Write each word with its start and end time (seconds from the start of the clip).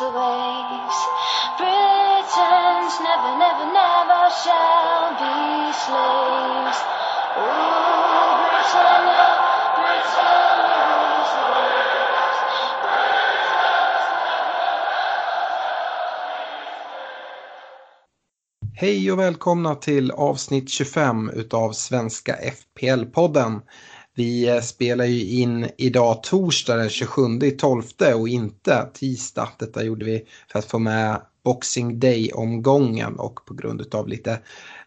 Rules 0.00 0.12
the 0.12 0.18
waves. 0.18 0.98
Britons 1.58 2.94
never, 3.00 3.32
never, 3.38 3.66
never 3.72 4.30
shall 4.42 5.10
be 5.20 5.72
slaves. 5.72 6.80
Ooh, 7.36 8.32
Britannia, 8.40 9.28
Britannia 9.76 10.80
rules 10.88 11.30
the 11.36 11.44
waves. 11.52 12.38
Hej 18.74 19.12
och 19.12 19.18
välkomna 19.18 19.74
till 19.74 20.10
avsnitt 20.10 20.70
25 20.70 21.30
utav 21.30 21.72
Svenska 21.72 22.36
FPL-podden. 22.36 23.60
Vi 24.16 24.48
eh, 24.48 24.60
spelar 24.60 25.04
ju 25.04 25.26
in 25.26 25.68
idag 25.78 26.22
torsdag 26.22 26.76
den 26.76 26.88
27 26.88 27.50
12 27.58 27.82
och 28.16 28.28
inte 28.28 28.88
tisdag. 28.94 29.48
Detta 29.58 29.84
gjorde 29.84 30.04
vi 30.04 30.22
för 30.52 30.58
att 30.58 30.64
få 30.64 30.78
med 30.78 31.20
Boxing 31.44 32.00
Day-omgången 32.00 33.18
och 33.18 33.44
på 33.46 33.54
grund 33.54 33.94
av 33.94 34.08
lite 34.08 34.38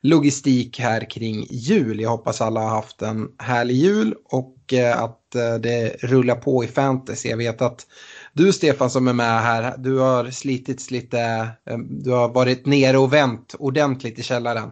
logistik 0.02 0.80
här 0.80 1.10
kring 1.10 1.48
jul. 1.50 2.00
Jag 2.00 2.10
hoppas 2.10 2.42
alla 2.42 2.60
har 2.60 2.70
haft 2.70 3.02
en 3.02 3.28
härlig 3.38 3.76
jul 3.76 4.16
och 4.26 4.74
eh, 4.74 5.04
att 5.04 5.36
eh, 5.36 5.56
det 5.56 5.96
rullar 6.04 6.36
på 6.36 6.64
i 6.64 6.68
fantasy. 6.68 7.30
Jag 7.30 7.38
vet 7.38 7.62
att 7.62 7.88
du 8.34 8.54
Stefan 8.54 8.90
som 8.90 9.08
är 9.08 9.14
med 9.14 9.42
här, 9.42 9.78
du 9.78 9.98
har 9.98 10.32
slitits 10.32 10.92
lite, 10.92 11.50
du 11.90 12.12
har 12.12 12.30
varit 12.30 12.66
nere 12.66 12.98
och 12.98 13.14
vänt 13.14 13.56
ordentligt 13.60 14.20
i 14.20 14.24
källaren. 14.24 14.72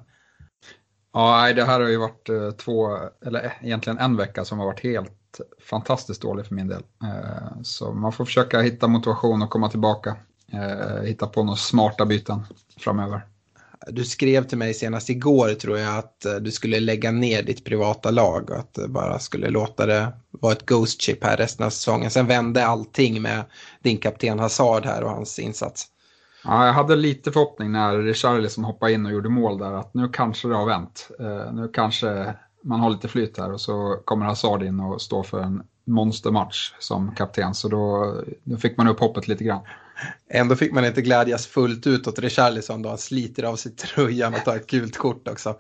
Ja, 1.14 1.54
det 1.54 1.64
här 1.64 1.80
har 1.80 1.88
ju 1.88 1.98
varit 1.98 2.30
eh, 2.30 2.52
två, 2.52 2.98
eller 3.26 3.46
eh, 3.46 3.52
egentligen 3.62 4.00
en 4.00 4.18
vecka 4.18 4.46
som 4.46 4.60
har 4.60 4.66
varit 4.66 4.84
helt 4.84 5.40
fantastiskt 5.70 6.22
dålig 6.22 6.46
för 6.46 6.56
min 6.56 6.68
del. 6.68 6.84
Eh, 7.04 7.62
så 7.64 7.94
man 7.94 8.14
får 8.14 8.26
försöka 8.26 8.62
hitta 8.62 8.88
motivation 8.88 9.42
och 9.42 9.50
komma 9.50 9.70
tillbaka. 9.70 10.16
Hitta 11.04 11.28
på 11.28 11.44
några 11.44 11.58
smarta 11.58 12.06
byten 12.06 12.42
framöver. 12.78 13.26
Du 13.88 14.06
skrev 14.06 14.44
till 14.48 14.58
mig 14.58 14.74
senast 14.74 15.10
igår 15.10 15.54
tror 15.54 15.78
jag 15.78 15.98
att 15.98 16.26
du 16.42 16.52
skulle 16.52 16.80
lägga 16.80 17.12
ner 17.12 17.44
ditt 17.44 17.66
privata 17.66 18.12
lag 18.12 18.50
och 18.50 18.56
att 18.56 18.74
du 18.74 18.88
bara 18.88 19.20
skulle 19.20 19.50
låta 19.50 19.86
det 19.86 20.14
vara 20.32 20.54
ett 20.54 20.66
ghost 20.66 21.02
chip 21.02 21.24
här 21.24 21.38
resten 21.38 21.66
av 21.66 21.70
säsongen. 21.70 22.12
Sen 22.12 22.28
vände 22.28 22.66
allting 22.66 23.22
med 23.22 23.44
din 23.82 23.98
kapten 23.98 24.40
Hazard 24.40 24.86
här 24.86 25.04
och 25.04 25.10
hans 25.10 25.40
insats. 25.40 25.88
Ja, 26.44 26.66
jag 26.66 26.74
hade 26.74 26.96
lite 26.96 27.32
förhoppning 27.32 27.72
när 27.72 27.98
Richarlison 27.98 28.64
hoppade 28.64 28.94
in 28.94 29.06
och 29.06 29.12
gjorde 29.12 29.30
mål 29.30 29.58
där 29.58 29.74
att 29.74 29.94
nu 29.94 30.10
kanske 30.10 30.48
det 30.48 30.56
har 30.56 30.66
vänt. 30.66 31.12
Eh, 31.20 31.54
Nu 31.54 31.70
kanske 31.74 32.34
man 32.64 32.80
har 32.80 32.90
lite 32.90 33.08
flyt 33.08 33.38
här 33.38 33.52
och 33.52 33.62
så 33.62 34.02
kommer 34.06 34.26
Hazard 34.26 34.64
in 34.64 34.80
och 34.80 35.02
står 35.02 35.24
för 35.24 35.40
en 35.40 35.64
monstermatch 35.86 36.74
som 36.80 37.16
kapten. 37.16 37.54
Så 37.54 37.68
då, 37.68 38.16
då 38.44 38.58
fick 38.58 38.78
man 38.78 38.88
upp 38.88 39.00
hoppet 39.00 39.28
lite 39.28 39.44
grann. 39.44 39.62
Ändå 40.30 40.56
fick 40.56 40.74
man 40.74 40.86
inte 40.86 41.02
glädjas 41.02 41.48
fullt 41.48 41.88
ut 41.88 42.08
åt 42.08 42.20
Richarlison 42.20 42.82
då 42.82 42.90
han 42.90 42.98
sliter 42.98 43.44
av 43.44 43.56
sig 43.56 43.72
tröjan 43.72 44.34
och 44.34 44.44
tar 44.46 44.56
ett 44.56 44.68
gult 44.68 44.98
kort 44.98 45.28
också. 45.28 45.56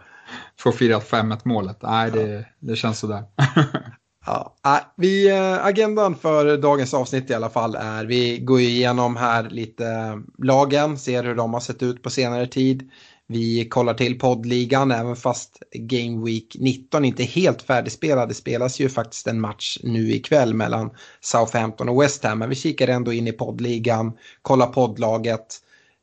Får 0.59 0.71
fira 0.71 0.99
5-1 0.99 1.39
målet. 1.43 1.77
Nej, 1.81 2.11
det, 2.11 2.45
det 2.59 2.75
känns 2.75 2.99
sådär. 2.99 3.23
Ja, 4.25 4.55
äh, 4.65 4.83
vi, 4.97 5.29
eh, 5.29 5.65
agendan 5.65 6.15
för 6.15 6.57
dagens 6.57 6.93
avsnitt 6.93 7.29
i 7.29 7.33
alla 7.33 7.49
fall 7.49 7.75
är 7.75 8.05
vi 8.05 8.39
går 8.39 8.59
igenom 8.59 9.15
här 9.15 9.49
lite 9.49 9.85
eh, 9.85 10.17
lagen, 10.37 10.97
ser 10.97 11.23
hur 11.23 11.35
de 11.35 11.53
har 11.53 11.61
sett 11.61 11.83
ut 11.83 12.03
på 12.03 12.09
senare 12.09 12.47
tid. 12.47 12.91
Vi 13.27 13.69
kollar 13.69 13.93
till 13.93 14.19
poddligan 14.19 14.91
även 14.91 15.15
fast 15.15 15.63
Game 15.73 16.25
Week 16.25 16.55
19 16.59 17.05
inte 17.05 17.23
är 17.23 17.27
helt 17.27 17.61
färdigspelad. 17.61 18.29
Det 18.29 18.33
spelas 18.33 18.79
ju 18.79 18.89
faktiskt 18.89 19.27
en 19.27 19.41
match 19.41 19.77
nu 19.83 20.13
ikväll 20.13 20.53
mellan 20.53 20.89
Southampton 21.21 21.89
och 21.89 22.01
West 22.01 22.23
Ham. 22.23 22.39
Men 22.39 22.49
vi 22.49 22.55
kikar 22.55 22.87
ändå 22.87 23.13
in 23.13 23.27
i 23.27 23.31
poddligan, 23.31 24.17
kollar 24.41 24.67
poddlaget. 24.67 25.57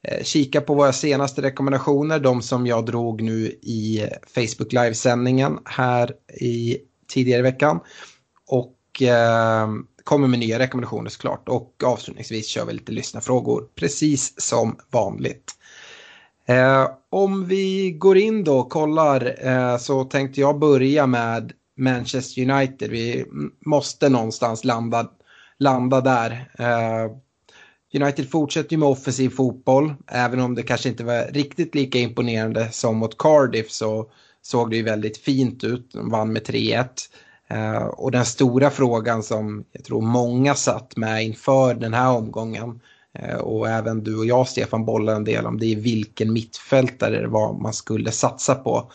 Eh, 0.08 0.22
kikar 0.22 0.24
Kika 0.24 0.60
på 0.60 0.74
våra 0.74 0.92
senaste 0.92 1.42
rekommendationer, 1.42 2.18
de 2.18 2.42
som 2.42 2.66
jag 2.66 2.86
drog 2.86 3.22
nu 3.22 3.46
i 3.62 4.08
Facebook 4.34 4.72
livesändningen 4.72 5.58
här 5.64 6.12
i 6.40 6.78
tidigare 7.08 7.38
i 7.38 7.42
veckan. 7.42 7.80
Och 8.46 9.02
eh, 9.02 9.68
kommer 10.04 10.28
med 10.28 10.38
nya 10.38 10.58
rekommendationer 10.58 11.10
såklart. 11.10 11.48
Och 11.48 11.82
avslutningsvis 11.84 12.46
kör 12.46 12.64
vi 12.64 12.72
lite 12.72 12.92
lyssnarfrågor, 12.92 13.68
precis 13.74 14.40
som 14.40 14.76
vanligt. 14.90 15.52
Eh, 16.46 16.88
om 17.10 17.46
vi 17.46 17.90
går 17.90 18.16
in 18.18 18.44
då 18.44 18.58
och 18.58 18.70
kollar 18.70 19.46
eh, 19.46 19.78
så 19.78 20.04
tänkte 20.04 20.40
jag 20.40 20.58
börja 20.58 21.06
med 21.06 21.52
Manchester 21.76 22.50
United. 22.50 22.90
Vi 22.90 23.24
måste 23.66 24.08
någonstans 24.08 24.64
landa, 24.64 25.10
landa 25.58 26.00
där. 26.00 26.50
Eh, 26.58 27.10
United 28.02 28.30
fortsätter 28.30 28.72
ju 28.72 28.78
med 28.78 28.88
offensiv 28.88 29.30
fotboll. 29.30 29.94
Även 30.06 30.40
om 30.40 30.54
det 30.54 30.62
kanske 30.62 30.88
inte 30.88 31.04
var 31.04 31.32
riktigt 31.32 31.74
lika 31.74 31.98
imponerande 31.98 32.68
som 32.72 32.96
mot 32.96 33.18
Cardiff 33.18 33.70
så 33.70 34.10
såg 34.48 34.70
det 34.70 34.76
ju 34.76 34.82
väldigt 34.82 35.18
fint 35.18 35.64
ut. 35.64 35.90
De 35.92 36.10
vann 36.10 36.32
med 36.32 36.42
3-1. 36.42 36.86
Eh, 37.48 37.84
och 37.84 38.10
den 38.10 38.24
stora 38.24 38.70
frågan 38.70 39.22
som 39.22 39.64
jag 39.72 39.84
tror 39.84 40.02
många 40.02 40.54
satt 40.54 40.96
med 40.96 41.24
inför 41.24 41.74
den 41.74 41.94
här 41.94 42.10
omgången 42.10 42.80
eh, 43.18 43.36
och 43.36 43.68
även 43.68 44.04
du 44.04 44.18
och 44.18 44.26
jag 44.26 44.48
Stefan 44.48 44.84
bollade 44.84 45.16
en 45.16 45.24
del 45.24 45.46
om 45.46 45.58
det 45.58 45.72
är 45.72 45.76
vilken 45.76 46.32
mittfältare 46.32 47.20
det 47.20 47.28
var 47.28 47.52
man 47.52 47.72
skulle 47.72 48.10
satsa 48.10 48.54
på. 48.54 48.92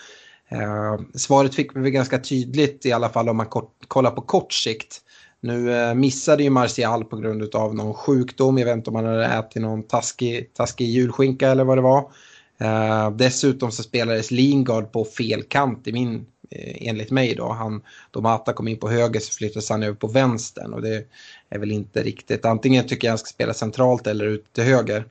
Eh, 0.49 0.99
svaret 1.15 1.55
fick 1.55 1.75
vi 1.75 1.91
ganska 1.91 2.19
tydligt 2.19 2.85
i 2.85 2.91
alla 2.91 3.09
fall 3.09 3.29
om 3.29 3.37
man 3.37 3.45
kort, 3.45 3.73
kollar 3.87 4.11
på 4.11 4.21
kort 4.21 4.53
sikt. 4.53 5.01
Nu 5.41 5.75
eh, 5.75 5.93
missade 5.93 6.43
ju 6.43 6.49
Martial 6.49 7.05
på 7.05 7.17
grund 7.17 7.55
av 7.55 7.75
någon 7.75 7.93
sjukdom. 7.93 8.57
Jag 8.57 8.65
vet 8.65 8.77
inte 8.77 8.89
om 8.89 8.95
han 8.95 9.05
hade 9.05 9.25
ätit 9.25 9.61
någon 9.61 9.83
taskig, 9.83 10.53
taskig 10.53 10.89
julskinka 10.89 11.49
eller 11.49 11.63
vad 11.63 11.77
det 11.77 11.81
var. 11.81 12.11
Eh, 12.57 13.11
dessutom 13.11 13.71
så 13.71 13.83
spelades 13.83 14.31
Lingard 14.31 14.91
på 14.91 15.05
fel 15.05 15.43
kant 15.43 15.87
i 15.87 15.91
min, 15.93 16.25
eh, 16.51 16.87
enligt 16.87 17.11
mig 17.11 17.35
då. 17.35 17.51
Han, 17.51 17.81
då 18.11 18.21
Mata 18.21 18.53
kom 18.53 18.67
in 18.67 18.79
på 18.79 18.89
höger 18.89 19.19
så 19.19 19.33
flyttades 19.33 19.69
han 19.69 19.83
över 19.83 19.95
på 19.95 20.07
vänstern 20.07 20.73
och 20.73 20.81
det 20.81 21.05
är 21.49 21.59
väl 21.59 21.71
inte 21.71 22.03
riktigt. 22.03 22.45
Antingen 22.45 22.87
tycker 22.87 23.07
jag 23.07 23.11
han 23.11 23.17
ska 23.17 23.27
spela 23.27 23.53
centralt 23.53 24.07
eller 24.07 24.25
ut 24.25 24.53
till 24.53 24.63
höger. 24.63 25.05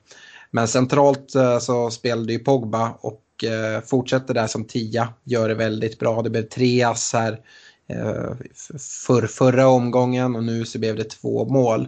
Men 0.51 0.67
centralt 0.67 1.35
eh, 1.35 1.59
så 1.59 1.91
spelade 1.91 2.33
ju 2.33 2.39
Pogba 2.39 2.97
och 3.01 3.43
eh, 3.43 3.81
fortsätter 3.81 4.33
där 4.33 4.47
som 4.47 4.65
tia. 4.65 5.13
Gör 5.23 5.47
det 5.49 5.55
väldigt 5.55 5.99
bra. 5.99 6.21
Det 6.21 6.29
blev 6.29 6.43
tre 6.43 6.83
ass 6.83 7.13
här 7.13 7.39
eh, 7.87 8.31
för 9.05 9.27
förra 9.27 9.67
omgången 9.67 10.35
och 10.35 10.43
nu 10.43 10.65
så 10.65 10.79
blev 10.79 10.95
det 10.95 11.03
två 11.03 11.45
mål. 11.45 11.87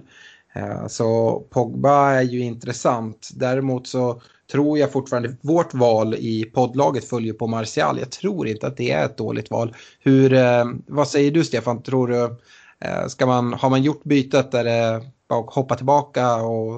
Eh, 0.55 0.87
Så 0.87 1.39
Pogba 1.49 2.11
är 2.11 2.21
ju 2.21 2.39
intressant. 2.39 3.29
Däremot 3.35 3.87
så 3.87 4.21
tror 4.51 4.79
jag 4.79 4.91
fortfarande 4.91 5.35
vårt 5.41 5.73
val 5.73 6.13
i 6.13 6.51
poddlaget 6.53 7.05
följer 7.05 7.33
på 7.33 7.47
Martial. 7.47 7.99
Jag 7.99 8.11
tror 8.11 8.47
inte 8.47 8.67
att 8.67 8.77
det 8.77 8.91
är 8.91 9.05
ett 9.05 9.17
dåligt 9.17 9.51
val. 9.51 9.75
Hur, 9.99 10.33
eh, 10.33 10.65
vad 10.87 11.07
säger 11.07 11.31
du 11.31 11.43
Stefan? 11.43 11.83
Tror 11.83 12.07
du, 12.07 12.23
eh, 12.79 13.07
ska 13.07 13.25
man, 13.25 13.53
har 13.53 13.69
man 13.69 13.83
gjort 13.83 14.03
bytet 14.03 14.51
där 14.51 14.65
eh, 14.65 15.01
det 15.01 15.29
bara 15.29 15.39
att 15.39 15.53
hoppa 15.53 15.75
tillbaka 15.75 16.35
och 16.35 16.75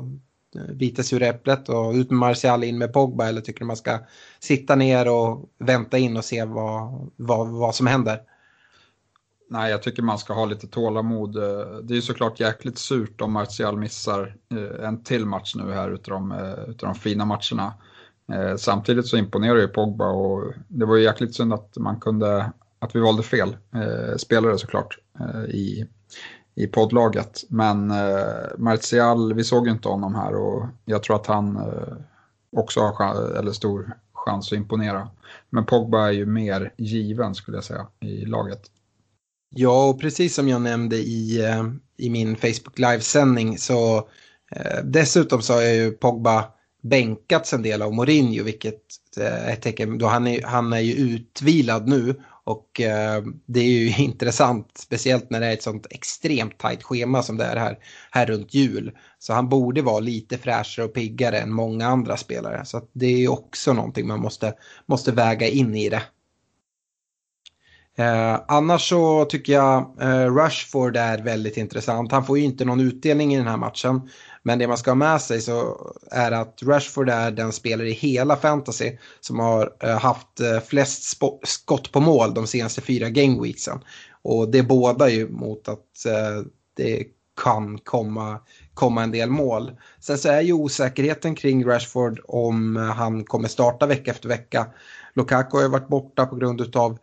eh, 0.55 0.73
bita 0.73 1.03
sig 1.03 1.15
ur 1.15 1.23
äpplet 1.23 1.69
och 1.69 1.93
ut 1.93 2.09
med 2.09 2.19
Martial 2.19 2.63
in 2.63 2.77
med 2.77 2.93
Pogba 2.93 3.27
eller 3.27 3.41
tycker 3.41 3.59
du 3.59 3.65
man 3.65 3.77
ska 3.77 3.99
sitta 4.39 4.75
ner 4.75 5.07
och 5.09 5.49
vänta 5.59 5.97
in 5.97 6.17
och 6.17 6.25
se 6.25 6.45
vad, 6.45 7.09
vad, 7.15 7.47
vad 7.47 7.75
som 7.75 7.87
händer? 7.87 8.21
Nej, 9.49 9.71
jag 9.71 9.83
tycker 9.83 10.03
man 10.03 10.17
ska 10.17 10.33
ha 10.33 10.45
lite 10.45 10.67
tålamod. 10.67 11.38
Eh, 11.38 11.77
det 11.83 11.94
är 11.94 11.95
ju 11.95 12.01
såklart 12.01 12.39
jäkligt 12.39 12.77
surt 12.77 13.21
om 13.21 13.33
Martial 13.33 13.77
missar 13.77 14.35
eh, 14.51 14.88
en 14.88 15.03
till 15.03 15.25
match 15.25 15.55
nu 15.55 15.71
här 15.71 15.89
utav 15.91 16.13
de, 16.13 16.31
eh, 16.31 16.69
utav 16.69 16.89
de 16.89 16.95
fina 16.95 17.25
matcherna. 17.25 17.73
Samtidigt 18.57 19.07
så 19.07 19.17
imponerar 19.17 19.57
ju 19.57 19.67
Pogba 19.67 20.09
och 20.09 20.53
det 20.67 20.85
var 20.85 20.95
ju 20.95 21.03
jäkligt 21.03 21.35
synd 21.35 21.53
att 21.53 21.77
man 21.77 21.99
kunde, 21.99 22.51
att 22.79 22.95
vi 22.95 22.99
valde 22.99 23.23
fel 23.23 23.57
spelare 24.17 24.57
såklart 24.57 24.97
i, 25.47 25.85
i 26.55 26.67
poddlaget. 26.67 27.43
Men 27.50 27.93
Martial, 28.57 29.33
vi 29.33 29.43
såg 29.43 29.67
ju 29.67 29.73
inte 29.73 29.89
honom 29.89 30.15
här 30.15 30.35
och 30.35 30.65
jag 30.85 31.03
tror 31.03 31.15
att 31.15 31.27
han 31.27 31.59
också 32.51 32.79
har 32.79 33.35
eller 33.38 33.51
stor 33.51 33.97
chans 34.13 34.51
att 34.51 34.57
imponera. 34.57 35.09
Men 35.50 35.65
Pogba 35.65 36.07
är 36.07 36.11
ju 36.11 36.25
mer 36.25 36.73
given 36.77 37.35
skulle 37.35 37.57
jag 37.57 37.63
säga 37.63 37.88
i 38.00 38.25
laget. 38.25 38.61
Ja, 39.49 39.89
och 39.89 40.01
precis 40.01 40.35
som 40.35 40.47
jag 40.47 40.61
nämnde 40.61 40.97
i, 40.97 41.45
eh, 41.45 41.63
i 41.97 42.09
min 42.09 42.35
Facebook 42.35 42.79
livesändning 42.79 43.57
så 43.57 43.97
eh, 44.51 44.83
dessutom 44.83 45.41
så 45.41 45.53
har 45.53 45.61
jag 45.61 45.75
ju 45.75 45.91
Pogba 45.91 46.45
bänkats 46.83 47.53
en 47.53 47.61
del 47.61 47.81
av 47.81 47.94
Mourinho, 47.94 48.44
vilket 48.44 48.81
är 49.17 49.53
ett 49.53 49.61
tecken, 49.61 49.97
då 49.97 50.07
han 50.07 50.27
är, 50.27 50.44
han 50.44 50.73
är 50.73 50.79
ju 50.79 50.94
utvilad 50.94 51.88
nu 51.88 52.15
och 52.47 52.81
eh, 52.81 53.23
det 53.45 53.59
är 53.59 53.69
ju 53.69 53.95
intressant, 54.03 54.77
speciellt 54.77 55.29
när 55.29 55.39
det 55.39 55.45
är 55.45 55.53
ett 55.53 55.63
sånt 55.63 55.88
extremt 55.89 56.57
tajt 56.57 56.83
schema 56.83 57.23
som 57.23 57.38
det 57.38 57.43
är 57.43 57.55
här, 57.55 57.77
här 58.11 58.25
runt 58.25 58.53
jul. 58.53 58.91
Så 59.19 59.33
han 59.33 59.50
borde 59.50 59.81
vara 59.81 60.00
lite 60.00 60.38
fräschare 60.38 60.85
och 60.85 60.93
piggare 60.93 61.39
än 61.39 61.53
många 61.53 61.88
andra 61.88 62.17
spelare. 62.17 62.65
Så 62.65 62.81
det 62.93 63.05
är 63.05 63.17
ju 63.17 63.27
också 63.27 63.73
någonting 63.73 64.07
man 64.07 64.19
måste, 64.19 64.53
måste 64.85 65.11
väga 65.11 65.47
in 65.47 65.75
i 65.75 65.89
det. 65.89 66.03
Eh, 67.99 68.39
annars 68.47 68.89
så 68.89 69.25
tycker 69.25 69.53
jag 69.53 69.95
eh, 70.01 70.35
Rushford 70.35 70.97
är 70.97 71.17
väldigt 71.17 71.57
intressant. 71.57 72.11
Han 72.11 72.25
får 72.25 72.38
ju 72.38 72.44
inte 72.44 72.65
någon 72.65 72.79
utdelning 72.79 73.33
i 73.33 73.38
den 73.38 73.47
här 73.47 73.57
matchen. 73.57 74.09
Men 74.47 74.59
det 74.59 74.67
man 74.67 74.77
ska 74.77 74.91
ha 74.91 74.95
med 74.95 75.21
sig 75.21 75.41
så 75.41 75.77
är 76.11 76.31
att 76.31 76.59
Rashford 76.63 77.09
är 77.09 77.31
den 77.31 77.51
spelare 77.51 77.89
i 77.89 77.94
hela 77.94 78.35
fantasy 78.35 78.97
som 79.19 79.39
har 79.39 79.73
eh, 79.83 79.99
haft 79.99 80.39
eh, 80.39 80.59
flest 80.59 81.19
skott 81.44 81.91
på 81.91 81.99
mål 81.99 82.33
de 82.33 82.47
senaste 82.47 82.81
fyra 82.81 83.09
gameweeksen. 83.09 83.79
Och 84.21 84.51
det 84.51 84.63
bådar 84.63 85.07
ju 85.07 85.29
mot 85.29 85.67
att 85.67 86.05
eh, 86.05 86.45
det 86.77 87.03
kan 87.43 87.77
komma, 87.77 88.39
komma 88.73 89.03
en 89.03 89.11
del 89.11 89.29
mål. 89.29 89.71
Sen 90.00 90.17
så 90.17 90.29
är 90.29 90.41
ju 90.41 90.53
osäkerheten 90.53 91.35
kring 91.35 91.65
Rashford 91.65 92.19
om 92.27 92.77
eh, 92.77 92.83
han 92.83 93.23
kommer 93.23 93.47
starta 93.47 93.85
vecka 93.85 94.11
efter 94.11 94.29
vecka. 94.29 94.65
Lukaku 95.15 95.57
har 95.57 95.63
ju 95.63 95.69
varit 95.69 95.88
borta 95.88 96.25
på 96.25 96.35
grund 96.35 96.75
av 96.75 96.97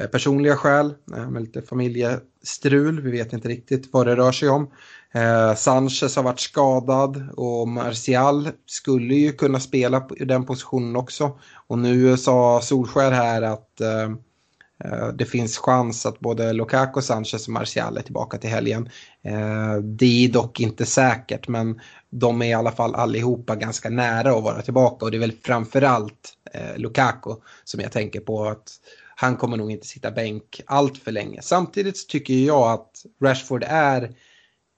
Eh, 0.00 0.06
personliga 0.06 0.56
skäl, 0.56 0.94
eh, 1.16 1.30
med 1.30 1.42
lite 1.42 1.62
familjestrul. 1.62 3.00
Vi 3.00 3.10
vet 3.10 3.32
inte 3.32 3.48
riktigt 3.48 3.88
vad 3.92 4.06
det 4.06 4.16
rör 4.16 4.32
sig 4.32 4.48
om. 4.48 4.70
Eh, 5.14 5.54
Sanchez 5.54 6.16
har 6.16 6.22
varit 6.22 6.40
skadad 6.40 7.28
och 7.36 7.68
Martial 7.68 8.48
skulle 8.66 9.14
ju 9.14 9.32
kunna 9.32 9.60
spela 9.60 10.08
i 10.16 10.24
den 10.24 10.46
positionen 10.46 10.96
också. 10.96 11.38
Och 11.66 11.78
nu 11.78 12.16
sa 12.16 12.60
Solskär 12.62 13.10
här 13.10 13.42
att 13.42 13.80
eh, 13.80 14.10
eh 14.84 15.08
det 15.14 15.24
finns 15.24 15.58
chans 15.58 16.06
att 16.06 16.20
både 16.20 16.52
Lukaku, 16.52 17.00
Sanchez 17.00 17.46
och 17.46 17.52
Martial 17.52 17.96
är 17.96 18.02
tillbaka 18.02 18.38
till 18.38 18.50
helgen. 18.50 18.90
Eh, 19.24 19.74
det 19.82 20.24
är 20.24 20.28
dock 20.28 20.60
inte 20.60 20.86
säkert 20.86 21.48
men 21.48 21.80
de 22.10 22.42
är 22.42 22.46
i 22.46 22.54
alla 22.54 22.72
fall 22.72 22.94
allihopa 22.94 23.56
ganska 23.56 23.90
nära 23.90 24.30
att 24.30 24.42
vara 24.42 24.62
tillbaka 24.62 25.04
och 25.04 25.10
det 25.10 25.16
är 25.16 25.20
väl 25.20 25.32
framförallt 25.44 26.34
eh, 26.54 26.76
Lukaku 26.76 27.34
som 27.64 27.80
jag 27.80 27.92
tänker 27.92 28.20
på 28.20 28.44
att 28.44 28.80
han 29.20 29.36
kommer 29.36 29.56
nog 29.56 29.70
inte 29.70 29.86
sitta 29.86 30.10
bänk 30.10 30.60
allt 30.66 30.98
för 30.98 31.12
länge. 31.12 31.42
Samtidigt 31.42 32.08
tycker 32.08 32.34
jag 32.34 32.72
att 32.72 33.04
Rashford 33.22 33.64
är 33.66 34.14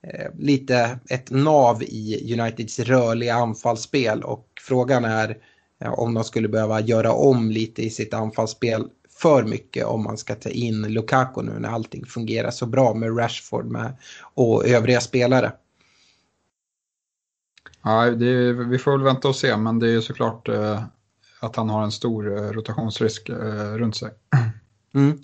Eh, 0.06 0.30
lite 0.38 0.98
ett 1.10 1.30
nav 1.30 1.82
i 1.82 2.34
Uniteds 2.34 2.78
rörliga 2.78 3.34
anfallsspel 3.34 4.22
och 4.22 4.48
frågan 4.60 5.04
är 5.04 5.38
eh, 5.80 5.92
om 5.92 6.14
de 6.14 6.24
skulle 6.24 6.48
behöva 6.48 6.80
göra 6.80 7.12
om 7.12 7.50
lite 7.50 7.82
i 7.82 7.90
sitt 7.90 8.14
anfallsspel 8.14 8.88
för 9.18 9.44
mycket 9.44 9.84
om 9.84 10.04
man 10.04 10.18
ska 10.18 10.34
ta 10.34 10.48
in 10.48 10.82
Lukaku 10.82 11.42
nu 11.42 11.58
när 11.58 11.68
allting 11.68 12.06
fungerar 12.06 12.50
så 12.50 12.66
bra 12.66 12.94
med 12.94 13.18
Rashford 13.18 13.66
med, 13.66 13.96
och 14.34 14.66
övriga 14.66 15.00
spelare. 15.00 15.52
Ja, 17.82 18.06
är, 18.06 18.52
vi 18.52 18.78
får 18.78 18.92
väl 18.92 19.02
vänta 19.02 19.28
och 19.28 19.36
se, 19.36 19.56
men 19.56 19.78
det 19.78 19.90
är 19.90 20.00
såklart 20.00 20.48
eh, 20.48 20.82
att 21.42 21.56
han 21.56 21.70
har 21.70 21.82
en 21.82 21.92
stor 21.92 22.38
eh, 22.38 22.50
rotationsrisk 22.50 23.28
eh, 23.28 23.74
runt 23.74 23.96
sig. 23.96 24.10
Mm. 24.94 25.18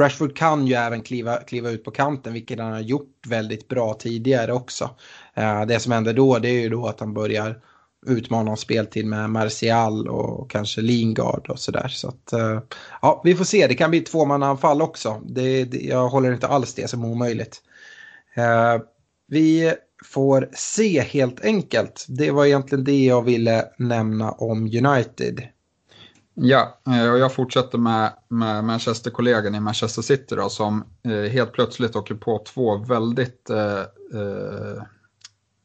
Rashford 0.00 0.36
kan 0.36 0.66
ju 0.66 0.74
även 0.74 1.02
kliva, 1.02 1.36
kliva 1.36 1.70
ut 1.70 1.84
på 1.84 1.90
kanten, 1.90 2.32
vilket 2.32 2.58
han 2.58 2.72
har 2.72 2.80
gjort 2.80 3.26
väldigt 3.26 3.68
bra 3.68 3.94
tidigare 3.94 4.52
också. 4.52 4.90
Eh, 5.34 5.66
det 5.66 5.80
som 5.80 5.92
händer 5.92 6.12
då, 6.12 6.38
det 6.38 6.48
är 6.48 6.60
ju 6.60 6.68
då 6.68 6.86
att 6.86 7.00
han 7.00 7.14
börjar 7.14 7.60
utmana 8.06 8.50
om 8.50 8.56
speltid 8.56 9.06
med 9.06 9.30
Martial 9.30 10.08
och 10.08 10.50
kanske 10.50 10.80
Lingard 10.80 11.50
och 11.50 11.58
sådär. 11.58 11.88
Så 11.88 12.08
att, 12.08 12.32
eh, 12.32 12.60
ja, 13.02 13.20
vi 13.24 13.34
får 13.34 13.44
se, 13.44 13.66
det 13.66 13.74
kan 13.74 13.90
bli 13.90 14.00
tvåmannaanfall 14.00 14.82
också. 14.82 15.22
Det, 15.26 15.64
det, 15.64 15.80
jag 15.80 16.08
håller 16.08 16.32
inte 16.32 16.46
alls 16.46 16.74
det 16.74 16.88
som 16.88 17.04
omöjligt. 17.04 17.62
Eh, 18.34 18.82
vi 19.26 19.74
får 20.04 20.48
se 20.52 21.00
helt 21.00 21.44
enkelt. 21.44 22.06
Det 22.08 22.30
var 22.30 22.46
egentligen 22.46 22.84
det 22.84 23.04
jag 23.04 23.22
ville 23.22 23.64
nämna 23.78 24.30
om 24.30 24.62
United. 24.62 25.42
Ja, 26.36 26.80
eh, 26.86 27.12
och 27.12 27.18
jag 27.18 27.32
fortsätter 27.32 27.78
med, 27.78 28.12
med 28.28 28.64
Manchester-kollegan 28.64 29.54
i 29.54 29.60
Manchester 29.60 30.02
City 30.02 30.34
då, 30.34 30.48
som 30.48 30.84
eh, 31.02 31.30
helt 31.32 31.52
plötsligt 31.52 31.96
åker 31.96 32.14
på 32.14 32.44
två 32.46 32.76
väldigt 32.76 33.50
eh, 33.50 33.80
eh, 34.20 34.82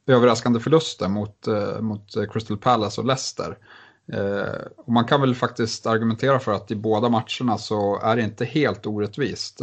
överraskande 0.07 0.59
förluster 0.59 1.07
mot, 1.07 1.47
eh, 1.47 1.81
mot 1.81 2.31
Crystal 2.31 2.57
Palace 2.57 3.01
och 3.01 3.07
Leicester. 3.07 3.57
Eh, 4.13 4.61
och 4.77 4.93
man 4.93 5.05
kan 5.05 5.21
väl 5.21 5.35
faktiskt 5.35 5.85
argumentera 5.85 6.39
för 6.39 6.51
att 6.51 6.71
i 6.71 6.75
båda 6.75 7.09
matcherna 7.09 7.57
så 7.57 7.99
är 8.01 8.15
det 8.15 8.21
inte 8.21 8.45
helt 8.45 8.85
orättvist. 8.85 9.61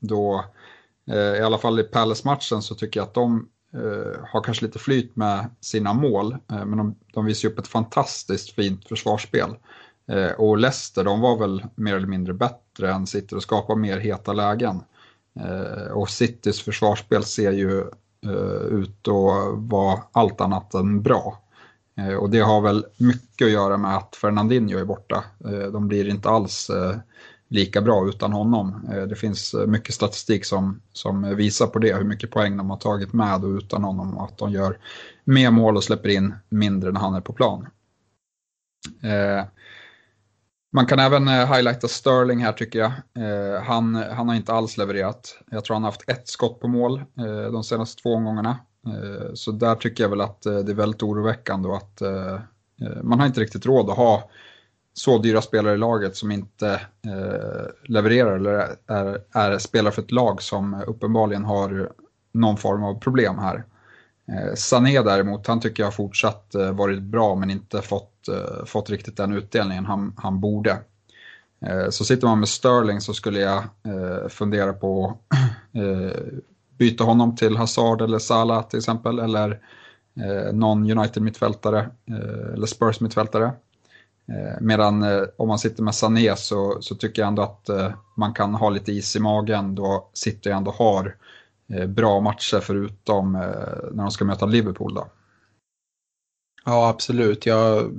då, 0.00 0.44
I 1.38 1.42
alla 1.42 1.58
fall 1.58 1.80
i 1.80 1.82
Palace-matchen 1.82 2.62
så 2.62 2.74
tycker 2.74 3.00
jag 3.00 3.06
att 3.06 3.14
de 3.14 3.48
har 4.32 4.42
kanske 4.42 4.64
lite 4.64 4.78
flyt 4.78 5.16
med 5.16 5.50
sina 5.60 5.92
mål, 5.92 6.36
men 6.48 6.76
de, 6.76 6.98
de 7.14 7.24
visar 7.24 7.48
upp 7.48 7.58
ett 7.58 7.68
fantastiskt 7.68 8.54
fint 8.54 8.88
försvarsspel. 8.88 9.56
Eh, 10.06 10.30
och 10.30 10.58
Leicester, 10.58 11.04
de 11.04 11.20
var 11.20 11.38
väl 11.38 11.64
mer 11.74 11.96
eller 11.96 12.06
mindre 12.06 12.34
bättre 12.34 12.92
än 12.92 13.06
City 13.06 13.34
och 13.34 13.42
skapade 13.42 13.80
mer 13.80 13.98
heta 13.98 14.32
lägen. 14.32 14.80
Eh, 15.40 15.92
och 15.92 16.10
Citys 16.10 16.62
försvarsspel 16.62 17.24
ser 17.24 17.52
ju 17.52 17.80
eh, 18.26 18.66
ut 18.70 19.08
att 19.08 19.54
vara 19.56 20.02
allt 20.12 20.40
annat 20.40 20.74
än 20.74 21.02
bra. 21.02 21.42
Eh, 21.96 22.14
och 22.14 22.30
det 22.30 22.40
har 22.40 22.60
väl 22.60 22.86
mycket 22.96 23.46
att 23.46 23.52
göra 23.52 23.76
med 23.76 23.96
att 23.96 24.16
Fernandinho 24.16 24.78
är 24.78 24.84
borta. 24.84 25.24
Eh, 25.44 25.72
de 25.72 25.88
blir 25.88 26.08
inte 26.08 26.28
alls 26.28 26.70
eh, 26.70 26.96
lika 27.48 27.80
bra 27.80 28.08
utan 28.08 28.32
honom. 28.32 28.90
Det 29.08 29.14
finns 29.16 29.54
mycket 29.66 29.94
statistik 29.94 30.44
som, 30.44 30.80
som 30.92 31.36
visar 31.36 31.66
på 31.66 31.78
det, 31.78 31.94
hur 31.94 32.04
mycket 32.04 32.30
poäng 32.30 32.56
de 32.56 32.70
har 32.70 32.76
tagit 32.76 33.12
med 33.12 33.44
och 33.44 33.50
utan 33.50 33.84
honom 33.84 34.16
och 34.16 34.24
att 34.24 34.38
de 34.38 34.52
gör 34.52 34.78
mer 35.24 35.50
mål 35.50 35.76
och 35.76 35.84
släpper 35.84 36.08
in 36.08 36.34
mindre 36.48 36.92
när 36.92 37.00
han 37.00 37.14
är 37.14 37.20
på 37.20 37.32
plan. 37.32 37.66
Man 40.74 40.86
kan 40.86 40.98
även 40.98 41.28
eh, 41.28 41.52
highlighta 41.52 41.88
Sterling 41.88 42.44
här 42.44 42.52
tycker 42.52 42.78
jag. 42.78 42.92
Eh, 42.92 43.62
han, 43.62 43.94
han 43.94 44.28
har 44.28 44.34
inte 44.34 44.52
alls 44.52 44.76
levererat. 44.76 45.38
Jag 45.50 45.64
tror 45.64 45.74
han 45.74 45.82
har 45.82 45.90
haft 45.90 46.08
ett 46.08 46.28
skott 46.28 46.60
på 46.60 46.68
mål 46.68 46.98
eh, 46.98 47.52
de 47.52 47.64
senaste 47.64 48.02
två 48.02 48.14
omgångarna. 48.14 48.58
Så 49.34 49.52
där 49.52 49.74
tycker 49.74 50.04
jag 50.04 50.08
väl 50.08 50.20
att 50.20 50.42
det 50.42 50.50
är 50.50 50.74
väldigt 50.74 51.02
oroväckande 51.02 51.68
och 51.68 51.76
att 51.76 52.02
man 53.02 53.20
har 53.20 53.26
inte 53.26 53.40
riktigt 53.40 53.66
råd 53.66 53.90
att 53.90 53.96
ha 53.96 54.30
så 54.94 55.18
dyra 55.18 55.42
spelare 55.42 55.74
i 55.74 55.78
laget 55.78 56.16
som 56.16 56.30
inte 56.30 56.80
levererar 57.84 58.36
eller 58.36 58.76
är, 58.86 59.18
är 59.32 59.58
spelare 59.58 59.92
för 59.92 60.02
ett 60.02 60.10
lag 60.10 60.42
som 60.42 60.82
uppenbarligen 60.86 61.44
har 61.44 61.92
någon 62.32 62.56
form 62.56 62.84
av 62.84 63.00
problem 63.00 63.38
här. 63.38 63.64
Eh, 64.28 64.54
Sané 64.54 65.02
däremot, 65.02 65.46
han 65.46 65.60
tycker 65.60 65.82
jag 65.82 65.86
har 65.86 65.92
fortsatt 65.92 66.54
eh, 66.54 66.72
varit 66.72 67.02
bra 67.02 67.34
men 67.34 67.50
inte 67.50 67.82
fått, 67.82 68.28
eh, 68.28 68.64
fått 68.64 68.90
riktigt 68.90 69.16
den 69.16 69.32
utdelningen 69.32 69.86
han, 69.86 70.14
han 70.16 70.40
borde. 70.40 70.78
Så 71.90 72.04
sitter 72.04 72.26
man 72.26 72.38
med 72.38 72.48
Sterling 72.48 73.00
så 73.00 73.14
skulle 73.14 73.40
jag 73.40 73.62
fundera 74.28 74.72
på 74.72 75.18
att 75.28 75.78
byta 76.78 77.04
honom 77.04 77.36
till 77.36 77.56
Hazard 77.56 78.02
eller 78.02 78.18
Salah 78.18 78.68
till 78.68 78.78
exempel 78.78 79.18
eller 79.18 79.60
någon 80.52 80.90
United-mittfältare 80.90 81.90
eller 82.54 82.66
Spurs-mittfältare. 82.66 83.52
Medan 84.60 85.04
om 85.36 85.48
man 85.48 85.58
sitter 85.58 85.82
med 85.82 85.94
Sané 85.94 86.36
så, 86.36 86.78
så 86.80 86.94
tycker 86.94 87.22
jag 87.22 87.28
ändå 87.28 87.42
att 87.42 87.70
man 88.16 88.34
kan 88.34 88.54
ha 88.54 88.70
lite 88.70 88.92
is 88.92 89.16
i 89.16 89.20
magen 89.20 89.74
då 89.74 90.10
City 90.12 90.50
ändå 90.50 90.70
har 90.70 91.16
Eh, 91.16 91.41
Eh, 91.72 91.86
bra 91.86 92.20
matcher 92.20 92.60
förutom 92.60 93.34
eh, 93.34 93.40
när 93.92 94.02
de 94.02 94.10
ska 94.10 94.24
möta 94.24 94.46
Liverpool. 94.46 94.94
Då. 94.94 95.06
Ja, 96.64 96.88
absolut. 96.88 97.46
Jag, 97.46 97.92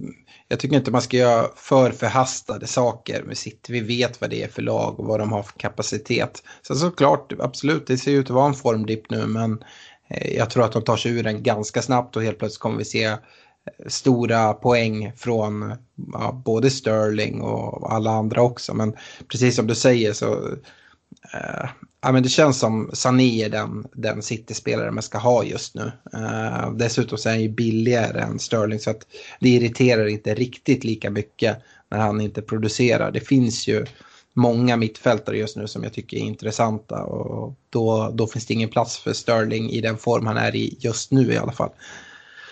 jag 0.48 0.60
tycker 0.60 0.76
inte 0.76 0.92
man 0.92 1.02
ska 1.02 1.18
göra 1.18 1.48
för 1.56 1.92
förhastade 1.92 2.68
saker 2.68 3.24
med 3.24 3.38
City. 3.38 3.74
Vi 3.74 3.80
vet 3.80 4.22
vad 4.22 4.30
det 4.30 4.44
är 4.44 4.48
för 4.48 4.62
lag 4.62 5.00
och 5.00 5.06
vad 5.06 5.20
de 5.20 5.32
har 5.32 5.44
för 5.44 5.60
kapacitet. 5.60 6.44
Sen 6.68 6.76
såklart, 6.76 7.34
absolut, 7.40 7.88
det 7.88 7.98
ser 7.98 8.12
ut 8.12 8.26
att 8.26 8.36
vara 8.36 8.48
en 8.48 8.54
formdipp 8.54 9.10
nu, 9.10 9.28
men 9.28 9.64
eh, 10.08 10.36
jag 10.36 10.50
tror 10.50 10.64
att 10.64 10.72
de 10.72 10.82
tar 10.82 10.98
sig 10.98 11.12
ur 11.12 11.24
den 11.24 11.44
ganska 11.44 11.82
snabbt 11.82 12.16
och 12.16 12.24
helt 12.24 12.40
plötsligt 12.40 12.62
kommer 12.62 12.78
vi 12.78 12.86
se 12.86 13.18
stora 13.88 14.54
poäng 14.54 15.12
från 15.16 15.76
ja, 16.14 16.42
både 16.46 16.70
Sterling 16.70 17.42
och 17.42 17.94
alla 17.94 18.12
andra 18.12 18.42
också. 18.42 18.74
Men 18.74 18.96
precis 19.28 19.56
som 19.56 19.68
du 19.68 19.76
säger 19.76 20.14
så 20.14 20.56
eh, 21.34 21.70
ja, 22.02 22.12
men 22.12 22.24
det 22.24 22.30
känns 22.30 22.60
som 22.60 22.90
Sané 22.94 23.44
är 23.44 23.50
den, 23.50 23.88
den 23.94 24.22
City-spelare 24.22 24.92
man 24.92 25.04
ska 25.04 25.18
ha 25.18 25.44
just 25.44 25.76
nu. 25.76 25.92
Eh, 26.14 26.72
dessutom 26.72 27.18
så 27.18 27.30
är 27.30 27.34
han 27.34 27.42
ju 27.42 27.50
billigare 27.50 28.22
än 28.22 28.40
Sterling 28.40 28.80
så 28.80 28.90
att 28.90 29.08
det 29.40 29.50
irriterar 29.50 30.08
inte 30.08 30.34
riktigt 30.34 30.84
lika 30.84 31.10
mycket 31.10 31.58
när 31.90 31.98
han 31.98 32.22
inte 32.22 32.42
producerar. 32.42 33.12
Det 33.12 33.20
finns 33.20 33.68
ju 33.68 33.86
många 34.34 34.78
mittfältare 34.78 35.38
just 35.38 35.58
nu 35.58 35.68
som 35.68 35.84
jag 35.84 35.94
tycker 35.94 36.18
är 36.18 36.22
intressanta 36.22 37.04
och 37.04 37.54
då, 37.70 38.12
då 38.14 38.28
finns 38.28 38.46
det 38.46 38.54
ingen 38.54 38.70
plats 38.70 38.98
för 38.98 39.14
Sterling 39.14 39.70
i 39.70 39.82
den 39.82 39.98
form 39.98 40.26
han 40.26 40.38
är 40.38 40.56
i 40.56 40.78
just 40.80 41.12
nu 41.12 41.34
i 41.34 41.38
alla 41.38 41.52
fall. 41.52 41.70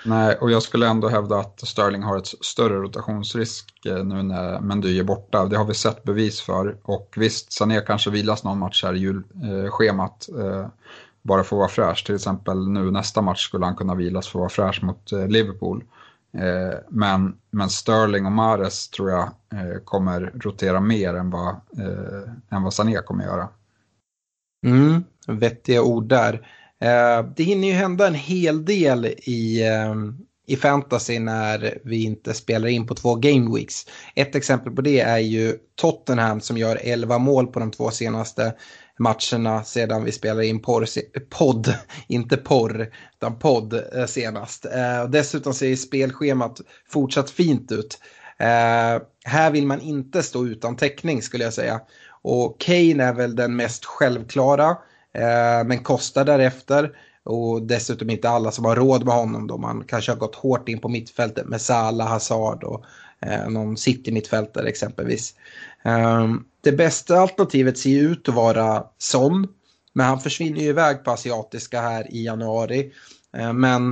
Nej, 0.03 0.35
och 0.35 0.51
jag 0.51 0.63
skulle 0.63 0.87
ändå 0.87 1.07
hävda 1.07 1.37
att 1.39 1.67
Sterling 1.67 2.03
har 2.03 2.17
ett 2.17 2.27
större 2.27 2.75
rotationsrisk 2.75 3.85
eh, 3.85 4.03
nu 4.03 4.23
när 4.23 4.59
Mendy 4.59 4.99
är 4.99 5.03
borta. 5.03 5.45
Det 5.45 5.57
har 5.57 5.65
vi 5.65 5.73
sett 5.73 6.03
bevis 6.03 6.41
för. 6.41 6.77
Och 6.83 7.13
visst, 7.17 7.51
Sané 7.51 7.81
kanske 7.81 8.09
vilas 8.09 8.43
någon 8.43 8.59
match 8.59 8.83
här 8.83 8.93
i 8.93 8.99
julschemat. 8.99 10.29
Eh, 10.39 10.67
bara 11.21 11.43
för 11.43 11.55
att 11.55 11.59
vara 11.59 11.69
fräsch. 11.69 12.05
Till 12.05 12.15
exempel 12.15 12.67
nu 12.67 12.91
nästa 12.91 13.21
match 13.21 13.47
skulle 13.47 13.65
han 13.65 13.75
kunna 13.75 13.95
vilas 13.95 14.27
för 14.27 14.39
att 14.39 14.41
vara 14.41 14.49
fräsch 14.49 14.83
mot 14.83 15.11
eh, 15.11 15.27
Liverpool. 15.27 15.83
Men, 16.89 17.37
men 17.49 17.69
Sterling 17.69 18.25
och 18.25 18.31
Mares 18.31 18.89
tror 18.89 19.09
jag 19.09 19.29
kommer 19.85 20.31
rotera 20.35 20.79
mer 20.79 21.13
än 21.13 21.29
vad, 21.29 21.55
än 22.49 22.63
vad 22.63 22.73
Sané 22.73 22.97
kommer 22.97 23.23
göra. 23.23 23.47
Mm, 24.65 25.03
vettiga 25.27 25.83
ord 25.83 26.03
där. 26.03 26.47
Eh, 26.81 27.25
det 27.35 27.43
hinner 27.43 27.67
ju 27.67 27.73
hända 27.73 28.07
en 28.07 28.15
hel 28.15 28.65
del 28.65 29.05
i, 29.05 29.67
eh, 29.67 29.95
i 30.47 30.55
fantasy 30.55 31.19
när 31.19 31.77
vi 31.83 32.03
inte 32.03 32.33
spelar 32.33 32.67
in 32.67 32.87
på 32.87 32.95
två 32.95 33.15
game 33.15 33.55
weeks. 33.55 33.85
Ett 34.15 34.35
exempel 34.35 34.73
på 34.73 34.81
det 34.81 34.99
är 34.99 35.19
ju 35.19 35.57
Tottenham 35.75 36.41
som 36.41 36.57
gör 36.57 36.79
11 36.81 37.17
mål 37.17 37.47
på 37.47 37.59
de 37.59 37.71
två 37.71 37.91
senaste 37.91 38.53
matcherna 38.99 39.63
sedan 39.63 40.03
vi 40.03 40.11
spelade 40.11 40.47
in 40.47 40.61
porr, 40.61 40.85
podd, 41.29 41.75
inte 42.07 42.37
porr, 42.37 42.89
utan 43.15 43.39
podd 43.39 43.73
eh, 43.73 44.05
senast. 44.05 44.65
Eh, 44.65 45.09
dessutom 45.09 45.53
ser 45.53 45.75
spelschemat 45.75 46.61
fortsatt 46.89 47.29
fint 47.29 47.71
ut. 47.71 47.99
Eh, 48.39 49.01
här 49.23 49.51
vill 49.51 49.67
man 49.67 49.81
inte 49.81 50.23
stå 50.23 50.45
utan 50.45 50.75
täckning 50.75 51.21
skulle 51.21 51.43
jag 51.43 51.53
säga. 51.53 51.81
Och 52.23 52.61
Kane 52.61 53.03
är 53.03 53.13
väl 53.13 53.35
den 53.35 53.55
mest 53.55 53.85
självklara. 53.85 54.77
Eh, 55.13 55.67
men 55.67 55.83
kostar 55.83 56.25
därefter. 56.25 56.91
Och 57.23 57.61
dessutom 57.61 58.09
inte 58.09 58.29
alla 58.29 58.51
som 58.51 58.65
har 58.65 58.75
råd 58.75 59.05
med 59.05 59.13
honom 59.13 59.47
då 59.47 59.57
man 59.57 59.83
kanske 59.87 60.11
har 60.11 60.17
gått 60.17 60.35
hårt 60.35 60.69
in 60.69 60.79
på 60.79 60.89
mittfältet 60.89 61.47
med 61.47 61.61
Salah, 61.61 62.07
Hazard 62.07 62.63
och 62.63 62.85
eh, 63.21 63.49
någon 63.49 63.77
City-mittfältare 63.77 64.69
exempelvis. 64.69 65.35
Eh, 65.85 66.27
det 66.61 66.71
bästa 66.71 67.19
alternativet 67.19 67.77
ser 67.77 67.89
ju 67.89 67.99
ut 67.99 68.29
att 68.29 68.35
vara 68.35 68.83
Son. 68.97 69.47
Men 69.93 70.05
han 70.05 70.19
försvinner 70.19 70.61
ju 70.61 70.67
iväg 70.67 71.03
på 71.03 71.11
asiatiska 71.11 71.81
här 71.81 72.13
i 72.15 72.25
januari. 72.25 72.93
Eh, 73.37 73.53
men 73.53 73.91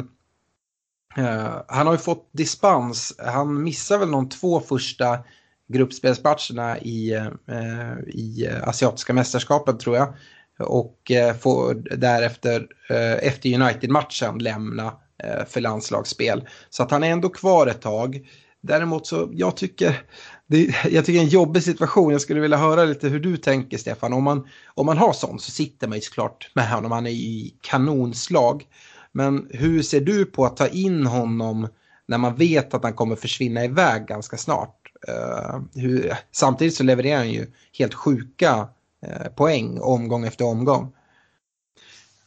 eh, 1.18 1.62
han 1.68 1.88
har 1.88 1.94
ju 1.94 2.00
fått 2.00 2.30
dispens. 2.32 3.16
Han 3.18 3.64
missar 3.64 3.98
väl 3.98 4.12
de 4.12 4.30
två 4.30 4.60
första 4.60 5.20
gruppspelsmatcherna 5.68 6.80
i, 6.80 7.14
eh, 7.48 8.00
i 8.08 8.48
eh, 8.52 8.68
asiatiska 8.68 9.14
mästerskapen 9.14 9.78
tror 9.78 9.96
jag 9.96 10.14
och 10.60 11.12
eh, 11.12 11.36
får 11.36 11.74
därefter 11.98 12.68
eh, 12.90 13.28
efter 13.28 13.62
United-matchen 13.62 14.40
lämna 14.40 14.94
eh, 15.24 15.46
för 15.48 15.62
landslagsspel. 15.62 16.48
Så 16.70 16.84
att 16.84 16.92
han 16.92 17.04
är 17.04 17.12
ändå 17.12 17.30
kvar 17.30 17.68
ett 17.68 17.82
tag. 17.82 18.28
Däremot 18.62 19.08
så, 19.08 19.30
jag 19.34 19.58
tycker, 19.58 20.02
det, 20.48 20.76
jag 20.84 21.06
tycker 21.06 21.14
det 21.14 21.20
är 21.20 21.24
en 21.24 21.28
jobbig 21.28 21.64
situation. 21.64 22.12
Jag 22.12 22.22
skulle 22.22 22.40
vilja 22.40 22.58
höra 22.58 22.84
lite 22.84 23.08
hur 23.10 23.20
du 23.20 23.38
tänker 23.38 23.78
Stefan. 23.78 24.14
Om 24.14 24.24
man, 24.24 24.48
om 24.68 24.86
man 24.86 24.98
har 24.98 25.14
sån 25.14 25.40
så 25.40 25.52
sitter 25.52 25.88
man 25.88 25.98
ju 25.98 26.02
såklart 26.02 26.52
med 26.54 26.70
honom. 26.70 26.92
Han 26.92 27.08
är 27.08 27.12
i 27.12 27.56
kanonslag. 27.62 28.66
Men 29.12 29.48
hur 29.50 29.82
ser 29.82 30.02
du 30.02 30.26
på 30.26 30.46
att 30.46 30.58
ta 30.58 30.68
in 30.68 31.06
honom 31.06 31.68
när 32.08 32.18
man 32.18 32.36
vet 32.36 32.74
att 32.74 32.84
han 32.84 32.94
kommer 32.94 33.16
försvinna 33.16 33.66
iväg 33.66 34.06
ganska 34.06 34.38
snart? 34.38 34.76
Uh, 35.10 35.62
hur, 35.76 36.14
samtidigt 36.32 36.76
så 36.76 36.84
levererar 36.84 37.18
han 37.18 37.32
ju 37.32 37.48
helt 37.78 37.94
sjuka 37.94 38.68
Eh, 39.02 39.28
poäng 39.36 39.80
omgång 39.82 40.26
efter 40.26 40.46
omgång. 40.46 40.92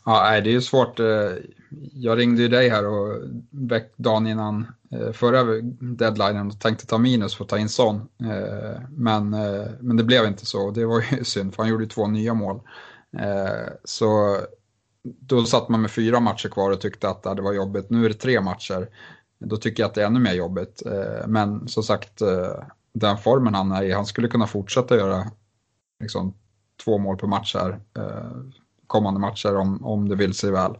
Ja, 0.04 0.40
det 0.40 0.50
är 0.50 0.52
ju 0.52 0.60
svårt. 0.60 1.00
Eh, 1.00 1.32
jag 1.92 2.18
ringde 2.18 2.42
ju 2.42 2.48
dig 2.48 2.68
här 2.68 2.86
och 2.86 3.28
dagen 3.96 4.26
innan 4.26 4.66
eh, 4.90 5.12
förra 5.12 5.44
deadlinen 5.80 6.46
och 6.46 6.60
tänkte 6.60 6.86
ta 6.86 6.98
minus 6.98 7.34
för 7.34 7.44
att 7.44 7.50
ta 7.50 7.58
in 7.58 7.68
sån. 7.68 8.08
Men, 8.90 9.30
men 9.80 9.96
det 9.96 10.04
blev 10.04 10.26
inte 10.26 10.46
så 10.46 10.66
och 10.66 10.72
det 10.72 10.84
var 10.84 11.04
ju 11.10 11.24
synd 11.24 11.54
för 11.54 11.62
han 11.62 11.70
gjorde 11.70 11.84
ju 11.84 11.90
två 11.90 12.06
nya 12.06 12.34
mål. 12.34 12.60
Så 13.84 14.38
då 15.02 15.44
satt 15.44 15.68
man 15.68 15.82
med 15.82 15.90
fyra 15.90 16.20
matcher 16.20 16.48
kvar 16.48 16.70
och 16.70 16.80
tyckte 16.80 17.08
att 17.08 17.22
det 17.22 17.42
var 17.42 17.52
jobbigt. 17.52 17.90
Nu 17.90 18.04
är 18.04 18.08
det 18.08 18.14
tre 18.14 18.40
matcher. 18.40 18.88
Då 19.38 19.56
tycker 19.56 19.82
jag 19.82 19.88
att 19.88 19.94
det 19.94 20.02
är 20.02 20.06
ännu 20.06 20.20
mer 20.20 20.34
jobbigt. 20.34 20.82
Men 21.26 21.68
som 21.68 21.82
sagt, 21.82 22.22
den 22.92 23.18
formen 23.18 23.54
han 23.54 23.72
är 23.72 23.82
i, 23.82 23.92
han 23.92 24.06
skulle 24.06 24.28
kunna 24.28 24.46
fortsätta 24.46 24.96
göra 24.96 25.30
liksom, 26.00 26.34
två 26.84 26.98
mål 26.98 27.16
per 27.16 27.26
match 27.26 27.54
här 27.54 27.80
eh, 27.96 28.30
kommande 28.86 29.20
matcher 29.20 29.56
om, 29.56 29.84
om 29.84 30.08
det 30.08 30.16
vill 30.16 30.34
sig 30.34 30.50
väl. 30.50 30.76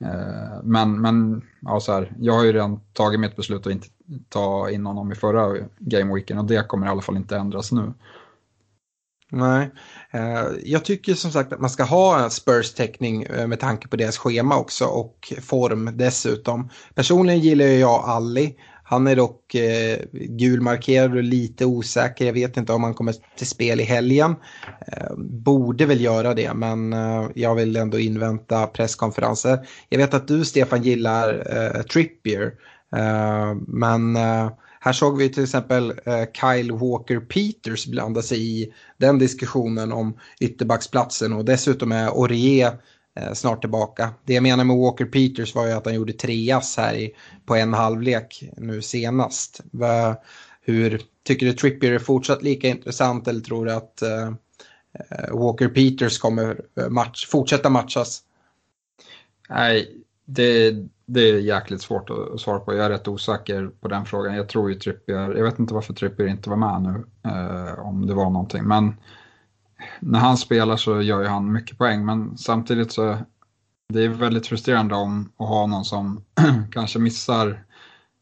Eh, 0.00 0.62
men 0.62 1.00
men 1.00 1.42
ja, 1.60 1.80
så 1.80 1.92
här, 1.92 2.12
jag 2.20 2.32
har 2.32 2.44
ju 2.44 2.52
redan 2.52 2.80
tagit 2.92 3.20
mitt 3.20 3.36
beslut 3.36 3.66
att 3.66 3.72
inte 3.72 3.88
ta 4.28 4.70
in 4.70 4.86
honom 4.86 5.12
i 5.12 5.14
förra 5.14 5.56
gameweeken 5.78 6.38
och 6.38 6.44
det 6.44 6.68
kommer 6.68 6.86
i 6.86 6.90
alla 6.90 7.02
fall 7.02 7.16
inte 7.16 7.36
ändras 7.36 7.72
nu. 7.72 7.92
Nej, 9.34 9.70
eh, 10.10 10.46
jag 10.64 10.84
tycker 10.84 11.14
som 11.14 11.30
sagt 11.30 11.52
att 11.52 11.60
man 11.60 11.70
ska 11.70 11.84
ha 11.84 12.30
Spurs-täckning 12.30 13.22
eh, 13.22 13.46
med 13.46 13.60
tanke 13.60 13.88
på 13.88 13.96
deras 13.96 14.18
schema 14.18 14.56
också 14.56 14.84
och 14.84 15.32
form 15.42 15.90
dessutom. 15.94 16.68
Personligen 16.94 17.40
gillar 17.40 17.64
jag 17.64 18.04
Ali. 18.04 18.56
Han 18.92 19.06
är 19.06 19.16
dock 19.16 19.54
eh, 19.54 19.98
gulmarkerad 20.12 21.16
och 21.16 21.22
lite 21.22 21.66
osäker. 21.66 22.26
Jag 22.26 22.32
vet 22.32 22.56
inte 22.56 22.72
om 22.72 22.82
han 22.82 22.94
kommer 22.94 23.14
till 23.36 23.46
spel 23.46 23.80
i 23.80 23.84
helgen. 23.84 24.34
Eh, 24.86 25.16
borde 25.18 25.86
väl 25.86 26.00
göra 26.00 26.34
det, 26.34 26.54
men 26.54 26.92
eh, 26.92 27.28
jag 27.34 27.54
vill 27.54 27.76
ändå 27.76 27.98
invänta 27.98 28.66
presskonferenser. 28.66 29.58
Jag 29.88 29.98
vet 29.98 30.14
att 30.14 30.28
du, 30.28 30.44
Stefan, 30.44 30.82
gillar 30.82 31.56
eh, 31.56 31.82
Trippier. 31.82 32.52
Eh, 32.96 33.54
men 33.66 34.16
eh, 34.16 34.50
här 34.80 34.92
såg 34.92 35.18
vi 35.18 35.28
till 35.28 35.42
exempel 35.42 35.90
eh, 36.04 36.24
Kyle 36.32 36.72
Walker 36.72 37.20
Peters 37.20 37.86
blanda 37.86 38.22
sig 38.22 38.62
i 38.62 38.72
den 38.98 39.18
diskussionen 39.18 39.92
om 39.92 40.18
ytterbacksplatsen 40.40 41.32
och 41.32 41.44
dessutom 41.44 41.92
är 41.92 42.10
Orie 42.10 42.72
Eh, 43.14 43.32
snart 43.32 43.60
tillbaka. 43.60 44.10
Det 44.24 44.34
jag 44.34 44.42
menar 44.42 44.64
med 44.64 44.76
Walker 44.76 45.04
Peters 45.04 45.54
var 45.54 45.66
ju 45.66 45.72
att 45.72 45.84
han 45.84 45.94
gjorde 45.94 46.12
tre 46.12 46.52
ass 46.52 46.76
här 46.76 46.94
i, 46.94 47.12
på 47.46 47.54
en 47.54 47.74
halvlek 47.74 48.50
nu 48.56 48.82
senast. 48.82 49.60
Hur 50.60 51.02
tycker 51.24 51.46
du 51.46 51.52
Trippier 51.52 51.92
är 51.92 51.98
fortsatt 51.98 52.42
lika 52.42 52.68
intressant 52.68 53.28
eller 53.28 53.40
tror 53.40 53.66
du 53.66 53.72
att 53.72 54.02
uh, 54.02 54.34
Walker 55.38 55.68
Peters 55.68 56.18
kommer 56.18 56.60
match, 56.88 57.26
fortsätta 57.26 57.70
matchas? 57.70 58.22
Nej, 59.48 60.04
det, 60.24 60.74
det 61.06 61.20
är 61.20 61.38
jäkligt 61.38 61.82
svårt 61.82 62.10
att 62.10 62.40
svara 62.40 62.58
på. 62.58 62.74
Jag 62.74 62.86
är 62.86 62.90
rätt 62.90 63.08
osäker 63.08 63.70
på 63.80 63.88
den 63.88 64.04
frågan. 64.04 64.34
Jag 64.34 64.48
tror 64.48 64.70
ju 64.70 64.78
Trippier, 64.78 65.34
jag 65.36 65.44
vet 65.44 65.58
inte 65.58 65.74
varför 65.74 65.94
Trippier 65.94 66.26
inte 66.26 66.50
var 66.50 66.56
med 66.56 66.82
nu, 66.82 67.30
uh, 67.30 67.86
om 67.86 68.06
det 68.06 68.14
var 68.14 68.30
någonting. 68.30 68.64
Men 68.64 68.94
när 70.04 70.18
han 70.18 70.36
spelar 70.36 70.76
så 70.76 71.02
gör 71.02 71.22
ju 71.22 71.28
han 71.28 71.52
mycket 71.52 71.78
poäng 71.78 72.04
men 72.04 72.38
samtidigt 72.38 72.92
så 72.92 73.18
det 73.88 74.04
är 74.04 74.08
väldigt 74.08 74.46
frustrerande 74.46 74.94
om 74.94 75.32
att 75.36 75.48
ha 75.48 75.66
någon 75.66 75.84
som 75.84 76.24
kanske 76.72 76.98
missar 76.98 77.64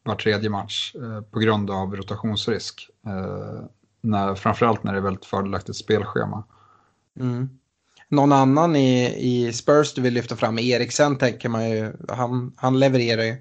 var 0.03 0.15
tredje 0.15 0.49
match 0.49 0.95
eh, 0.95 1.21
på 1.21 1.39
grund 1.39 1.71
av 1.71 1.95
rotationsrisk. 1.95 2.89
Eh, 3.07 3.65
när, 4.01 4.35
framförallt 4.35 4.83
när 4.83 4.91
det 4.91 4.99
är 4.99 5.03
väldigt 5.03 5.25
fördelaktigt 5.25 5.77
spelschema. 5.77 6.43
Mm. 7.19 7.49
Någon 8.09 8.31
annan 8.31 8.75
i, 8.75 9.15
i 9.17 9.53
Spurs 9.53 9.93
du 9.93 10.01
vill 10.01 10.13
lyfta 10.13 10.35
fram? 10.35 10.59
Eriksen 10.59 11.17
tänker 11.17 11.49
man 11.49 11.69
ju, 11.69 11.93
han, 12.09 12.53
han 12.55 12.79
levererar 12.79 13.23
ju. 13.23 13.35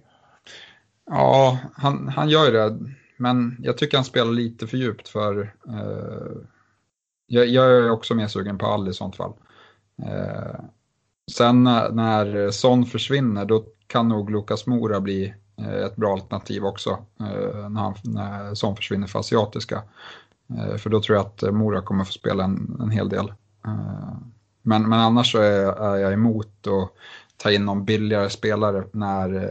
Ja, 1.06 1.58
han, 1.74 2.08
han 2.08 2.28
gör 2.28 2.44
ju 2.44 2.50
det. 2.50 2.78
Men 3.16 3.56
jag 3.60 3.78
tycker 3.78 3.96
han 3.96 4.04
spelar 4.04 4.32
lite 4.32 4.66
för 4.66 4.76
djupt 4.76 5.08
för 5.08 5.54
eh, 5.68 6.42
jag, 7.32 7.46
jag 7.46 7.70
är 7.70 7.90
också 7.90 8.14
mer 8.14 8.26
sugen 8.26 8.58
på 8.58 8.66
All 8.66 8.88
i 8.88 8.92
sånt 8.92 9.16
fall. 9.16 9.32
Eh, 10.02 10.60
sen 11.32 11.64
när 11.64 12.50
Son 12.50 12.86
försvinner 12.86 13.44
då 13.44 13.64
kan 13.86 14.08
nog 14.08 14.30
Lukas 14.30 14.66
Mora 14.66 15.00
bli 15.00 15.34
eh, 15.58 15.84
ett 15.84 15.96
bra 15.96 16.12
alternativ 16.12 16.64
också 16.64 16.90
eh, 17.20 17.68
när, 17.68 17.80
han, 17.80 17.94
när 18.04 18.54
Son 18.54 18.76
försvinner 18.76 19.06
för 19.06 19.18
asiatiska. 19.18 19.82
Eh, 20.58 20.76
för 20.76 20.90
då 20.90 21.00
tror 21.00 21.16
jag 21.16 21.26
att 21.26 21.54
Mora 21.54 21.82
kommer 21.82 22.04
få 22.04 22.12
spela 22.12 22.44
en, 22.44 22.76
en 22.80 22.90
hel 22.90 23.08
del. 23.08 23.32
Men, 24.62 24.88
men 24.88 25.00
annars 25.00 25.32
så 25.32 25.38
är, 25.38 25.94
är 25.94 25.96
jag 25.96 26.12
emot 26.12 26.66
att 26.66 26.92
ta 27.36 27.50
in 27.50 27.64
någon 27.64 27.84
billigare 27.84 28.30
spelare 28.30 28.84
när, 28.92 29.50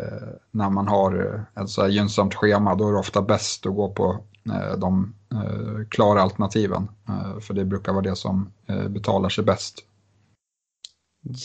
när 0.52 0.70
man 0.70 0.88
har 0.88 1.46
ett 1.56 1.70
så 1.70 1.82
här 1.82 1.90
gynnsamt 1.90 2.36
schema. 2.36 2.76
Då 2.76 2.88
är 2.88 2.94
det 2.94 3.00
ofta 3.00 3.22
bäst 3.22 3.66
att 3.66 3.76
gå 3.76 3.90
på 3.90 4.24
Eh, 4.50 4.78
de 4.78 5.14
eh, 5.34 5.88
klara 5.90 6.22
alternativen. 6.22 6.88
Eh, 7.10 7.40
för 7.40 7.54
det 7.54 7.66
brukar 7.66 7.92
vara 7.92 8.04
det 8.04 8.16
som 8.16 8.52
betalar 8.90 9.30
sig 9.30 9.44
bäst. 9.44 9.86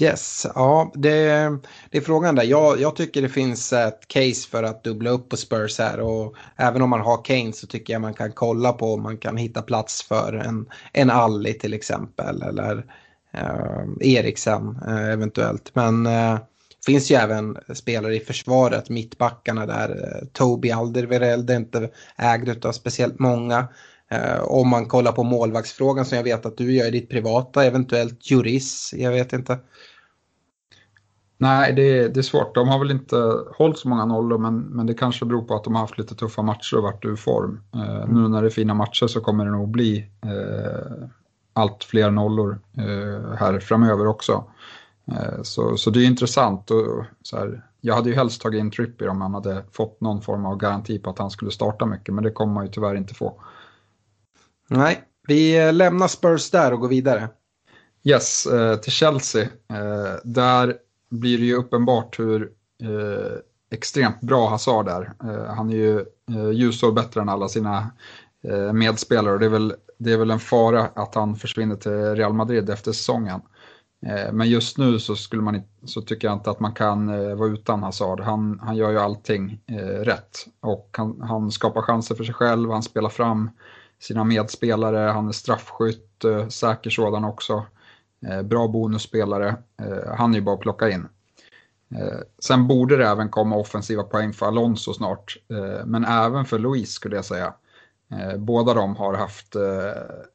Yes, 0.01 0.47
ja 0.55 0.93
det, 0.95 1.49
det 1.91 1.99
är 1.99 2.01
frågan 2.01 2.35
där. 2.35 2.43
Jag, 2.45 2.81
jag, 2.81 2.97
tycker 2.97 3.23
det 3.23 3.29
finns 3.29 3.73
ett 3.73 4.09
case 4.09 4.49
för 4.49 4.63
att 4.63 4.85
dubbla 4.85 5.11
upp 5.11 5.29
på 5.29 5.37
Spurs 5.37 5.79
här 5.79 6.01
och 6.01 6.35
även 6.57 6.83
om 6.83 6.91
man 6.91 7.01
har 7.01 7.25
Kane 7.25 7.53
så 7.53 7.67
tycker 7.67 7.93
jag 7.93 8.03
man 8.03 8.15
kan 8.15 8.33
kolla 8.33 8.73
på 8.73 8.95
om 8.95 9.03
man 9.03 9.17
kan 9.17 9.37
hitta 9.37 9.63
plats 9.63 10.03
för 10.03 10.33
en, 10.33 10.67
en 10.93 11.11
Alli 11.11 11.55
till 11.55 11.75
exempel 11.75 12.43
eller 12.43 12.87
eh, 13.33 13.85
Eriksen 14.01 14.79
eh, 14.87 15.09
eventuellt. 15.09 15.71
Men 15.75 16.07
eh, 16.07 16.39
finns 16.87 17.11
ju 17.11 17.15
även 17.15 17.59
spelare 17.75 18.17
i 18.17 18.21
försvaret, 18.21 18.91
mittbackarna 18.91 19.67
där. 19.67 19.89
Tobi 20.21 20.29
Toby 20.33 20.71
Alderweireld 20.71 21.51
är 21.51 21.57
inte 21.57 21.91
ägd 22.17 22.67
av 22.67 22.73
speciellt 22.73 23.19
många. 23.19 23.69
Eh, 24.11 24.43
om 24.45 24.69
man 24.69 24.87
kollar 24.87 25.13
på 25.13 25.23
målvaktsfrågan 25.23 26.05
som 26.05 26.17
jag 26.17 26.25
vet 26.25 26.47
att 26.47 26.57
du 26.57 26.73
gör 26.73 26.87
i 26.87 26.91
ditt 26.91 27.11
privata, 27.11 27.65
eventuellt 27.65 28.31
Juris, 28.31 28.95
jag 28.97 29.11
vet 29.11 29.33
inte. 29.33 29.59
Nej, 31.39 31.73
det 31.73 31.83
är, 31.83 32.09
det 32.09 32.21
är 32.21 32.23
svårt. 32.23 32.55
De 32.55 32.69
har 32.69 32.79
väl 32.79 32.91
inte 32.91 33.17
hållit 33.57 33.79
så 33.79 33.89
många 33.89 34.05
nollor, 34.05 34.39
men, 34.39 34.59
men 34.59 34.87
det 34.87 34.95
kanske 34.95 35.25
beror 35.25 35.43
på 35.43 35.55
att 35.55 35.65
de 35.65 35.75
har 35.75 35.81
haft 35.81 35.99
lite 35.99 36.15
tuffa 36.15 36.43
matcher 36.43 36.77
och 36.77 36.83
varit 36.83 37.05
ur 37.05 37.17
form. 37.17 37.61
Eh. 37.75 38.09
Nu 38.09 38.29
när 38.29 38.43
det 38.43 38.49
är 38.49 38.51
fina 38.51 38.75
matcher 38.75 39.07
så 39.07 39.21
kommer 39.21 39.45
det 39.45 39.51
nog 39.51 39.69
bli 39.69 40.09
eh, 40.25 41.09
allt 41.53 41.85
fler 41.85 42.11
nollor 42.11 42.61
eh, 42.79 43.37
här 43.39 43.61
framöver 43.61 44.07
också. 44.07 44.45
Eh, 45.07 45.43
så, 45.43 45.77
så 45.77 45.91
det 45.91 46.01
är 46.01 46.07
intressant. 46.07 46.71
Och, 46.71 47.05
så 47.23 47.37
här, 47.37 47.63
jag 47.81 47.95
hade 47.95 48.11
ju 48.11 48.17
helst 48.17 48.43
tagit 48.43 48.61
in 48.61 48.71
Trippier 48.71 49.09
om 49.09 49.19
man 49.19 49.35
hade 49.35 49.65
fått 49.73 50.01
någon 50.01 50.23
form 50.23 50.47
av 50.47 50.57
garanti 50.57 50.99
på 50.99 51.11
att 51.11 51.19
han 51.19 51.31
skulle 51.31 51.51
starta 51.51 51.87
mycket, 51.87 52.15
men 52.15 52.25
det 52.25 52.31
kommer 52.31 52.55
man 52.55 52.67
ju 52.67 52.73
tyvärr 52.73 52.95
inte 52.95 53.15
få. 53.15 53.41
Nej, 54.69 55.05
vi 55.27 55.73
lämnar 55.73 56.09
Spurs 56.09 56.51
där 56.51 56.73
och 56.73 56.81
går 56.81 56.89
vidare. 56.89 57.29
Yes, 58.05 58.47
eh, 58.47 58.77
till 58.77 58.93
Chelsea. 58.93 59.43
Eh, 59.43 60.15
där 60.25 60.77
blir 61.11 61.39
det 61.39 61.45
ju 61.45 61.55
uppenbart 61.55 62.19
hur 62.19 62.51
eh, 62.83 63.37
extremt 63.71 64.21
bra 64.21 64.49
Hazard 64.49 64.89
är. 64.89 65.13
Han 65.55 65.71
är 65.71 65.77
ju 65.77 66.05
ljusår 66.53 66.93
bättre 66.93 67.21
än 67.21 67.29
alla 67.29 67.49
sina 67.49 67.91
medspelare 68.73 69.33
och 69.35 69.41
det 69.41 69.47
är, 69.47 69.51
väl, 69.51 69.75
det 69.99 70.13
är 70.13 70.17
väl 70.17 70.31
en 70.31 70.41
fara 70.41 70.89
att 70.95 71.15
han 71.15 71.37
försvinner 71.37 71.77
till 71.77 71.93
Real 71.93 72.33
Madrid 72.33 72.71
efter 72.71 72.93
säsongen. 72.93 73.41
Eh, 74.07 74.33
men 74.33 74.49
just 74.49 74.79
nu 74.79 74.99
så, 74.99 75.17
skulle 75.17 75.43
man, 75.43 75.63
så 75.85 76.03
tycker 76.03 76.29
jag 76.29 76.37
inte 76.37 76.51
att 76.51 76.61
man 76.61 76.73
kan 76.73 77.09
eh, 77.09 77.35
vara 77.35 77.49
utan 77.49 77.83
Hazard. 77.83 78.21
Han, 78.21 78.61
han 78.63 78.77
gör 78.77 78.91
ju 78.91 78.99
allting 78.99 79.61
eh, 79.67 79.77
rätt 79.85 80.47
och 80.61 80.89
han, 80.93 81.21
han 81.21 81.51
skapar 81.51 81.83
chanser 81.83 82.15
för 82.15 82.25
sig 82.25 82.35
själv, 82.35 82.71
han 82.71 82.83
spelar 82.83 83.09
fram 83.09 83.51
sina 83.99 84.25
medspelare, 84.25 85.11
han 85.11 85.29
är 85.29 85.33
straffskytt, 85.33 86.25
säker 86.49 86.91
sådan 86.91 87.25
också. 87.25 87.67
Bra 88.45 88.69
bonusspelare, 88.69 89.57
han 90.17 90.35
är 90.35 90.39
ju 90.39 90.45
bara 90.45 90.55
att 90.55 90.61
plocka 90.61 90.91
in. 90.91 91.09
Sen 92.39 92.69
borde 92.69 92.97
det 92.97 93.07
även 93.07 93.29
komma 93.29 93.57
offensiva 93.57 94.03
poäng 94.03 94.33
för 94.33 94.47
Alonso 94.47 94.95
snart, 94.95 95.37
men 95.85 96.05
även 96.05 96.45
för 96.45 96.59
Luis 96.59 96.93
skulle 96.93 97.17
jag 97.17 97.25
säga. 97.25 97.55
Eh, 98.11 98.37
båda 98.37 98.75
de 98.75 98.97
har 98.97 99.15
haft 99.15 99.57
eh, 99.57 99.63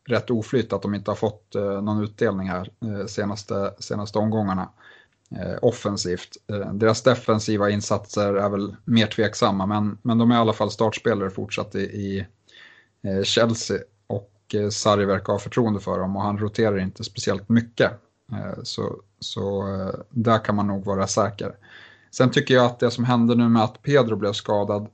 rätt 0.05 0.29
oflyt 0.29 0.73
att 0.73 0.81
de 0.81 0.95
inte 0.95 1.11
har 1.11 1.15
fått 1.15 1.55
eh, 1.55 1.81
någon 1.81 2.03
utdelning 2.03 2.49
här 2.49 2.69
senaste, 3.07 3.73
senaste 3.79 4.19
omgångarna 4.19 4.69
offensivt. 5.61 6.37
Deras 6.73 7.01
defensiva 7.01 7.69
insatser 7.69 8.33
är 8.33 8.49
väl 8.49 8.75
mer 8.85 9.07
tveksamma, 9.07 9.65
men, 9.65 9.97
men 10.01 10.17
de 10.17 10.31
är 10.31 10.35
i 10.35 10.37
alla 10.37 10.53
fall 10.53 10.71
startspelare 10.71 11.29
fortsatt 11.29 11.75
i, 11.75 11.79
i 11.79 12.25
Eh, 13.03 13.23
Chelsea 13.23 13.77
och 14.07 14.31
eh, 14.53 14.69
Sarri 14.69 15.05
verkar 15.05 15.33
ha 15.33 15.39
förtroende 15.39 15.79
för 15.79 15.99
dem 15.99 16.15
och 16.15 16.21
han 16.21 16.37
roterar 16.37 16.77
inte 16.77 17.03
speciellt 17.03 17.49
mycket. 17.49 17.91
Eh, 18.31 18.63
så, 18.63 19.01
så 19.19 19.63
där 20.09 20.45
kan 20.45 20.55
man 20.55 20.67
nog 20.67 20.85
vara 20.85 21.07
säker. 21.07 21.55
Sen 22.11 22.31
tycker 22.31 22.53
jag 22.53 22.65
att 22.65 22.79
det 22.79 22.91
som 22.91 23.03
hände 23.03 23.35
nu 23.35 23.49
med 23.49 23.63
att 23.63 23.81
Pedro 23.81 24.15
blev 24.15 24.33
skadad, 24.33 24.87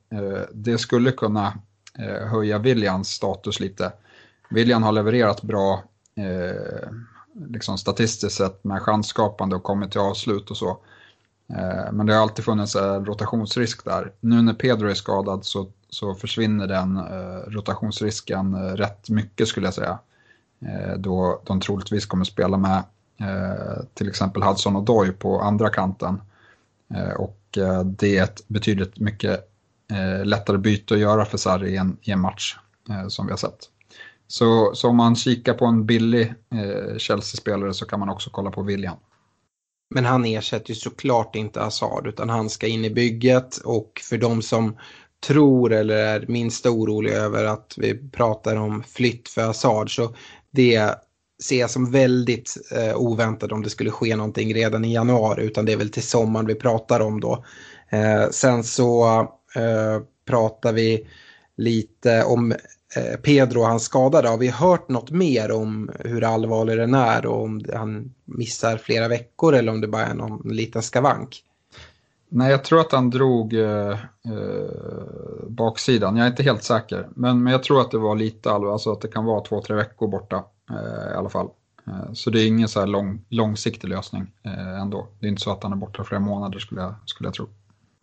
det 0.54 0.78
skulle 0.78 1.12
kunna 1.12 1.54
Eh, 2.00 2.28
höja 2.28 2.58
Williams 2.58 3.10
status 3.10 3.60
lite. 3.60 3.92
William 4.50 4.84
har 4.84 4.92
levererat 4.92 5.42
bra 5.42 5.84
eh, 6.16 6.90
liksom 7.50 7.78
statistiskt 7.78 8.38
sett 8.38 8.64
med 8.64 8.82
chansskapande 8.82 9.56
och 9.56 9.64
kommit 9.64 9.92
till 9.92 10.02
avslut 10.02 10.52
och 10.52 10.58
så. 10.58 10.70
Eh, 11.50 11.92
men 11.92 12.06
det 12.06 12.14
har 12.14 12.22
alltid 12.22 12.46
funnits 12.46 12.76
en 12.76 13.06
rotationsrisk 13.06 13.86
där. 13.86 14.12
Nu 14.20 14.42
när 14.42 14.54
Pedro 14.54 14.90
är 14.90 14.94
skadad 14.94 15.46
så 15.46 15.68
så 15.96 16.14
försvinner 16.14 16.68
den 16.68 16.98
eh, 16.98 17.52
rotationsrisken 17.52 18.54
eh, 18.54 18.60
rätt 18.60 19.10
mycket 19.10 19.48
skulle 19.48 19.68
jag 19.68 19.74
säga. 19.74 20.00
Eh, 20.62 20.98
då 20.98 21.42
de 21.46 21.60
troligtvis 21.60 22.06
kommer 22.06 22.26
spela 22.26 22.58
med 22.58 22.84
till 23.94 24.10
exempel 24.10 24.44
Hudson 24.44 24.76
och 24.76 24.84
Doy 24.84 25.12
på 25.12 25.42
andra 25.42 25.70
kanten. 25.70 26.22
och 27.18 27.58
det 27.86 28.18
är 28.18 28.24
ett 28.24 28.48
betydligt 28.48 29.00
mycket 29.00 29.55
Eh, 29.92 30.26
lättare 30.26 30.58
byte 30.58 30.94
att 30.94 31.00
göra 31.00 31.26
för 31.26 31.38
Sarri 31.38 31.72
i 31.72 31.78
en, 31.78 31.98
i 32.02 32.12
en 32.12 32.20
match 32.20 32.58
eh, 32.90 33.08
som 33.08 33.26
vi 33.26 33.32
har 33.32 33.38
sett. 33.38 33.70
Så, 34.28 34.76
så 34.76 34.90
om 34.90 34.98
man 34.98 35.16
kikar 35.16 35.54
på 35.54 35.66
en 35.66 35.86
billig 35.86 36.34
eh, 36.54 36.98
Chelsea-spelare 36.98 37.74
så 37.74 37.86
kan 37.86 38.00
man 38.00 38.10
också 38.10 38.30
kolla 38.30 38.52
på 38.52 38.62
William. 38.62 38.98
Men 39.90 40.06
han 40.06 40.26
ersätter 40.26 40.70
ju 40.70 40.76
såklart 40.76 41.36
inte 41.36 41.60
Hazard 41.60 42.08
utan 42.08 42.30
han 42.30 42.50
ska 42.50 42.68
in 42.68 42.86
i 42.86 42.90
bygget 42.90 43.58
och 43.58 44.02
för 44.04 44.18
de 44.18 44.42
som 44.42 44.78
tror 45.28 45.74
eller 45.74 45.96
är 45.96 46.26
minsta 46.28 46.70
orolig 46.70 47.12
över 47.12 47.46
att 47.46 47.74
vi 47.78 48.10
pratar 48.10 48.56
om 48.56 48.84
flytt 48.84 49.30
för 49.30 49.46
Hazard 49.46 49.96
så 49.96 50.16
det 50.52 50.96
ser 51.44 51.60
jag 51.60 51.70
som 51.70 51.92
väldigt 51.92 52.56
eh, 52.72 52.98
oväntat 52.98 53.52
om 53.52 53.64
det 53.64 53.70
skulle 53.70 53.92
ske 53.92 54.16
någonting 54.16 54.54
redan 54.54 54.86
i 54.86 54.94
januari 54.94 55.46
utan 55.46 55.66
det 55.66 55.74
är 55.74 55.78
väl 55.78 55.90
till 55.90 56.04
sommaren 56.08 56.48
vi 56.48 56.56
pratar 56.56 57.00
om 57.00 57.20
då. 57.20 57.46
Eh, 57.90 58.30
sen 58.32 58.64
så 58.64 59.06
eh, 59.56 60.02
pratar 60.26 60.74
vi 60.74 61.08
lite 61.58 62.24
om 62.24 62.52
eh, 62.96 63.20
Pedro 63.24 63.60
och 63.60 63.68
hans 63.68 63.84
skada? 63.84 64.30
Har 64.30 64.38
vi 64.38 64.48
hört 64.48 64.90
något 64.90 65.12
mer 65.12 65.52
om 65.52 65.92
hur 66.00 66.24
allvarlig 66.24 66.78
den 66.78 66.94
är 66.94 67.26
och 67.26 67.44
om 67.44 67.62
han 67.74 68.14
missar 68.26 68.78
flera 68.78 69.08
veckor 69.08 69.56
eller 69.56 69.72
om 69.72 69.82
det 69.82 69.88
bara 69.88 70.06
är 70.06 70.14
någon 70.14 70.42
liten 70.56 70.82
skavank? 70.82 71.44
Nej, 72.30 72.52
jag 72.52 72.64
tror 72.64 72.80
att 72.80 72.92
han 72.92 73.10
drog 73.10 73.54
eh, 73.54 73.92
eh, 74.26 75.48
baksidan. 75.48 76.16
Jag 76.16 76.26
är 76.26 76.30
inte 76.30 76.44
helt 76.44 76.64
säker. 76.64 77.08
Men, 77.16 77.44
men 77.44 77.54
jag 77.54 77.64
tror 77.64 77.82
att 77.82 77.92
det 77.92 77.98
var 77.98 78.16
lite 78.16 78.52
allvar, 78.52 78.72
alltså 78.72 78.92
att 78.92 79.02
det 79.02 79.08
kan 79.08 79.26
vara 79.26 79.42
två, 79.42 79.62
tre 79.62 79.76
veckor 79.76 80.08
borta 80.08 80.44
eh, 80.70 81.14
i 81.14 81.16
alla 81.16 81.30
fall. 81.30 81.50
Eh, 81.88 82.14
så 82.14 82.30
det 82.30 82.42
är 82.42 82.48
ingen 82.48 82.68
så 82.68 82.80
här 82.80 82.88
lång, 82.88 83.26
långsiktig 83.30 83.88
lösning 83.88 84.32
eh, 84.44 84.82
ändå. 84.82 85.08
Det 85.20 85.26
är 85.26 85.30
inte 85.30 85.42
så 85.42 85.52
att 85.52 85.64
han 85.64 85.72
är 85.72 85.78
borta 85.78 86.04
flera 86.04 86.22
månader 86.22 86.60
skulle 86.60 86.82
jag, 86.82 86.94
skulle 87.06 87.28
jag 87.28 87.34
tro. 87.34 87.48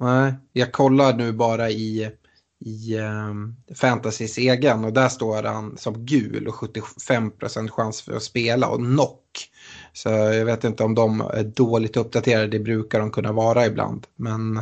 Nej, 0.03 0.35
jag 0.53 0.73
kollar 0.73 1.15
nu 1.15 1.33
bara 1.33 1.71
i, 1.71 2.11
i 2.59 2.99
ehm, 2.99 3.31
um, 3.31 3.57
Fantasys 3.75 4.39
egen 4.39 4.85
och 4.85 4.93
där 4.93 5.09
står 5.09 5.43
han 5.43 5.79
som 5.79 6.07
gul 6.07 6.49
och 6.49 6.55
75% 6.55 7.69
chans 7.69 8.03
för 8.03 8.17
att 8.17 8.23
spela 8.23 8.69
och 8.69 8.79
knock. 8.79 9.51
Så 9.93 10.09
jag 10.09 10.45
vet 10.45 10.65
inte 10.65 10.85
om 10.85 10.95
de 10.95 11.21
är 11.21 11.45
dåligt 11.45 11.97
uppdaterade, 11.97 12.47
det 12.47 12.59
brukar 12.59 13.01
de 13.01 13.11
kunna 13.11 13.33
vara 13.33 13.67
ibland. 13.67 14.07
Men 14.17 14.57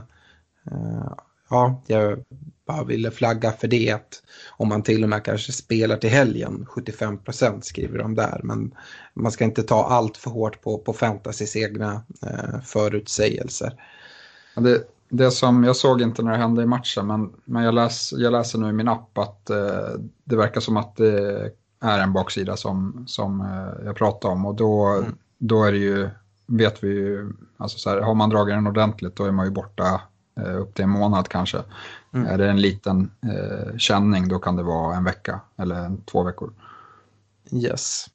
uh, 0.72 1.12
ja, 1.50 1.82
jag 1.86 2.24
bara 2.66 2.84
ville 2.84 3.10
flagga 3.10 3.52
för 3.52 3.68
det. 3.68 3.90
Att 3.90 4.22
om 4.48 4.68
man 4.68 4.82
till 4.82 5.02
och 5.02 5.08
med 5.08 5.24
kanske 5.24 5.52
spelar 5.52 5.96
till 5.96 6.10
helgen, 6.10 6.66
75% 6.68 7.60
skriver 7.60 7.98
de 7.98 8.14
där. 8.14 8.40
Men 8.44 8.74
man 9.14 9.32
ska 9.32 9.44
inte 9.44 9.62
ta 9.62 9.84
allt 9.84 10.16
för 10.16 10.30
hårt 10.30 10.62
på, 10.62 10.78
på 10.78 10.92
fantasys 10.92 11.56
egna 11.56 12.02
uh, 12.26 12.60
förutsägelser. 12.64 13.72
Det, 14.54 14.84
det 15.10 15.30
som 15.30 15.64
jag 15.64 15.76
såg 15.76 16.02
inte 16.02 16.22
när 16.22 16.32
det 16.32 16.38
hände 16.38 16.62
i 16.62 16.66
matchen, 16.66 17.06
men, 17.06 17.32
men 17.44 17.62
jag, 17.64 17.74
läs, 17.74 18.12
jag 18.12 18.32
läser 18.32 18.58
nu 18.58 18.68
i 18.68 18.72
min 18.72 18.88
app 18.88 19.18
att 19.18 19.50
uh, 19.50 20.00
det 20.24 20.36
verkar 20.36 20.60
som 20.60 20.76
att 20.76 20.96
det 20.96 21.50
är 21.80 21.98
en 21.98 22.12
baksida 22.12 22.56
som, 22.56 23.04
som 23.06 23.40
eh, 23.40 23.86
jag 23.86 23.96
pratade 23.96 24.34
om 24.34 24.46
och 24.46 24.54
då, 24.54 24.86
mm. 24.86 25.16
då 25.38 25.64
är 25.64 25.72
det 25.72 25.78
ju, 25.78 26.10
vet 26.46 26.84
vi 26.84 26.88
ju, 26.88 27.32
alltså 27.56 27.78
så 27.78 27.90
här, 27.90 28.00
har 28.00 28.14
man 28.14 28.30
dragit 28.30 28.54
den 28.54 28.66
ordentligt 28.66 29.16
då 29.16 29.24
är 29.24 29.32
man 29.32 29.46
ju 29.46 29.52
borta 29.52 30.00
eh, 30.40 30.60
upp 30.60 30.74
till 30.74 30.84
en 30.84 30.90
månad 30.90 31.28
kanske. 31.28 31.58
Mm. 32.12 32.26
Är 32.26 32.38
det 32.38 32.50
en 32.50 32.60
liten 32.60 33.10
eh, 33.22 33.76
känning 33.76 34.28
då 34.28 34.38
kan 34.38 34.56
det 34.56 34.62
vara 34.62 34.96
en 34.96 35.04
vecka 35.04 35.40
eller 35.56 35.96
två 36.06 36.22
veckor. 36.22 36.52
Yes. 37.52 38.06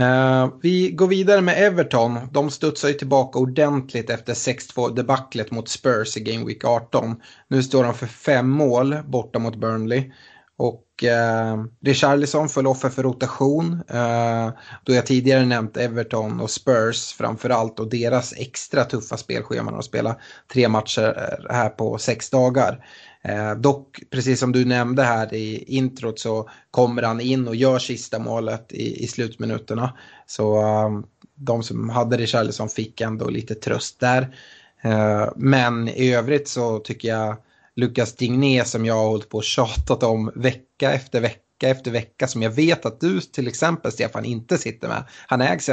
Uh, 0.00 0.52
vi 0.62 0.90
går 0.90 1.06
vidare 1.06 1.40
med 1.40 1.66
Everton. 1.66 2.18
De 2.32 2.50
studsar 2.50 2.88
ju 2.88 2.94
tillbaka 2.94 3.38
ordentligt 3.38 4.10
efter 4.10 4.34
6-2 4.34 4.94
debaclet 4.94 5.50
mot 5.50 5.68
Spurs 5.68 6.16
i 6.16 6.20
Game 6.20 6.46
Week 6.46 6.64
18. 6.64 7.16
Nu 7.48 7.62
står 7.62 7.84
de 7.84 7.94
för 7.94 8.06
fem 8.06 8.50
mål 8.50 8.96
borta 9.06 9.38
mot 9.38 9.56
Burnley. 9.56 10.12
Och 10.58 10.84
uh, 11.04 11.64
Richarlison 11.84 12.48
föll 12.48 12.66
offer 12.66 12.88
för 12.88 13.02
rotation. 13.02 13.72
Uh, 13.94 14.50
då 14.84 14.94
jag 14.94 15.06
tidigare 15.06 15.44
nämnt 15.44 15.76
Everton 15.76 16.40
och 16.40 16.50
Spurs 16.50 17.12
framförallt 17.12 17.80
och 17.80 17.90
deras 17.90 18.34
extra 18.36 18.84
tuffa 18.84 19.16
spelschema 19.16 19.70
när 19.70 19.78
de 19.78 19.82
spelar 19.82 20.22
tre 20.52 20.68
matcher 20.68 21.36
här 21.50 21.68
på 21.68 21.98
sex 21.98 22.30
dagar. 22.30 22.84
Eh, 23.22 23.54
dock, 23.54 24.00
precis 24.10 24.40
som 24.40 24.52
du 24.52 24.64
nämnde 24.64 25.02
här 25.02 25.34
i 25.34 25.64
introt 25.76 26.18
så 26.18 26.48
kommer 26.70 27.02
han 27.02 27.20
in 27.20 27.48
och 27.48 27.56
gör 27.56 27.78
sista 27.78 28.18
målet 28.18 28.72
i, 28.72 29.04
i 29.04 29.06
slutminuterna. 29.06 29.98
Så 30.26 30.60
eh, 30.60 31.00
de 31.34 31.62
som 31.62 31.90
hade 31.90 32.16
Richarlison 32.16 32.68
fick 32.68 33.00
ändå 33.00 33.28
lite 33.28 33.54
tröst 33.54 34.00
där. 34.00 34.36
Eh, 34.82 35.28
men 35.36 35.88
i 35.88 36.14
övrigt 36.14 36.48
så 36.48 36.78
tycker 36.78 37.08
jag 37.08 37.36
Lucas 37.76 38.16
Digné 38.16 38.64
som 38.64 38.86
jag 38.86 38.94
har 38.94 39.08
hållit 39.08 39.28
på 39.28 39.38
och 39.38 39.44
tjatat 39.44 40.02
om 40.02 40.32
vecka 40.34 40.92
efter 40.92 41.20
vecka 41.20 41.44
efter 41.60 41.90
vecka 41.90 42.28
som 42.28 42.42
jag 42.42 42.50
vet 42.50 42.86
att 42.86 43.00
du 43.00 43.20
till 43.20 43.48
exempel 43.48 43.92
Stefan 43.92 44.24
inte 44.24 44.58
sitter 44.58 44.88
med. 44.88 45.04
Han 45.26 45.40
ägs 45.40 45.70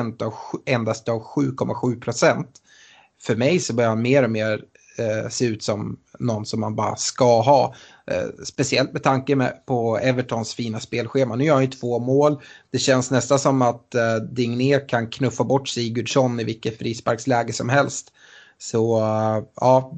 endast 0.65 1.09
av 1.09 1.23
7,7 1.23 2.01
procent. 2.01 2.49
För 3.21 3.35
mig 3.35 3.59
så 3.59 3.73
börjar 3.73 3.89
han 3.89 4.01
mer 4.01 4.23
och 4.23 4.29
mer 4.29 4.61
eh, 4.99 5.29
se 5.29 5.45
ut 5.45 5.63
som 5.63 5.99
någon 6.19 6.45
som 6.45 6.59
man 6.59 6.75
bara 6.75 6.95
ska 6.95 7.41
ha. 7.41 7.75
Eh, 8.11 8.43
speciellt 8.45 8.93
med 8.93 9.03
tanke 9.03 9.35
med, 9.35 9.65
på 9.65 9.97
Evertons 9.97 10.53
fina 10.53 10.79
spelschema. 10.79 11.35
Nu 11.35 11.43
gör 11.43 11.53
han 11.53 11.63
ju 11.63 11.71
två 11.71 11.99
mål. 11.99 12.41
Det 12.71 12.79
känns 12.79 13.11
nästan 13.11 13.39
som 13.39 13.61
att 13.61 13.95
eh, 13.95 14.15
Digné 14.15 14.79
kan 14.79 15.07
knuffa 15.07 15.43
bort 15.43 15.67
Sigurdsson 15.67 16.39
i 16.39 16.43
vilket 16.43 16.77
frisparksläge 16.77 17.53
som 17.53 17.69
helst. 17.69 18.13
Så 18.57 18.97
eh, 18.99 19.43
ja, 19.55 19.93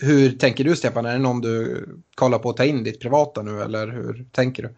hur 0.00 0.32
tänker 0.32 0.64
du 0.64 0.76
Stefan? 0.76 1.06
Är 1.06 1.12
det 1.12 1.18
någon 1.18 1.40
du 1.40 1.86
kollar 2.14 2.38
på 2.38 2.50
att 2.50 2.56
ta 2.56 2.64
in 2.64 2.84
ditt 2.84 3.00
privata 3.00 3.42
nu 3.42 3.62
eller 3.62 3.86
hur 3.86 4.26
tänker 4.32 4.62
du? 4.62 4.74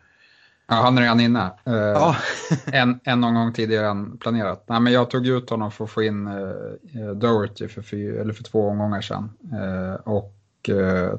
Ja, 0.72 0.82
han 0.82 0.98
är 0.98 1.02
redan 1.02 1.20
inne. 1.20 1.50
Uh, 1.68 1.74
ja. 1.74 2.16
en, 2.72 3.00
en 3.04 3.20
gång 3.20 3.52
tidigare 3.52 3.86
än 3.86 4.18
planerat. 4.18 4.64
Nej, 4.68 4.80
men 4.80 4.92
jag 4.92 5.10
tog 5.10 5.26
ut 5.26 5.50
honom 5.50 5.70
för 5.70 5.84
att 5.84 5.90
få 5.90 6.02
in 6.02 6.26
uh, 6.26 7.12
Doherty 7.14 7.68
för, 7.68 7.82
fyr, 7.82 8.20
eller 8.20 8.32
för 8.32 8.44
två 8.44 8.68
omgångar 8.68 9.00
sedan. 9.00 9.30
Uh, 9.52 9.94
och 9.94 10.38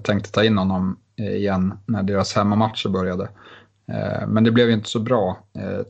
tänkte 0.04 0.32
ta 0.32 0.44
in 0.44 0.58
honom 0.58 0.98
igen 1.18 1.78
när 1.86 2.04
deras 2.04 2.36
hemmamatcher 2.36 2.90
började. 2.90 3.30
men 4.28 4.44
det 4.44 4.52
blev 4.52 4.72
inte 4.72 4.90
så 4.90 5.00
bra 5.00 5.38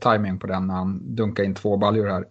timing 0.00 0.38
på 0.38 0.46
den 0.46 0.66
när 0.66 0.74
han 0.74 1.14
dunkade 1.14 1.46
in 1.46 1.54
två 1.54 1.76
baljor 1.76 2.06
här. 2.06 2.24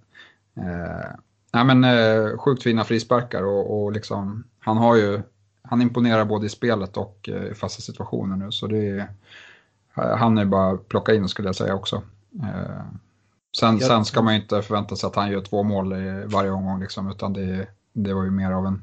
Nej, 1.54 1.66
men, 1.66 1.84
eh, 1.84 2.38
sjukt 2.38 2.64
fina 2.64 2.84
frisparkar 2.84 3.44
och, 3.44 3.84
och 3.84 3.92
liksom, 3.92 4.44
han 4.60 4.78
har 4.78 4.96
ju 4.96 5.22
han 5.64 5.82
imponerar 5.82 6.26
både 6.26 6.46
i 6.46 6.50
spelet 6.50 6.98
och 6.98 7.30
eh, 7.30 7.52
i 7.52 7.54
fasta 7.54 7.82
situationer 7.82 8.36
nu. 8.36 8.52
Så 8.52 8.68
det 8.68 8.90
är, 8.90 9.08
han 9.96 10.38
är 10.38 10.46
bara 10.46 10.72
att 10.72 10.88
plocka 10.88 11.14
in 11.14 11.28
skulle 11.28 11.48
jag 11.48 11.56
säga 11.56 11.76
också. 11.76 12.02
Eh, 12.44 12.86
sen, 13.60 13.78
jag... 13.78 13.88
sen 13.88 14.06
ska 14.06 14.22
man 14.22 14.34
ju 14.34 14.42
inte 14.42 14.62
förvänta 14.62 14.96
sig 14.96 15.08
att 15.08 15.16
han 15.16 15.32
gör 15.32 15.42
två 15.42 15.64
mål 15.64 15.94
i 15.94 16.24
varje 16.26 16.52
omgång 16.52 16.82
liksom, 16.82 17.12
utan 17.12 17.34
det, 17.34 17.68
det 17.94 18.14
var 18.14 18.24
ju 18.24 18.32
mer 18.32 18.52
av 18.52 18.66
en, 18.66 18.82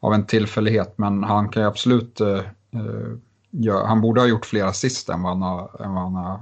av 0.00 0.14
en 0.14 0.26
tillfällighet. 0.26 0.94
Men 0.98 1.24
han 1.24 1.48
kan 1.48 1.62
ju 1.62 1.68
absolut, 1.68 2.20
eh, 2.20 2.38
eh 2.72 3.16
gör, 3.50 3.84
han 3.84 4.00
borde 4.00 4.20
ha 4.20 4.28
gjort 4.28 4.46
fler 4.46 4.64
assist 4.64 5.08
än 5.08 5.22
vad 5.22 5.32
han 5.32 5.42
har, 5.42 5.70
vad 5.78 6.02
han 6.02 6.14
har 6.14 6.40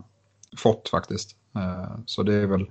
fått 0.56 0.88
faktiskt. 0.88 1.36
Eh, 1.56 1.98
så 2.06 2.22
det 2.22 2.34
är 2.34 2.46
väl, 2.46 2.70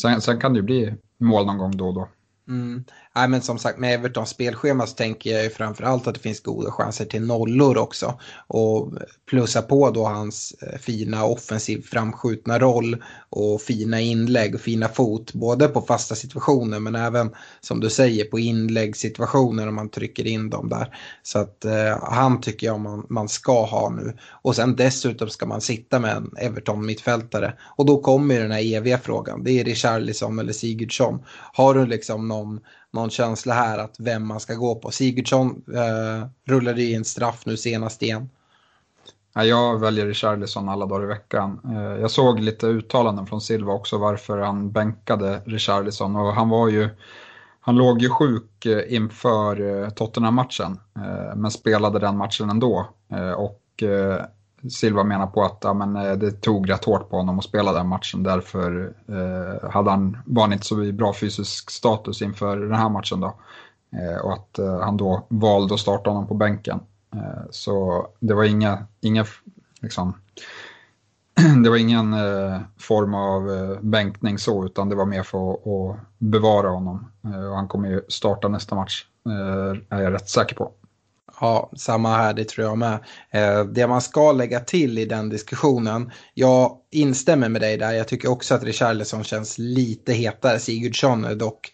sen, 0.00 0.20
sen 0.20 0.40
kan 0.40 0.52
det 0.52 0.56
ju 0.56 0.62
bli 0.62 0.94
mål 1.18 1.46
någon 1.46 1.58
gång 1.58 1.76
då 1.76 1.88
och 1.88 1.94
då. 1.94 2.08
Mm. 2.48 2.84
Nej, 3.18 3.28
men 3.28 3.42
som 3.42 3.58
sagt 3.58 3.78
med 3.78 3.94
Evertons 3.94 4.30
spelschema 4.30 4.86
så 4.86 4.94
tänker 4.94 5.30
jag 5.30 5.44
ju 5.44 5.50
framförallt 5.50 6.06
att 6.06 6.14
det 6.14 6.20
finns 6.20 6.40
goda 6.40 6.70
chanser 6.70 7.04
till 7.04 7.26
nollor 7.26 7.78
också. 7.78 8.20
Och 8.46 8.92
plussa 9.30 9.62
på 9.62 9.90
då 9.90 10.04
hans 10.04 10.54
eh, 10.62 10.78
fina 10.78 11.24
offensiv 11.24 11.82
framskjutna 11.82 12.58
roll 12.58 12.96
och 13.30 13.60
fina 13.60 14.00
inlägg 14.00 14.54
och 14.54 14.60
fina 14.60 14.88
fot. 14.88 15.32
Både 15.32 15.68
på 15.68 15.80
fasta 15.80 16.14
situationer 16.14 16.80
men 16.80 16.94
även 16.94 17.30
som 17.60 17.80
du 17.80 17.90
säger 17.90 18.24
på 18.24 18.38
inläggssituationer 18.38 19.68
om 19.68 19.74
man 19.74 19.88
trycker 19.88 20.26
in 20.26 20.50
dem 20.50 20.68
där. 20.68 20.94
Så 21.22 21.38
att 21.38 21.64
eh, 21.64 21.98
han 22.02 22.40
tycker 22.40 22.66
jag 22.66 22.80
man, 22.80 23.06
man 23.08 23.28
ska 23.28 23.64
ha 23.64 23.90
nu. 23.90 24.16
Och 24.42 24.56
sen 24.56 24.76
dessutom 24.76 25.28
ska 25.28 25.46
man 25.46 25.60
sitta 25.60 25.98
med 25.98 26.16
en 26.16 26.30
Everton-mittfältare. 26.36 27.52
Och 27.76 27.86
då 27.86 28.00
kommer 28.00 28.40
den 28.40 28.50
här 28.50 28.74
eviga 28.74 28.98
frågan. 28.98 29.44
Det 29.44 29.60
är 29.60 29.64
Richarlison 29.64 30.38
eller 30.38 30.52
Sigurdsson. 30.52 31.24
Har 31.52 31.74
du 31.74 31.86
liksom 31.86 32.28
någon 32.28 32.60
någon 32.92 33.10
känsla 33.10 33.54
här 33.54 33.78
att 33.78 33.96
vem 33.98 34.26
man 34.26 34.40
ska 34.40 34.54
gå 34.54 34.74
på. 34.74 34.90
Sigurdsson 34.90 35.62
eh, 35.74 36.28
rullade 36.44 36.82
in 36.82 37.04
straff 37.04 37.42
nu 37.46 37.56
senast 37.56 38.02
igen. 38.02 38.30
Ja, 39.34 39.44
jag 39.44 39.80
väljer 39.80 40.06
Richarlison 40.06 40.68
alla 40.68 40.86
dagar 40.86 41.04
i 41.04 41.06
veckan. 41.06 41.60
Eh, 41.64 42.00
jag 42.00 42.10
såg 42.10 42.40
lite 42.40 42.66
uttalanden 42.66 43.26
från 43.26 43.40
Silva 43.40 43.72
också 43.72 43.98
varför 43.98 44.38
han 44.38 44.72
bänkade 44.72 45.42
Richarlison 45.46 46.16
och 46.16 46.34
han 46.34 46.48
var 46.48 46.68
ju 46.68 46.88
han 47.68 47.76
låg 47.76 48.02
ju 48.02 48.08
sjuk 48.08 48.66
eh, 48.66 48.94
inför 48.94 49.60
eh, 49.60 49.90
Tottenham-matchen 49.90 50.80
eh, 50.96 51.36
men 51.36 51.50
spelade 51.50 51.98
den 51.98 52.16
matchen 52.16 52.50
ändå. 52.50 52.88
Och 53.36 53.82
Silva 54.70 55.04
menar 55.04 55.26
på 55.26 55.44
att 55.44 55.58
ja, 55.62 55.74
men, 55.74 55.96
eh, 55.96 56.12
det 56.12 56.30
tog 56.30 56.70
rätt 56.70 56.84
hårt 56.84 57.10
på 57.10 57.16
honom 57.16 57.38
att 57.38 57.44
spela 57.44 57.72
den 57.72 57.88
matchen. 57.88 58.22
Därför 58.22 58.92
eh, 59.08 59.70
hade 59.70 59.90
han, 59.90 60.18
var 60.26 60.42
han 60.42 60.52
inte 60.52 60.66
så 60.66 60.92
bra 60.92 61.14
fysisk 61.14 61.70
status 61.70 62.22
inför 62.22 62.56
den 62.56 62.78
här 62.78 62.88
matchen. 62.88 63.20
Då. 63.20 63.34
Eh, 63.92 64.24
och 64.24 64.32
att 64.32 64.58
eh, 64.58 64.80
han 64.80 64.96
då 64.96 65.26
valde 65.28 65.74
att 65.74 65.80
starta 65.80 66.10
honom 66.10 66.26
på 66.26 66.34
bänken. 66.34 66.80
Eh, 67.14 67.42
så 67.50 68.06
det 68.20 68.34
var 68.34 68.44
inga, 68.44 68.86
inga 69.00 69.24
liksom, 69.80 70.14
det 71.64 71.70
var 71.70 71.76
ingen 71.76 72.12
eh, 72.12 72.60
form 72.78 73.14
av 73.14 73.50
eh, 73.50 73.80
bänkning 73.80 74.38
så, 74.38 74.64
utan 74.64 74.88
det 74.88 74.94
var 74.94 75.06
mer 75.06 75.22
för 75.22 75.52
att, 75.52 75.66
att 75.66 75.96
bevara 76.18 76.68
honom. 76.68 77.12
Eh, 77.24 77.50
och 77.50 77.56
han 77.56 77.68
kommer 77.68 77.88
ju 77.88 78.02
starta 78.08 78.48
nästa 78.48 78.74
match, 78.74 79.04
eh, 79.26 79.98
är 79.98 80.02
jag 80.02 80.12
rätt 80.12 80.28
säker 80.28 80.56
på. 80.56 80.72
Ja, 81.40 81.70
samma 81.76 82.16
här, 82.16 82.34
det 82.34 82.44
tror 82.44 82.66
jag 82.66 82.78
med. 82.78 82.98
Eh, 83.30 83.64
det 83.64 83.86
man 83.86 84.00
ska 84.00 84.32
lägga 84.32 84.60
till 84.60 84.98
i 84.98 85.04
den 85.04 85.28
diskussionen, 85.28 86.10
jag 86.34 86.76
instämmer 86.90 87.48
med 87.48 87.60
dig 87.60 87.76
där, 87.76 87.92
jag 87.92 88.08
tycker 88.08 88.30
också 88.30 88.54
att 88.54 88.64
Richarlison 88.64 89.24
känns 89.24 89.58
lite 89.58 90.12
hetare. 90.12 90.58
Sigurdsson 90.58 91.24
är 91.24 91.34
dock 91.34 91.72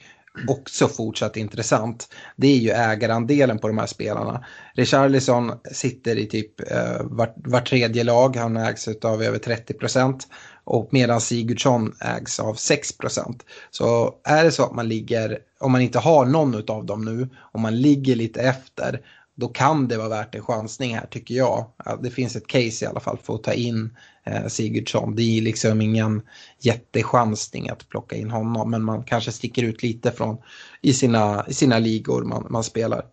också 0.48 0.88
fortsatt 0.88 1.37
intressant. 1.37 2.09
Det 2.37 2.46
är 2.46 2.57
ju 2.57 2.70
ägarandelen 2.70 3.59
på 3.59 3.68
de 3.68 3.79
här 3.79 3.87
spelarna. 3.87 4.44
Richarlison 4.74 5.53
sitter 5.72 6.18
i 6.18 6.27
typ 6.27 6.72
eh, 6.72 7.03
var, 7.03 7.33
var 7.37 7.61
tredje 7.61 8.05
lag, 8.05 8.37
han 8.37 8.57
ägs 8.57 8.88
av 8.88 9.22
över 9.22 9.38
30 9.38 9.74
procent. 9.74 10.29
Och 10.64 10.88
medan 10.90 11.20
Sigurdsson 11.20 11.94
ägs 12.00 12.40
av 12.40 12.55
6 12.55 12.98
procent. 12.98 13.44
Så 13.70 14.14
är 14.24 14.44
det 14.44 14.50
så 14.50 14.64
att 14.64 14.74
man 14.74 14.88
ligger, 14.88 15.38
om 15.61 15.72
man 15.72 15.81
inte 15.81 15.98
har 15.98 16.24
någon 16.24 16.70
av 16.70 16.87
dem 16.87 17.05
nu, 17.05 17.29
om 17.53 17.62
man 17.62 17.81
ligger 17.81 18.16
lite 18.16 18.40
efter, 18.40 19.00
då 19.35 19.49
kan 19.49 19.88
det 19.88 19.97
vara 19.97 20.09
värt 20.09 20.35
en 20.35 20.42
chansning 20.42 20.94
här 20.94 21.07
tycker 21.07 21.35
jag. 21.35 21.66
Det 22.03 22.11
finns 22.11 22.37
ett 22.37 22.47
case 22.47 22.85
i 22.85 22.88
alla 22.88 23.01
fall 23.01 23.18
för 23.23 23.35
att 23.35 23.42
ta 23.42 23.53
in 23.53 23.97
eh, 24.25 24.47
Sigurdsson. 24.47 25.16
Det 25.16 25.23
är 25.23 25.42
liksom 25.42 25.81
ingen 25.81 26.23
jättechansning 26.61 27.68
att 27.68 27.88
plocka 27.88 28.16
in 28.16 28.31
honom 28.31 28.70
men 28.70 28.85
man 28.85 29.05
kanske 29.05 29.33
sticker 29.33 29.62
ut 29.62 29.83
lite 29.83 30.12
från 30.12 30.38
i 30.83 30.92
sina, 30.92 31.44
i 31.49 31.55
sina 31.55 31.79
ligor 31.79 32.25
man, 32.25 32.47
man 32.51 32.64
spelar. 32.64 33.05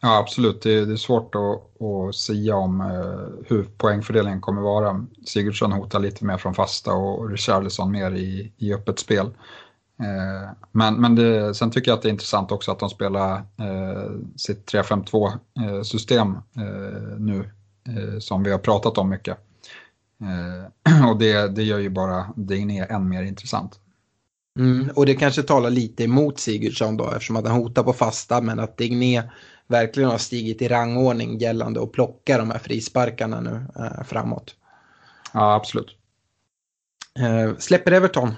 Ja 0.00 0.18
absolut, 0.18 0.62
det 0.62 0.74
är, 0.74 0.86
det 0.86 0.92
är 0.92 0.96
svårt 0.96 1.34
att, 1.34 1.82
att 1.82 2.14
säga 2.14 2.56
om 2.56 2.80
eh, 2.80 3.46
hur 3.46 3.64
poängfördelningen 3.78 4.40
kommer 4.40 4.62
vara. 4.62 5.06
Sigurdsson 5.26 5.72
hotar 5.72 6.00
lite 6.00 6.24
mer 6.24 6.36
från 6.36 6.54
fasta 6.54 6.92
och 6.92 7.30
Richarlison 7.30 7.92
mer 7.92 8.10
i, 8.14 8.52
i 8.58 8.74
öppet 8.74 8.98
spel. 8.98 9.30
Eh, 10.00 10.50
men 10.72 11.00
men 11.00 11.14
det, 11.14 11.54
sen 11.54 11.70
tycker 11.70 11.90
jag 11.90 11.96
att 11.96 12.02
det 12.02 12.08
är 12.08 12.12
intressant 12.12 12.52
också 12.52 12.72
att 12.72 12.78
de 12.78 12.90
spelar 12.90 13.36
eh, 13.36 14.10
sitt 14.36 14.72
3-5-2 14.72 15.32
eh, 15.58 16.20
eh, 16.20 17.18
nu 17.18 17.50
eh, 17.88 18.18
som 18.18 18.42
vi 18.42 18.50
har 18.50 18.58
pratat 18.58 18.98
om 18.98 19.08
mycket. 19.08 19.38
Eh, 20.20 21.08
och 21.10 21.18
det, 21.18 21.48
det 21.48 21.62
gör 21.62 21.78
ju 21.78 21.90
bara 21.90 22.26
Digné 22.36 22.86
än 22.88 23.08
mer 23.08 23.22
intressant. 23.22 23.80
Mm, 24.58 24.90
och 24.96 25.06
det 25.06 25.14
kanske 25.14 25.42
talar 25.42 25.70
lite 25.70 26.04
emot 26.04 26.38
Sigurdsson 26.38 26.96
då 26.96 27.10
eftersom 27.10 27.36
att 27.36 27.46
han 27.46 27.56
hotar 27.56 27.82
på 27.82 27.92
fasta 27.92 28.40
men 28.40 28.60
att 28.60 28.76
Digné 28.76 29.22
verkligen 29.66 30.10
har 30.10 30.18
stigit 30.18 30.62
i 30.62 30.68
rangordning 30.68 31.38
gällande 31.38 31.82
att 31.82 31.92
plocka 31.92 32.38
de 32.38 32.50
här 32.50 32.58
frisparkarna 32.58 33.40
nu 33.40 33.66
framåt. 34.04 34.56
Ja, 35.32 35.54
absolut. 35.54 35.96
släpper 37.58 37.92
Everton 37.92 38.34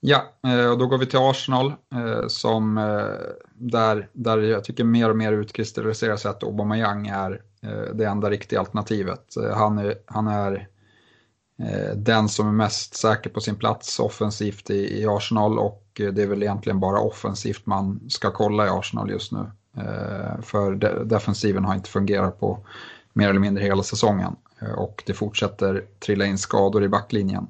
Ja, 0.00 0.32
eh, 0.46 0.70
och 0.70 0.78
då 0.78 0.86
går 0.86 0.98
vi 0.98 1.06
till 1.06 1.18
Arsenal 1.18 1.66
eh, 1.94 2.26
som 2.28 2.78
eh, 2.78 2.84
där, 3.54 4.08
där 4.12 4.38
jag 4.38 4.64
tycker 4.64 4.84
mer 4.84 5.10
och 5.10 5.16
mer 5.16 5.32
utkristalliserar 5.32 6.16
sig 6.16 6.30
att 6.30 6.44
Aubameyang 6.44 7.06
är 7.06 7.42
det 7.94 8.04
enda 8.04 8.30
riktiga 8.30 8.60
alternativet. 8.60 9.34
Han 9.54 9.78
är, 9.78 9.94
han 10.06 10.28
är 10.28 10.68
den 11.96 12.28
som 12.28 12.48
är 12.48 12.52
mest 12.52 12.94
säker 12.94 13.30
på 13.30 13.40
sin 13.40 13.56
plats 13.56 14.00
offensivt 14.00 14.70
i, 14.70 15.00
i 15.00 15.06
Arsenal 15.06 15.58
och 15.58 15.84
det 15.94 16.22
är 16.22 16.26
väl 16.26 16.42
egentligen 16.42 16.80
bara 16.80 17.00
offensivt 17.00 17.66
man 17.66 18.00
ska 18.08 18.30
kolla 18.30 18.66
i 18.66 18.68
Arsenal 18.68 19.10
just 19.10 19.32
nu. 19.32 19.50
För 20.42 20.74
de, 20.74 21.08
defensiven 21.08 21.64
har 21.64 21.74
inte 21.74 21.90
fungerat 21.90 22.40
på 22.40 22.66
mer 23.12 23.28
eller 23.28 23.40
mindre 23.40 23.64
hela 23.64 23.82
säsongen 23.82 24.36
och 24.76 25.02
det 25.06 25.14
fortsätter 25.14 25.84
trilla 25.98 26.24
in 26.24 26.38
skador 26.38 26.84
i 26.84 26.88
backlinjen. 26.88 27.46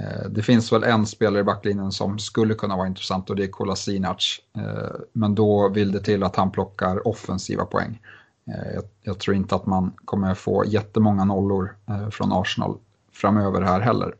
Eh, 0.00 0.28
det 0.30 0.42
finns 0.42 0.72
väl 0.72 0.84
en 0.84 1.06
spelare 1.06 1.40
i 1.40 1.44
backlinjen 1.44 1.92
som 1.92 2.18
skulle 2.18 2.54
kunna 2.54 2.76
vara 2.76 2.86
intressant 2.86 3.30
och 3.30 3.36
det 3.36 3.44
är 3.44 3.48
Kolasinac. 3.48 4.40
Eh, 4.56 5.00
men 5.12 5.34
då 5.34 5.68
vill 5.68 5.92
det 5.92 6.00
till 6.00 6.22
att 6.22 6.36
han 6.36 6.50
plockar 6.50 7.08
offensiva 7.08 7.64
poäng. 7.64 8.02
Eh, 8.46 8.80
jag 9.02 9.18
tror 9.18 9.36
inte 9.36 9.54
att 9.54 9.66
man 9.66 9.92
kommer 10.04 10.34
få 10.34 10.64
jättemånga 10.66 11.24
nollor 11.24 11.76
från 12.10 12.32
Arsenal 12.32 12.78
framöver 13.12 13.62
här 13.62 13.80
heller. 13.80 14.14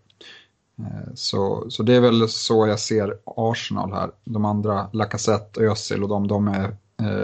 Så, 1.15 1.71
så 1.71 1.83
det 1.83 1.95
är 1.95 2.01
väl 2.01 2.29
så 2.29 2.67
jag 2.67 2.81
ser 2.81 3.19
Arsenal 3.25 3.93
här. 3.93 4.11
De 4.25 4.45
andra, 4.45 4.89
Lacazette, 4.93 5.61
Özil 5.61 6.03
och 6.03 6.09
de, 6.09 6.29
de 6.29 6.49
är 6.49 6.77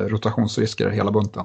rotationsrisker 0.09 0.91
hela 0.91 1.11
bunten. 1.11 1.45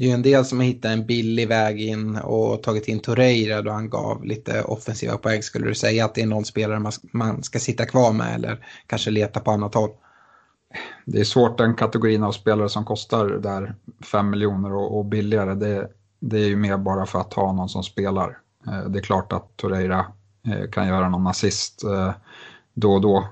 Det 0.00 0.06
är 0.06 0.08
ju 0.08 0.14
en 0.14 0.22
del 0.22 0.44
som 0.44 0.58
har 0.58 0.64
hittat 0.64 0.90
en 0.90 1.06
billig 1.06 1.48
väg 1.48 1.80
in 1.80 2.16
och 2.16 2.62
tagit 2.62 2.88
in 2.88 3.00
Torreira 3.00 3.62
då 3.62 3.70
han 3.70 3.90
gav 3.90 4.24
lite 4.24 4.62
offensiva 4.62 5.16
poäng. 5.16 5.42
Skulle 5.42 5.66
du 5.66 5.74
säga 5.74 6.04
att 6.04 6.14
det 6.14 6.22
är 6.22 6.26
någon 6.26 6.44
spelare 6.44 6.90
man, 7.12 7.42
ska 7.42 7.58
sitta 7.58 7.86
kvar 7.86 8.12
med 8.12 8.34
eller 8.34 8.66
kanske 8.86 9.10
leta 9.10 9.40
på 9.40 9.50
annat 9.50 9.74
håll? 9.74 9.90
Det 11.04 11.20
är 11.20 11.24
svårt 11.24 11.58
den 11.58 11.74
kategorin 11.74 12.22
av 12.22 12.32
spelare 12.32 12.68
som 12.68 12.84
kostar 12.84 13.26
där 13.26 13.74
5 14.12 14.30
miljoner 14.30 14.74
och, 14.74 14.98
och, 14.98 15.04
billigare. 15.04 15.54
Det, 15.54 15.88
det 16.20 16.38
är 16.38 16.48
ju 16.48 16.56
mer 16.56 16.76
bara 16.76 17.06
för 17.06 17.20
att 17.20 17.34
ha 17.34 17.52
någon 17.52 17.68
som 17.68 17.82
spelar. 17.82 18.38
Eh, 18.66 18.90
det 18.90 18.98
är 18.98 19.02
klart 19.02 19.32
att 19.32 19.56
Torreira 19.56 20.06
eh, 20.46 20.70
kan 20.70 20.88
göra 20.88 21.08
någon 21.08 21.26
assist 21.26 21.84
eh, 21.84 22.12
då 22.74 22.92
och 22.92 23.00
då. 23.00 23.28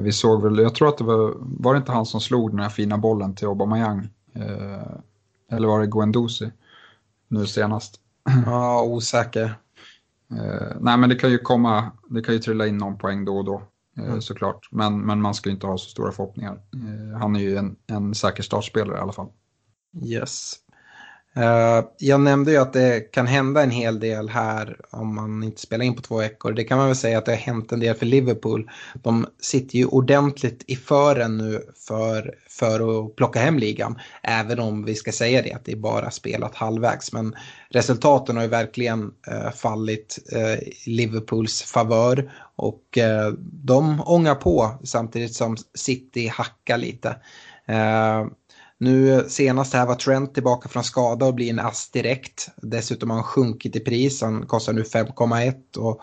Vi 0.00 0.12
såg 0.12 0.42
väl, 0.42 0.58
jag 0.58 0.74
tror 0.74 0.88
att 0.88 0.98
det 0.98 1.04
var, 1.04 1.34
var 1.38 1.74
det 1.74 1.78
inte 1.78 1.92
han 1.92 2.06
som 2.06 2.20
slog 2.20 2.50
den 2.50 2.60
här 2.60 2.68
fina 2.68 2.98
bollen 2.98 3.34
till 3.34 3.46
Aubameyang 3.46 4.08
eller 5.52 5.68
var 5.68 5.80
det 5.80 5.86
Guendouzi 5.86 6.50
nu 7.28 7.46
senast? 7.46 8.00
Ja, 8.46 8.82
osäker. 8.82 9.54
Eh, 10.30 10.76
nej, 10.80 10.98
men 10.98 11.08
det 11.08 11.14
kan 11.14 11.30
ju 11.30 11.38
komma, 11.38 11.92
det 12.08 12.22
kan 12.22 12.34
ju 12.34 12.40
trilla 12.40 12.66
in 12.66 12.78
någon 12.78 12.98
poäng 12.98 13.24
då 13.24 13.38
och 13.38 13.44
då 13.44 13.62
eh, 13.98 14.04
mm. 14.04 14.22
såklart. 14.22 14.68
Men, 14.70 15.00
men 15.00 15.22
man 15.22 15.34
ska 15.34 15.50
inte 15.50 15.66
ha 15.66 15.78
så 15.78 15.90
stora 15.90 16.12
förhoppningar. 16.12 16.52
Eh, 16.52 17.18
han 17.18 17.36
är 17.36 17.40
ju 17.40 17.56
en, 17.56 17.76
en 17.86 18.14
säker 18.14 18.42
startspelare 18.42 18.98
i 18.98 19.00
alla 19.00 19.12
fall. 19.12 19.28
Yes. 20.04 20.54
Eh, 21.36 21.84
jag 21.98 22.20
nämnde 22.20 22.50
ju 22.50 22.56
att 22.56 22.72
det 22.72 23.12
kan 23.12 23.26
hända 23.26 23.62
en 23.62 23.70
hel 23.70 24.00
del 24.00 24.28
här 24.28 24.76
om 24.90 25.14
man 25.14 25.42
inte 25.42 25.60
spelar 25.60 25.84
in 25.84 25.94
på 25.94 26.02
två 26.02 26.18
veckor. 26.18 26.52
Det 26.52 26.64
kan 26.64 26.78
man 26.78 26.86
väl 26.86 26.96
säga 26.96 27.18
att 27.18 27.24
det 27.24 27.32
har 27.32 27.38
hänt 27.38 27.72
en 27.72 27.80
del 27.80 27.94
för 27.94 28.06
Liverpool. 28.06 28.70
De 28.94 29.26
sitter 29.40 29.78
ju 29.78 29.86
ordentligt 29.86 30.64
i 30.66 30.76
fören 30.76 31.38
nu 31.38 31.62
för, 31.88 32.34
för 32.48 33.04
att 33.06 33.16
plocka 33.16 33.40
hem 33.40 33.58
ligan. 33.58 33.98
Även 34.22 34.60
om 34.60 34.84
vi 34.84 34.94
ska 34.94 35.12
säga 35.12 35.42
det 35.42 35.52
att 35.52 35.64
det 35.64 35.72
är 35.72 35.76
bara 35.76 36.10
spelat 36.10 36.54
halvvägs. 36.54 37.12
Men 37.12 37.34
resultaten 37.70 38.36
har 38.36 38.42
ju 38.42 38.50
verkligen 38.50 39.12
eh, 39.28 39.50
fallit 39.50 40.18
eh, 40.32 40.68
Liverpools 40.86 41.62
favör. 41.62 42.32
Och 42.56 42.98
de 43.42 44.02
ångar 44.06 44.34
på 44.34 44.78
samtidigt 44.84 45.34
som 45.34 45.56
City 45.74 46.28
hackar 46.28 46.78
lite. 46.78 47.16
Nu 48.78 49.12
eh, 49.14 49.26
senast 49.26 49.72
här 49.72 49.86
var 49.86 49.94
Trent 49.94 50.34
tillbaka 50.34 50.68
från 50.68 50.84
skada 50.84 51.26
och 51.26 51.34
blir 51.34 51.50
en 51.50 51.58
ass 51.58 51.90
direkt. 51.90 52.48
Dessutom 52.56 53.10
har 53.10 53.16
han 53.16 53.24
sjunkit 53.24 53.76
i 53.76 53.80
pris, 53.80 54.22
han 54.22 54.46
kostar 54.46 54.72
nu 54.72 54.82
5,1 54.82 55.76
och 55.78 56.00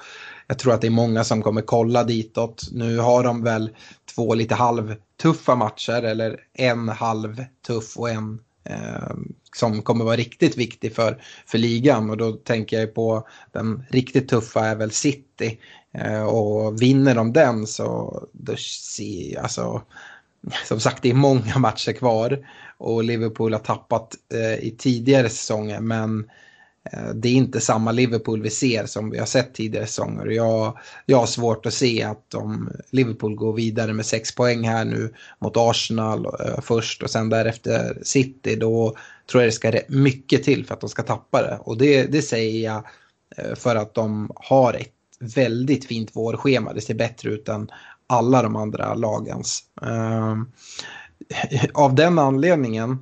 jag 0.47 0.59
tror 0.59 0.73
att 0.73 0.81
det 0.81 0.87
är 0.87 0.91
många 0.91 1.23
som 1.23 1.41
kommer 1.41 1.61
kolla 1.61 2.03
ditåt. 2.03 2.63
Nu 2.71 2.97
har 2.97 3.23
de 3.23 3.43
väl 3.43 3.75
två 4.15 4.33
lite 4.33 4.55
halvtuffa 4.55 5.55
matcher 5.55 6.03
eller 6.03 6.39
en 6.53 6.89
halvtuff 6.89 7.97
och 7.97 8.09
en 8.09 8.39
eh, 8.63 9.15
som 9.55 9.81
kommer 9.81 10.05
vara 10.05 10.15
riktigt 10.15 10.57
viktig 10.57 10.95
för, 10.95 11.23
för 11.45 11.57
ligan 11.57 12.09
och 12.09 12.17
då 12.17 12.31
tänker 12.31 12.79
jag 12.79 12.93
på 12.93 13.27
den 13.51 13.85
riktigt 13.89 14.29
tuffa 14.29 14.65
är 14.65 14.75
väl 14.75 14.91
City 14.91 15.59
eh, 15.93 16.23
och 16.23 16.81
vinner 16.81 17.15
de 17.15 17.33
den 17.33 17.67
så 17.67 18.19
då 18.31 18.55
ser, 18.57 19.39
alltså 19.39 19.81
som 20.65 20.79
sagt, 20.79 21.01
det 21.01 21.09
är 21.09 21.13
många 21.13 21.57
matcher 21.57 21.91
kvar 21.91 22.47
och 22.77 23.03
Liverpool 23.03 23.53
har 23.53 23.59
tappat 23.59 24.15
eh, 24.33 24.65
i 24.67 24.75
tidigare 24.77 25.29
säsonger 25.29 25.79
men 25.79 26.29
eh, 26.91 27.09
det 27.15 27.29
är 27.29 27.33
inte 27.33 27.61
samma 27.61 27.91
Liverpool 27.91 28.41
vi 28.41 28.49
ser 28.49 28.85
som 28.85 29.09
vi 29.09 29.19
har 29.19 29.25
sett 29.25 29.53
tidigare 29.53 29.85
säsonger. 29.85 30.25
Jag, 30.25 30.77
jag 31.05 31.17
har 31.17 31.25
svårt 31.25 31.65
att 31.65 31.73
se 31.73 32.03
att 32.03 32.33
om 32.33 32.71
Liverpool 32.91 33.35
går 33.35 33.53
vidare 33.53 33.93
med 33.93 34.05
sex 34.05 34.35
poäng 34.35 34.67
här 34.67 34.85
nu 34.85 35.13
mot 35.39 35.57
Arsenal 35.57 36.25
eh, 36.25 36.61
först 36.61 37.03
och 37.03 37.09
sen 37.09 37.29
därefter 37.29 37.97
City 38.03 38.55
då 38.55 38.95
tror 39.31 39.43
jag 39.43 39.47
det 39.47 39.55
ska 39.55 39.79
mycket 39.87 40.43
till 40.43 40.65
för 40.65 40.73
att 40.73 40.81
de 40.81 40.89
ska 40.89 41.03
tappa 41.03 41.41
det. 41.41 41.57
Och 41.61 41.77
det, 41.77 42.03
det 42.03 42.21
säger 42.21 42.63
jag 42.63 42.85
eh, 43.37 43.55
för 43.55 43.75
att 43.75 43.93
de 43.93 44.31
har 44.35 44.73
ett 44.73 44.93
väldigt 45.35 45.85
fint 45.85 46.15
vårschema. 46.15 46.73
Det 46.73 46.81
ser 46.81 46.93
bättre 46.93 47.29
ut 47.29 47.49
än 47.49 47.69
alla 48.07 48.41
de 48.41 48.55
andra 48.55 48.93
lagens. 48.93 49.63
Ehm, 49.81 50.51
av 51.73 51.95
den 51.95 52.19
anledningen 52.19 52.97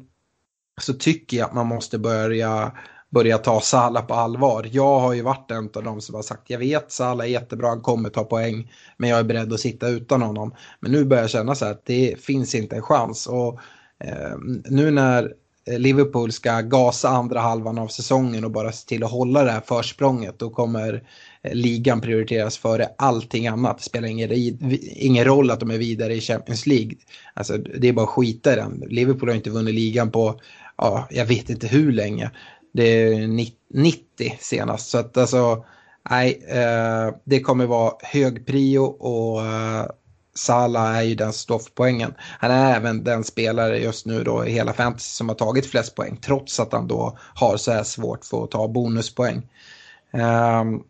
så 0.82 0.94
tycker 0.94 1.38
jag 1.38 1.46
att 1.48 1.54
man 1.54 1.68
måste 1.68 2.00
börja, 2.00 2.72
börja 3.10 3.38
ta 3.38 3.62
Sala 3.62 4.02
på 4.02 4.14
allvar. 4.14 4.70
Jag 4.72 5.00
har 5.00 5.14
ju 5.14 5.22
varit 5.22 5.52
en 5.52 5.70
av 5.76 5.84
dem 5.84 6.02
som 6.02 6.16
har 6.16 6.22
sagt 6.22 6.50
jag 6.50 6.60
vet 6.60 6.92
Sala 6.92 7.26
är 7.26 7.30
jättebra, 7.30 7.70
han 7.70 7.82
kommer 7.82 8.10
ta 8.10 8.24
poäng 8.24 8.72
men 8.98 9.10
jag 9.10 9.20
är 9.20 9.24
beredd 9.24 9.54
att 9.54 9.60
sitta 9.60 9.88
utan 9.88 10.22
honom. 10.22 10.56
Men 10.80 10.92
nu 10.92 11.06
börjar 11.06 11.24
jag 11.24 11.30
känna 11.30 11.56
så 11.56 11.66
här 11.66 11.72
att 11.72 11.86
det 11.86 12.16
finns 12.20 12.56
inte 12.56 12.76
en 12.76 12.82
chans. 12.82 13.28
Och 13.28 13.60
eh, 14.04 14.38
nu 14.66 14.92
när 14.92 15.34
Liverpool 15.66 16.32
ska 16.32 16.62
gasa 16.62 17.10
andra 17.10 17.40
halvan 17.40 17.78
av 17.78 17.88
säsongen 17.88 18.46
och 18.46 18.52
bara 18.52 18.72
se 18.72 18.88
till 18.88 19.04
att 19.04 19.12
hålla 19.12 19.44
det 19.44 19.52
här 19.52 19.62
försprånget 19.62 20.40
då 20.40 20.50
kommer 20.50 21.04
Eh, 21.44 21.54
ligan 21.54 22.02
prioriteras 22.02 22.58
före 22.58 22.90
allting 22.98 23.48
annat. 23.48 23.78
Det 23.78 23.84
spelar 23.84 24.08
ingen, 24.08 24.30
ingen 24.82 25.26
roll 25.26 25.52
att 25.52 25.60
de 25.60 25.72
är 25.72 25.78
vidare 25.78 26.16
i 26.16 26.22
Champions 26.22 26.66
League. 26.66 26.96
Alltså, 27.34 27.58
det 27.58 27.88
är 27.88 27.94
bara 27.94 28.04
att 28.04 28.10
skita 28.10 28.54
i 28.54 28.56
den. 28.56 28.84
Liverpool 28.90 29.30
har 29.30 29.36
inte 29.36 29.50
vunnit 29.50 29.76
ligan 29.76 30.12
på, 30.12 30.40
ja, 30.78 31.08
jag 31.10 31.26
vet 31.26 31.50
inte 31.50 31.68
hur 31.68 31.92
länge. 31.92 32.32
Det 32.74 32.84
är 32.84 33.28
90 33.74 34.38
senast. 34.40 34.90
Så 34.90 34.98
att 34.98 35.18
alltså, 35.18 35.66
nej, 36.10 36.44
eh, 36.48 37.16
det 37.24 37.40
kommer 37.40 37.66
vara 37.66 37.94
hög 38.04 38.46
prio 38.46 38.82
och 38.82 39.46
eh, 39.46 39.86
Salah 40.34 40.98
är 40.98 41.02
ju 41.02 41.16
den 41.16 41.34
som 41.34 41.40
står 41.40 41.60
för 41.60 41.72
poängen. 41.72 42.14
Han 42.40 42.52
är 42.52 42.76
även 42.76 43.04
den 43.04 43.24
spelare 43.24 43.80
just 43.80 44.06
nu 44.06 44.24
då 44.24 44.46
i 44.46 44.52
hela 44.52 44.74
fantasy 44.74 45.10
som 45.10 45.30
har 45.30 45.36
tagit 45.36 45.66
flest 45.66 45.96
poäng 45.96 46.20
trots 46.22 46.60
att 46.60 46.74
han 46.74 46.88
då 46.88 47.18
har 47.36 47.58
så 47.58 47.72
här 47.72 47.84
svårt 47.84 48.26
för 48.26 48.44
att 48.44 48.52
ta 48.52 48.68
bonuspoäng. 48.68 49.50
Um, 50.14 50.84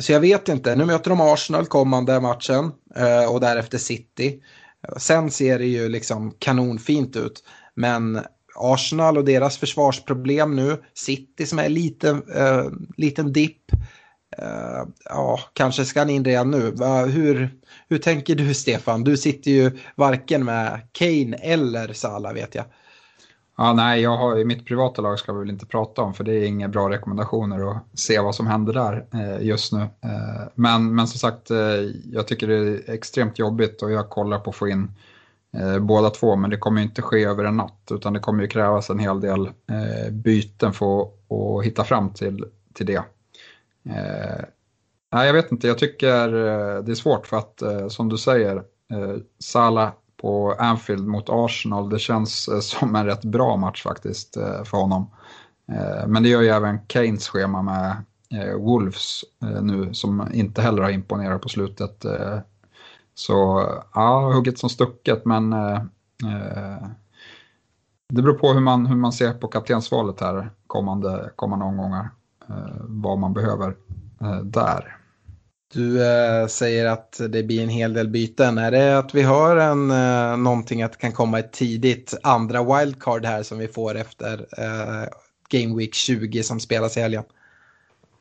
så 0.00 0.12
jag 0.12 0.20
vet 0.20 0.48
inte, 0.48 0.76
nu 0.76 0.84
möter 0.84 1.10
de 1.10 1.20
Arsenal 1.20 1.66
kommande 1.66 2.20
matchen 2.20 2.72
eh, 2.96 3.32
och 3.32 3.40
därefter 3.40 3.78
City. 3.78 4.42
Sen 4.96 5.30
ser 5.30 5.58
det 5.58 5.66
ju 5.66 5.88
liksom 5.88 6.34
kanonfint 6.38 7.16
ut. 7.16 7.44
Men 7.74 8.20
Arsenal 8.54 9.18
och 9.18 9.24
deras 9.24 9.58
försvarsproblem 9.58 10.56
nu, 10.56 10.82
City 10.94 11.46
som 11.46 11.58
är 11.58 11.64
en 11.64 11.74
liten, 11.74 12.22
eh, 12.34 12.64
liten 12.96 13.32
dipp. 13.32 13.72
Eh, 14.38 14.84
ja, 15.04 15.40
kanske 15.52 15.84
ska 15.84 16.00
han 16.00 16.10
in 16.10 16.24
redan 16.24 16.50
nu. 16.50 16.74
Hur, 17.06 17.50
hur 17.88 17.98
tänker 17.98 18.34
du 18.34 18.54
Stefan? 18.54 19.04
Du 19.04 19.16
sitter 19.16 19.50
ju 19.50 19.78
varken 19.96 20.44
med 20.44 20.80
Kane 20.92 21.36
eller 21.36 21.92
Salah 21.92 22.34
vet 22.34 22.54
jag. 22.54 22.64
Ja, 23.60 23.72
nej, 23.72 24.02
jag 24.02 24.16
har, 24.16 24.38
i 24.38 24.44
mitt 24.44 24.66
privata 24.66 25.02
lag 25.02 25.18
ska 25.18 25.32
vi 25.32 25.38
väl 25.38 25.50
inte 25.50 25.66
prata 25.66 26.02
om 26.02 26.14
för 26.14 26.24
det 26.24 26.32
är 26.34 26.46
inga 26.46 26.68
bra 26.68 26.90
rekommendationer 26.90 27.70
att 27.70 27.98
se 27.98 28.20
vad 28.20 28.34
som 28.34 28.46
händer 28.46 28.72
där 28.72 29.06
eh, 29.12 29.46
just 29.46 29.72
nu. 29.72 29.80
Eh, 29.80 30.48
men, 30.54 30.94
men 30.94 31.08
som 31.08 31.18
sagt, 31.18 31.50
eh, 31.50 31.58
jag 32.12 32.26
tycker 32.26 32.48
det 32.48 32.54
är 32.56 32.90
extremt 32.90 33.38
jobbigt 33.38 33.82
och 33.82 33.90
jag 33.92 34.10
kollar 34.10 34.38
på 34.38 34.50
att 34.50 34.56
få 34.56 34.68
in 34.68 34.90
eh, 35.56 35.78
båda 35.78 36.10
två 36.10 36.36
men 36.36 36.50
det 36.50 36.56
kommer 36.56 36.82
inte 36.82 37.02
ske 37.02 37.24
över 37.24 37.44
en 37.44 37.56
natt 37.56 37.88
utan 37.90 38.12
det 38.12 38.20
kommer 38.20 38.42
ju 38.42 38.48
krävas 38.48 38.90
en 38.90 38.98
hel 38.98 39.20
del 39.20 39.46
eh, 39.46 40.12
byten 40.12 40.72
för 40.72 41.02
att 41.02 41.64
hitta 41.64 41.84
fram 41.84 42.10
till, 42.10 42.44
till 42.74 42.86
det. 42.86 43.02
Eh, 43.84 44.44
nej, 45.12 45.26
jag 45.26 45.34
vet 45.34 45.52
inte, 45.52 45.66
jag 45.66 45.78
tycker 45.78 46.26
eh, 46.28 46.82
det 46.82 46.92
är 46.92 46.94
svårt 46.94 47.26
för 47.26 47.36
att 47.36 47.62
eh, 47.62 47.88
som 47.88 48.08
du 48.08 48.18
säger, 48.18 48.56
eh, 48.56 49.16
Salah 49.38 49.92
på 50.20 50.52
Anfield 50.58 51.06
mot 51.06 51.28
Arsenal. 51.28 51.90
Det 51.90 51.98
känns 51.98 52.48
eh, 52.48 52.60
som 52.60 52.96
en 52.96 53.06
rätt 53.06 53.24
bra 53.24 53.56
match 53.56 53.82
faktiskt 53.82 54.36
eh, 54.36 54.64
för 54.64 54.78
honom. 54.78 55.10
Eh, 55.72 56.06
men 56.06 56.22
det 56.22 56.28
gör 56.28 56.42
ju 56.42 56.48
även 56.48 56.78
Keynes 56.88 57.28
schema 57.28 57.62
med 57.62 57.96
Wolves 58.58 59.24
nu 59.62 59.94
som 59.94 60.28
inte 60.32 60.62
heller 60.62 60.82
har 60.82 60.90
imponerat 60.90 61.42
på 61.42 61.48
slutet. 61.48 62.04
Så 63.14 63.68
ja, 63.94 64.32
hugget 64.34 64.58
som 64.58 64.68
stucket 64.70 65.24
men 65.24 65.50
det 68.08 68.22
beror 68.22 68.34
på 68.34 68.52
hur 68.52 68.60
man, 68.60 68.86
hur 68.86 68.96
man 68.96 69.12
ser 69.12 69.32
på 69.32 69.48
kaptensvalet 69.48 70.20
här 70.20 70.50
kommande, 70.66 71.30
kommande 71.36 71.64
omgångar. 71.64 72.10
Vad 72.80 73.18
man 73.18 73.32
behöver. 73.32 73.76
där. 74.42 74.97
Du 75.72 76.06
äh, 76.06 76.46
säger 76.46 76.86
att 76.86 77.20
det 77.28 77.42
blir 77.42 77.62
en 77.62 77.68
hel 77.68 77.92
del 77.92 78.08
byten. 78.08 78.58
Är 78.58 78.70
det 78.70 78.98
att 78.98 79.14
vi 79.14 79.22
har 79.22 79.56
en, 79.56 79.90
äh, 79.90 80.36
någonting 80.36 80.82
att 80.82 80.92
det 80.92 80.98
kan 80.98 81.12
komma 81.12 81.38
ett 81.38 81.52
tidigt 81.52 82.14
andra 82.22 82.78
wildcard 82.78 83.24
här 83.24 83.42
som 83.42 83.58
vi 83.58 83.68
får 83.68 83.94
efter 83.94 84.46
äh, 84.58 85.08
Game 85.48 85.76
Week 85.76 85.94
20 85.94 86.42
som 86.42 86.60
spelas 86.60 86.96
i 86.96 87.00
helgen? 87.00 87.24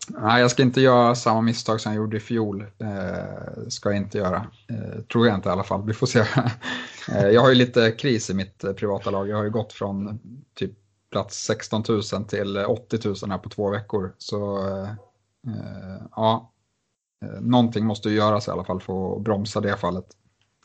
Nej, 0.08 0.42
jag 0.42 0.52
ska 0.52 0.64
inte 0.64 0.82
göra 0.82 1.16
samma 1.16 1.42
misstag 1.42 1.82
som 1.82 1.92
jag 1.92 1.98
gjorde 1.98 2.18
i 2.18 2.20
fjol. 2.20 2.66
Eh, 2.78 3.68
ska 3.68 3.90
jag 3.90 3.98
inte 3.98 4.18
göra. 4.18 4.48
Eh, 4.70 5.02
tror 5.12 5.28
jag 5.28 5.36
inte 5.36 5.50
i 5.50 5.52
alla 5.52 5.64
fall. 5.64 5.84
Vi 5.86 5.94
får 5.94 6.08
se. 6.08 6.20
eh, 7.12 7.28
jag 7.28 7.42
har 7.42 7.50
ju 7.50 7.56
lite 7.56 7.92
kris 7.92 8.30
i 8.30 8.34
mitt 8.34 8.66
privata 8.76 9.10
lag. 9.10 9.28
Jag 9.28 9.38
har 9.38 9.44
ju 9.44 9.50
gått 9.50 9.74
från 9.74 10.20
typ 10.56 10.72
plats 11.12 11.44
16 11.44 11.84
000 11.90 12.04
till 12.28 12.58
80 12.58 13.00
000 13.08 13.16
här 13.32 13.38
på 13.38 13.50
två 13.50 13.70
veckor. 13.70 14.14
Så 14.18 14.68
eh, 14.68 14.90
ja, 16.16 16.52
Eh, 17.26 17.42
någonting 17.42 17.86
måste 17.86 18.10
göras 18.10 18.48
i 18.48 18.52
alla 18.52 18.64
fall 18.64 18.82
för 18.82 19.16
att 19.16 19.24
bromsa 19.24 19.62
det 19.62 19.78
fallet. 19.78 20.06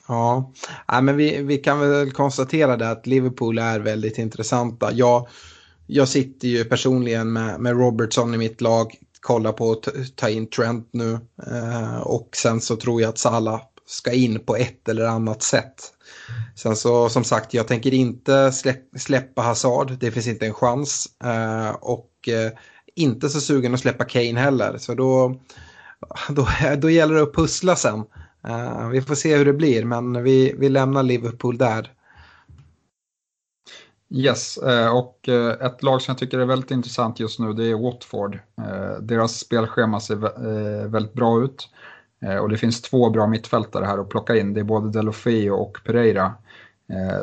Ja, 0.08 0.52
Nej, 0.92 1.02
men 1.02 1.16
vi, 1.16 1.42
vi 1.42 1.58
kan 1.58 1.80
väl 1.80 2.12
konstatera 2.12 2.76
det 2.76 2.90
att 2.90 3.06
Liverpool 3.06 3.58
är 3.58 3.80
väldigt 3.80 4.18
intressanta. 4.18 4.92
Jag, 4.92 5.28
jag 5.86 6.08
sitter 6.08 6.48
ju 6.48 6.64
personligen 6.64 7.32
med, 7.32 7.60
med 7.60 7.76
Robertson 7.76 8.34
i 8.34 8.38
mitt 8.38 8.60
lag, 8.60 8.94
kollar 9.20 9.52
på 9.52 9.72
att 9.72 9.88
ta 10.16 10.28
in 10.28 10.50
Trent 10.50 10.88
nu 10.92 11.18
eh, 11.46 12.00
och 12.00 12.28
sen 12.36 12.60
så 12.60 12.76
tror 12.76 13.00
jag 13.00 13.08
att 13.08 13.18
Salah 13.18 13.62
ska 13.86 14.12
in 14.12 14.40
på 14.40 14.56
ett 14.56 14.88
eller 14.88 15.06
annat 15.06 15.42
sätt. 15.42 15.92
Sen 16.56 16.76
så 16.76 17.08
som 17.08 17.24
sagt, 17.24 17.54
jag 17.54 17.68
tänker 17.68 17.94
inte 17.94 18.52
släpp, 18.52 18.82
släppa 18.96 19.42
Hazard, 19.42 19.92
det 20.00 20.10
finns 20.10 20.26
inte 20.26 20.46
en 20.46 20.54
chans. 20.54 21.06
Eh, 21.24 21.70
och 21.70 22.28
eh, 22.28 22.52
inte 22.94 23.28
så 23.28 23.40
sugen 23.40 23.74
att 23.74 23.80
släppa 23.80 24.04
Kane 24.04 24.40
heller, 24.40 24.78
så 24.78 24.94
då 24.94 25.40
då, 26.28 26.48
då 26.78 26.90
gäller 26.90 27.14
det 27.14 27.22
att 27.22 27.34
pussla 27.34 27.76
sen. 27.76 28.04
Uh, 28.48 28.88
vi 28.88 29.02
får 29.02 29.14
se 29.14 29.36
hur 29.36 29.44
det 29.44 29.52
blir, 29.52 29.84
men 29.84 30.22
vi, 30.22 30.54
vi 30.58 30.68
lämnar 30.68 31.02
Liverpool 31.02 31.58
där. 31.58 31.92
Yes, 34.14 34.58
eh, 34.58 34.96
och 34.96 35.28
eh, 35.28 35.66
ett 35.66 35.82
lag 35.82 36.02
som 36.02 36.12
jag 36.12 36.18
tycker 36.18 36.38
är 36.38 36.44
väldigt 36.44 36.70
intressant 36.70 37.20
just 37.20 37.38
nu 37.38 37.52
det 37.52 37.64
är 37.64 37.74
Watford. 37.74 38.38
Deras 39.00 39.38
spelschema 39.38 40.00
ser 40.00 40.16
väldigt 40.88 41.12
bra 41.12 41.44
ut. 41.44 41.68
Och 42.40 42.48
det 42.48 42.56
finns 42.56 42.82
två 42.82 43.10
bra 43.10 43.26
mittfältare 43.26 43.84
här 43.84 43.98
att 43.98 44.08
plocka 44.08 44.36
in. 44.36 44.54
Det 44.54 44.60
är 44.60 44.64
både 44.64 44.90
Delofeo 44.90 45.54
och 45.54 45.78
Pereira 45.84 46.34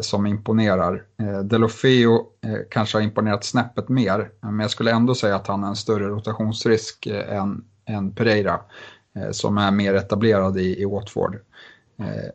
som 0.02 0.26
imponerar. 0.26 1.04
Delofeo 1.44 2.26
kanske 2.72 2.98
har 2.98 3.04
imponerat 3.04 3.44
snäppet 3.44 3.90
mer, 3.90 4.30
men 4.42 4.60
jag 4.60 4.72
skulle 4.72 4.92
ändå 4.92 5.16
säga 5.16 5.36
att 5.36 5.48
han 5.48 5.64
är 5.64 5.68
en 5.68 5.76
större 5.76 6.08
rotationsrisk 6.08 7.08
än 7.08 7.64
än 7.90 8.12
Pereira 8.12 8.60
eh, 9.16 9.32
som 9.32 9.58
är 9.58 9.72
mer 9.72 9.94
etablerad 9.94 10.58
i, 10.58 10.82
i 10.82 10.86
Watford. 10.86 11.36
Eh, 12.00 12.30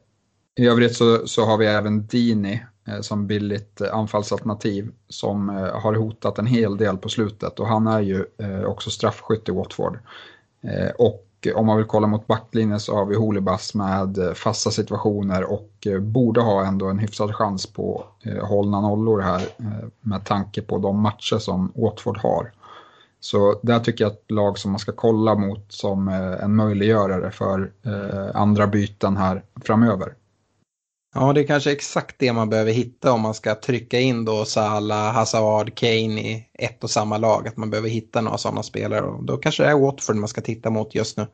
I 0.65 0.69
övrigt 0.69 0.97
så, 0.97 1.27
så 1.27 1.45
har 1.45 1.59
vi 1.59 1.67
även 1.67 2.07
Dini 2.07 2.65
eh, 2.89 3.01
som 3.01 3.27
billigt 3.27 3.83
anfallsalternativ 3.83 4.91
som 5.09 5.49
har 5.73 5.95
hotat 5.95 6.39
en 6.39 6.47
hel 6.47 6.77
del 6.77 6.97
på 6.97 7.09
slutet 7.09 7.61
och 7.61 7.69
han 7.69 7.87
är 7.87 8.01
ju 8.01 8.25
också 8.67 8.91
straffskytt 8.91 9.49
i 9.49 9.53
Watford. 9.53 9.99
Och 10.99 11.49
om 11.55 11.67
man 11.67 11.77
vill 11.77 11.87
kolla 11.87 12.07
mot 12.07 12.27
backlinjen 12.27 12.81
så 12.81 12.95
har 12.95 13.07
vi 13.07 13.17
Holibas 13.17 13.75
med 13.75 14.19
fasta 14.35 14.71
situationer 14.71 15.45
och 15.45 15.87
borde 16.01 16.41
ha 16.41 16.67
ändå 16.67 16.89
en 16.89 16.99
hyfsad 16.99 17.35
chans 17.35 17.67
på 17.67 18.05
hållna 18.43 18.81
nollor 18.81 19.21
här 19.21 19.43
med 20.01 20.25
tanke 20.25 20.63
på 20.63 20.79
de 20.79 21.01
matcher 21.01 21.39
som 21.39 21.73
Watford 21.75 22.19
har. 22.19 22.53
Så 23.25 23.61
där 23.63 23.81
tycker 23.81 24.05
jag 24.05 24.13
att 24.13 24.31
lag 24.31 24.59
som 24.59 24.71
man 24.71 24.79
ska 24.79 24.93
kolla 24.93 25.35
mot 25.35 25.73
som 25.73 26.09
eh, 26.09 26.45
en 26.45 26.57
möjliggörare 26.57 27.31
för 27.31 27.73
eh, 27.83 28.41
andra 28.41 28.67
byten 28.67 29.17
här 29.17 29.43
framöver. 29.65 30.15
Ja, 31.15 31.33
det 31.33 31.41
är 31.41 31.47
kanske 31.47 31.73
exakt 31.73 32.17
det 32.19 32.33
man 32.33 32.51
behöver 32.51 32.73
hitta 32.73 33.13
om 33.13 33.21
man 33.21 33.35
ska 33.35 33.55
trycka 33.55 34.01
in 34.01 34.25
då 34.25 34.45
Salah, 34.45 35.15
Hazard, 35.15 35.75
Kane 35.75 36.21
i 36.21 36.49
ett 36.55 36.85
och 36.85 36.91
samma 36.91 37.19
lag. 37.19 37.49
Att 37.49 37.57
man 37.57 37.71
behöver 37.71 37.89
hitta 37.89 38.21
några 38.21 38.39
sådana 38.39 38.63
spelare 38.63 39.01
och 39.01 39.25
då 39.25 39.37
kanske 39.37 39.63
det 39.63 39.69
är 39.69 39.79
Watford 39.79 40.17
man 40.17 40.29
ska 40.29 40.41
titta 40.41 40.71
mot 40.71 40.95
just 40.95 41.17
nu. 41.17 41.27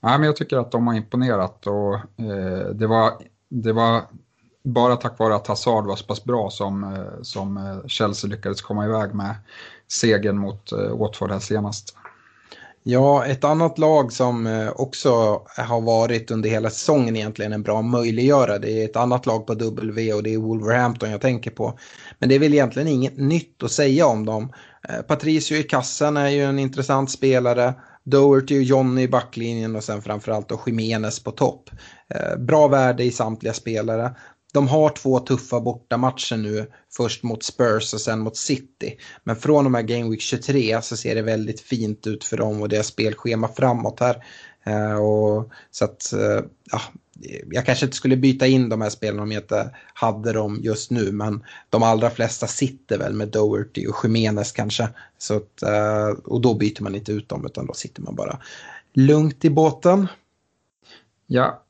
Ja, 0.00 0.18
men 0.18 0.22
jag 0.22 0.36
tycker 0.36 0.56
att 0.56 0.72
de 0.72 0.86
har 0.86 0.94
imponerat 0.94 1.66
och 1.66 1.94
eh, 1.94 2.68
det, 2.74 2.86
var, 2.86 3.12
det 3.48 3.72
var 3.72 4.02
bara 4.64 4.96
tack 4.96 5.18
vare 5.18 5.34
att 5.34 5.46
Hazard 5.46 5.86
var 5.86 5.96
så 5.96 6.04
pass 6.04 6.24
bra 6.24 6.50
som, 6.50 6.84
eh, 6.84 7.22
som 7.22 7.80
Chelsea 7.86 8.30
lyckades 8.30 8.62
komma 8.62 8.84
iväg 8.84 9.14
med 9.14 9.34
segern 9.88 10.38
mot 10.38 10.72
eh, 10.72 10.98
Watford 10.98 11.30
här 11.30 11.38
senast. 11.38 11.96
Ja, 12.88 13.24
ett 13.24 13.44
annat 13.44 13.78
lag 13.78 14.12
som 14.12 14.46
eh, 14.46 14.68
också 14.76 15.10
har 15.56 15.80
varit 15.80 16.30
under 16.30 16.50
hela 16.50 16.70
säsongen 16.70 17.16
egentligen 17.16 17.52
en 17.52 17.62
bra 17.62 17.82
möjliggörare. 17.82 18.58
Det 18.58 18.82
är 18.82 18.84
ett 18.84 18.96
annat 18.96 19.26
lag 19.26 19.46
på 19.46 19.54
W 19.54 20.12
och 20.12 20.22
det 20.22 20.34
är 20.34 20.38
Wolverhampton 20.38 21.10
jag 21.10 21.20
tänker 21.20 21.50
på. 21.50 21.78
Men 22.18 22.28
det 22.28 22.34
är 22.34 22.38
väl 22.38 22.54
egentligen 22.54 22.88
inget 22.88 23.18
nytt 23.18 23.62
att 23.62 23.70
säga 23.70 24.06
om 24.06 24.26
dem. 24.26 24.52
Eh, 24.88 25.02
Patricio 25.02 25.56
i 25.56 25.62
kassan 25.62 26.16
är 26.16 26.28
ju 26.28 26.42
en 26.42 26.58
intressant 26.58 27.10
spelare. 27.10 27.74
Doherty 28.04 28.58
och 28.58 28.62
Johnny 28.62 29.02
i 29.02 29.08
backlinjen 29.08 29.76
och 29.76 29.84
sen 29.84 30.02
framförallt 30.02 30.48
då 30.48 30.60
Jimenez 30.66 31.22
på 31.22 31.30
topp. 31.30 31.70
Bra 32.38 32.68
värde 32.68 33.04
i 33.04 33.10
samtliga 33.10 33.52
spelare. 33.52 34.14
De 34.56 34.68
har 34.68 34.88
två 34.88 35.18
tuffa 35.18 35.60
bortamatcher 35.60 36.36
nu, 36.36 36.66
först 36.96 37.22
mot 37.22 37.42
Spurs 37.42 37.94
och 37.94 38.00
sen 38.00 38.18
mot 38.18 38.36
City. 38.36 38.98
Men 39.24 39.36
från 39.36 39.66
och 39.66 39.72
med 39.72 39.86
Game 39.86 40.10
Week 40.10 40.20
23 40.20 40.82
så 40.82 40.96
ser 40.96 41.14
det 41.14 41.22
väldigt 41.22 41.60
fint 41.60 42.06
ut 42.06 42.24
för 42.24 42.36
dem 42.36 42.62
och 42.62 42.68
deras 42.68 42.86
spelschema 42.86 43.48
framåt 43.48 44.00
här. 44.00 44.24
Eh, 44.64 44.96
och, 44.96 45.50
så 45.70 45.84
att, 45.84 46.12
eh, 46.12 46.44
ja, 46.72 46.80
jag 47.50 47.66
kanske 47.66 47.86
inte 47.86 47.96
skulle 47.96 48.16
byta 48.16 48.46
in 48.46 48.68
de 48.68 48.80
här 48.80 48.90
spelarna 48.90 49.22
om 49.22 49.32
jag 49.32 49.42
inte 49.42 49.70
hade 49.94 50.32
dem 50.32 50.60
just 50.62 50.90
nu. 50.90 51.12
Men 51.12 51.44
de 51.70 51.82
allra 51.82 52.10
flesta 52.10 52.46
sitter 52.46 52.98
väl 52.98 53.12
med 53.12 53.28
Doherty 53.28 53.86
och 53.86 53.96
Jimenez 54.04 54.52
kanske. 54.52 54.88
Så 55.18 55.36
att, 55.36 55.62
eh, 55.62 56.08
och 56.24 56.40
då 56.40 56.54
byter 56.54 56.82
man 56.82 56.94
inte 56.94 57.12
ut 57.12 57.28
dem 57.28 57.46
utan 57.46 57.66
då 57.66 57.72
sitter 57.72 58.02
man 58.02 58.14
bara 58.14 58.38
lugnt 58.92 59.44
i 59.44 59.50
båten. 59.50 60.06
Ja, 61.26 61.62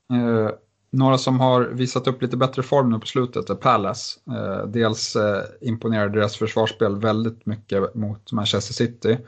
några 0.90 1.18
som 1.18 1.40
har 1.40 1.60
visat 1.60 2.06
upp 2.06 2.22
lite 2.22 2.36
bättre 2.36 2.62
form 2.62 2.90
nu 2.90 2.98
på 2.98 3.06
slutet 3.06 3.50
är 3.50 3.54
Palace. 3.54 4.20
Eh, 4.30 4.66
dels 4.66 5.16
eh, 5.16 5.42
imponerade 5.60 6.18
deras 6.18 6.36
försvarsspel 6.36 7.00
väldigt 7.00 7.46
mycket 7.46 7.94
mot 7.94 8.32
Manchester 8.32 8.74
City. 8.74 9.18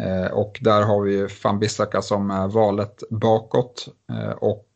Eh, 0.00 0.32
och 0.32 0.58
där 0.60 0.82
har 0.82 1.02
vi 1.02 1.12
ju 1.12 1.28
van 1.44 1.58
Bissaka 1.58 2.02
som 2.02 2.30
är 2.30 2.48
valet 2.48 3.02
bakåt. 3.10 3.88
Och 4.36 4.70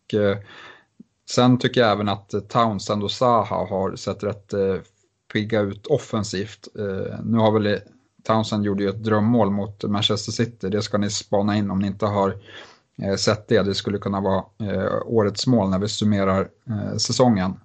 sen 1.31 1.59
tycker 1.59 1.81
jag 1.81 1.91
även 1.91 2.09
att 2.09 2.35
Townsend 2.49 3.03
och 3.03 3.11
Zaha 3.11 3.67
har 3.67 3.97
sett 3.97 4.23
rätt 4.23 4.55
pigga 5.33 5.61
ut 5.61 5.87
offensivt. 5.87 6.69
nu 7.25 7.39
har 7.39 7.53
väl 7.53 7.81
Townsend 8.25 8.65
gjorde 8.65 8.83
ju 8.83 8.89
ett 8.89 9.05
drömmål 9.05 9.51
mot 9.51 9.85
Manchester 9.85 10.33
City, 10.33 10.69
det 10.69 10.83
ska 10.83 10.99
ni 10.99 11.11
spana 11.11 11.57
in 11.57 11.71
om 11.71 11.79
ni 11.79 11.87
inte 11.87 12.07
har 12.07 12.35
Eh, 13.03 13.17
sett 13.17 13.49
det. 13.49 13.63
Det 13.63 13.75
skulle 13.75 13.99
kunna 13.99 14.21
vara 14.21 14.45
eh, 14.63 14.99
årets 15.07 15.47
mål 15.47 15.71
när 15.71 15.79
vi 15.79 15.89
summerar 15.89 16.49
eh, 16.69 16.97
säsongen. 16.97 17.61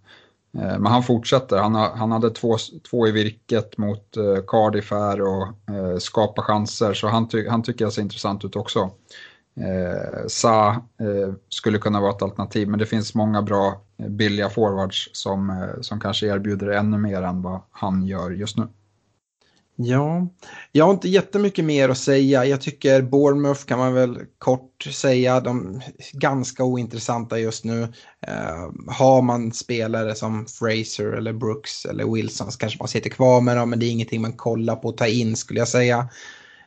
Eh, 0.58 0.80
men 0.80 0.86
han 0.86 1.04
fortsätter. 1.04 1.58
Han, 1.58 1.76
han 1.76 2.12
hade 2.12 2.30
två, 2.30 2.58
två 2.90 3.08
i 3.08 3.12
virket 3.12 3.78
mot 3.78 4.18
eh, 4.18 4.44
Cardiff 4.48 4.92
här 4.92 5.22
och 5.22 5.48
eh, 5.76 5.98
skapa 5.98 6.42
chanser. 6.42 6.94
Så 6.94 7.08
han, 7.08 7.28
ty, 7.28 7.48
han 7.50 7.64
tycker 7.64 7.86
jag 7.86 7.94
ser 7.94 8.02
intressant 8.02 8.46
ut 8.46 8.56
också. 8.56 8.92
Eh, 9.56 10.28
Sa 10.28 10.70
eh, 10.72 11.34
skulle 11.50 11.78
kunna 11.78 12.02
vara 12.02 12.12
ett 12.12 12.22
alternativ 12.22 12.68
men 12.68 12.80
det 12.80 12.86
finns 12.86 13.16
många 13.16 13.42
bra 13.42 13.82
billiga 14.10 14.50
forwards 14.50 15.10
som, 15.14 15.68
som 15.82 16.00
kanske 16.00 16.28
erbjuder 16.28 16.68
ännu 16.68 16.98
mer 16.98 17.22
än 17.22 17.42
vad 17.42 17.62
han 17.72 18.06
gör 18.06 18.32
just 18.32 18.58
nu. 18.58 18.68
Ja, 19.76 20.28
jag 20.72 20.86
har 20.86 20.92
inte 20.92 21.10
jättemycket 21.10 21.66
mer 21.66 21.90
att 21.90 21.98
säga. 21.98 22.46
Jag 22.46 22.62
tycker 22.62 23.02
Bournemouth 23.02 23.66
kan 23.66 23.80
man 23.80 23.94
väl 23.94 24.20
kort 24.38 24.84
säga. 24.84 25.40
De 25.40 25.76
är 25.76 26.20
ganska 26.20 26.64
ointressanta 26.64 27.40
just 27.40 27.64
nu. 27.64 27.84
Eh, 28.28 28.70
har 28.88 29.22
man 29.22 29.52
spelare 29.52 30.16
som 30.16 30.46
Fraser 30.46 31.12
eller 31.12 31.34
Brooks 31.34 31.86
eller 31.86 32.14
Wilson 32.14 32.52
så 32.52 32.58
kanske 32.58 32.80
man 32.80 32.88
sitter 32.88 33.10
kvar 33.10 33.42
med 33.42 33.58
dem. 33.58 33.70
Men 33.70 33.80
det 33.80 33.86
är 33.86 33.92
ingenting 33.92 34.22
man 34.22 34.34
kollar 34.34 34.76
på 34.76 34.90
att 34.90 34.98
ta 34.98 35.08
in 35.08 35.36
skulle 35.36 35.60
jag 35.60 35.68
säga. 35.68 36.10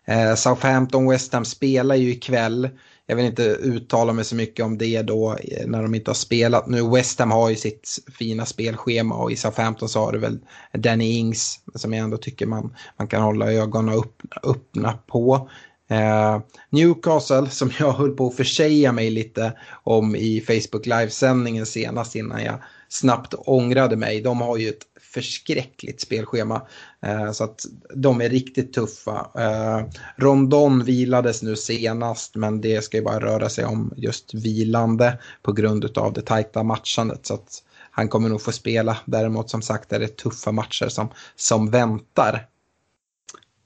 Eh, 0.06 0.34
Southampton 0.34 1.10
West 1.10 1.32
Ham 1.32 1.44
spelar 1.44 1.94
ju 1.94 2.10
ikväll 2.10 2.68
jag 3.08 3.16
vill 3.16 3.24
inte 3.24 3.42
uttala 3.42 4.12
mig 4.12 4.24
så 4.24 4.34
mycket 4.34 4.64
om 4.64 4.78
det 4.78 5.02
då 5.02 5.32
eh, 5.32 5.66
när 5.66 5.82
de 5.82 5.94
inte 5.94 6.10
har 6.10 6.14
spelat. 6.14 6.66
Nu 6.66 6.90
West 6.90 7.18
Ham 7.18 7.30
har 7.30 7.50
ju 7.50 7.56
sitt 7.56 7.88
fina 8.18 8.46
spelschema 8.46 9.14
och 9.14 9.32
i 9.32 9.36
Southampton 9.36 9.88
så 9.88 10.00
har 10.00 10.12
det 10.12 10.18
väl 10.18 10.38
Danny 10.72 11.18
Ings 11.18 11.60
som 11.74 11.92
jag 11.92 12.04
ändå 12.04 12.16
tycker 12.16 12.46
man, 12.46 12.76
man 12.96 13.08
kan 13.08 13.22
hålla 13.22 13.52
ögonen 13.52 13.94
upp, 13.94 14.22
öppna 14.42 14.92
på. 15.06 15.50
Eh, 15.88 16.40
Newcastle 16.70 17.50
som 17.50 17.70
jag 17.78 17.92
höll 17.92 18.16
på 18.16 18.26
att 18.26 18.36
försäga 18.36 18.92
mig 18.92 19.10
lite 19.10 19.52
om 19.84 20.16
i 20.16 20.40
Facebook 20.40 20.86
livesändningen 20.86 21.66
senast 21.66 22.16
innan 22.16 22.44
jag 22.44 22.58
snabbt 22.88 23.34
ångrade 23.36 23.96
mig. 23.96 24.20
De 24.20 24.40
har 24.40 24.56
ju 24.56 24.68
ett 24.68 24.82
förskräckligt 25.00 26.00
spelschema. 26.00 26.62
Eh, 27.06 27.32
så 27.32 27.44
att 27.44 27.66
de 27.94 28.20
är 28.20 28.28
riktigt 28.28 28.72
tuffa. 28.72 29.30
Eh, 29.34 29.86
Rondon 30.16 30.84
vilades 30.84 31.42
nu 31.42 31.56
senast 31.56 32.34
men 32.34 32.60
det 32.60 32.84
ska 32.84 32.96
ju 32.96 33.02
bara 33.02 33.20
röra 33.20 33.48
sig 33.48 33.64
om 33.64 33.92
just 33.96 34.34
vilande 34.34 35.18
på 35.42 35.52
grund 35.52 35.98
av 35.98 36.12
det 36.12 36.22
tajta 36.22 36.62
matchandet. 36.62 37.26
Så 37.26 37.34
att 37.34 37.62
han 37.90 38.08
kommer 38.08 38.28
nog 38.28 38.42
få 38.42 38.52
spela. 38.52 38.98
Däremot 39.04 39.50
som 39.50 39.62
sagt 39.62 39.92
är 39.92 39.98
det 39.98 40.16
tuffa 40.16 40.52
matcher 40.52 40.88
som, 40.88 41.08
som 41.36 41.70
väntar. 41.70 42.46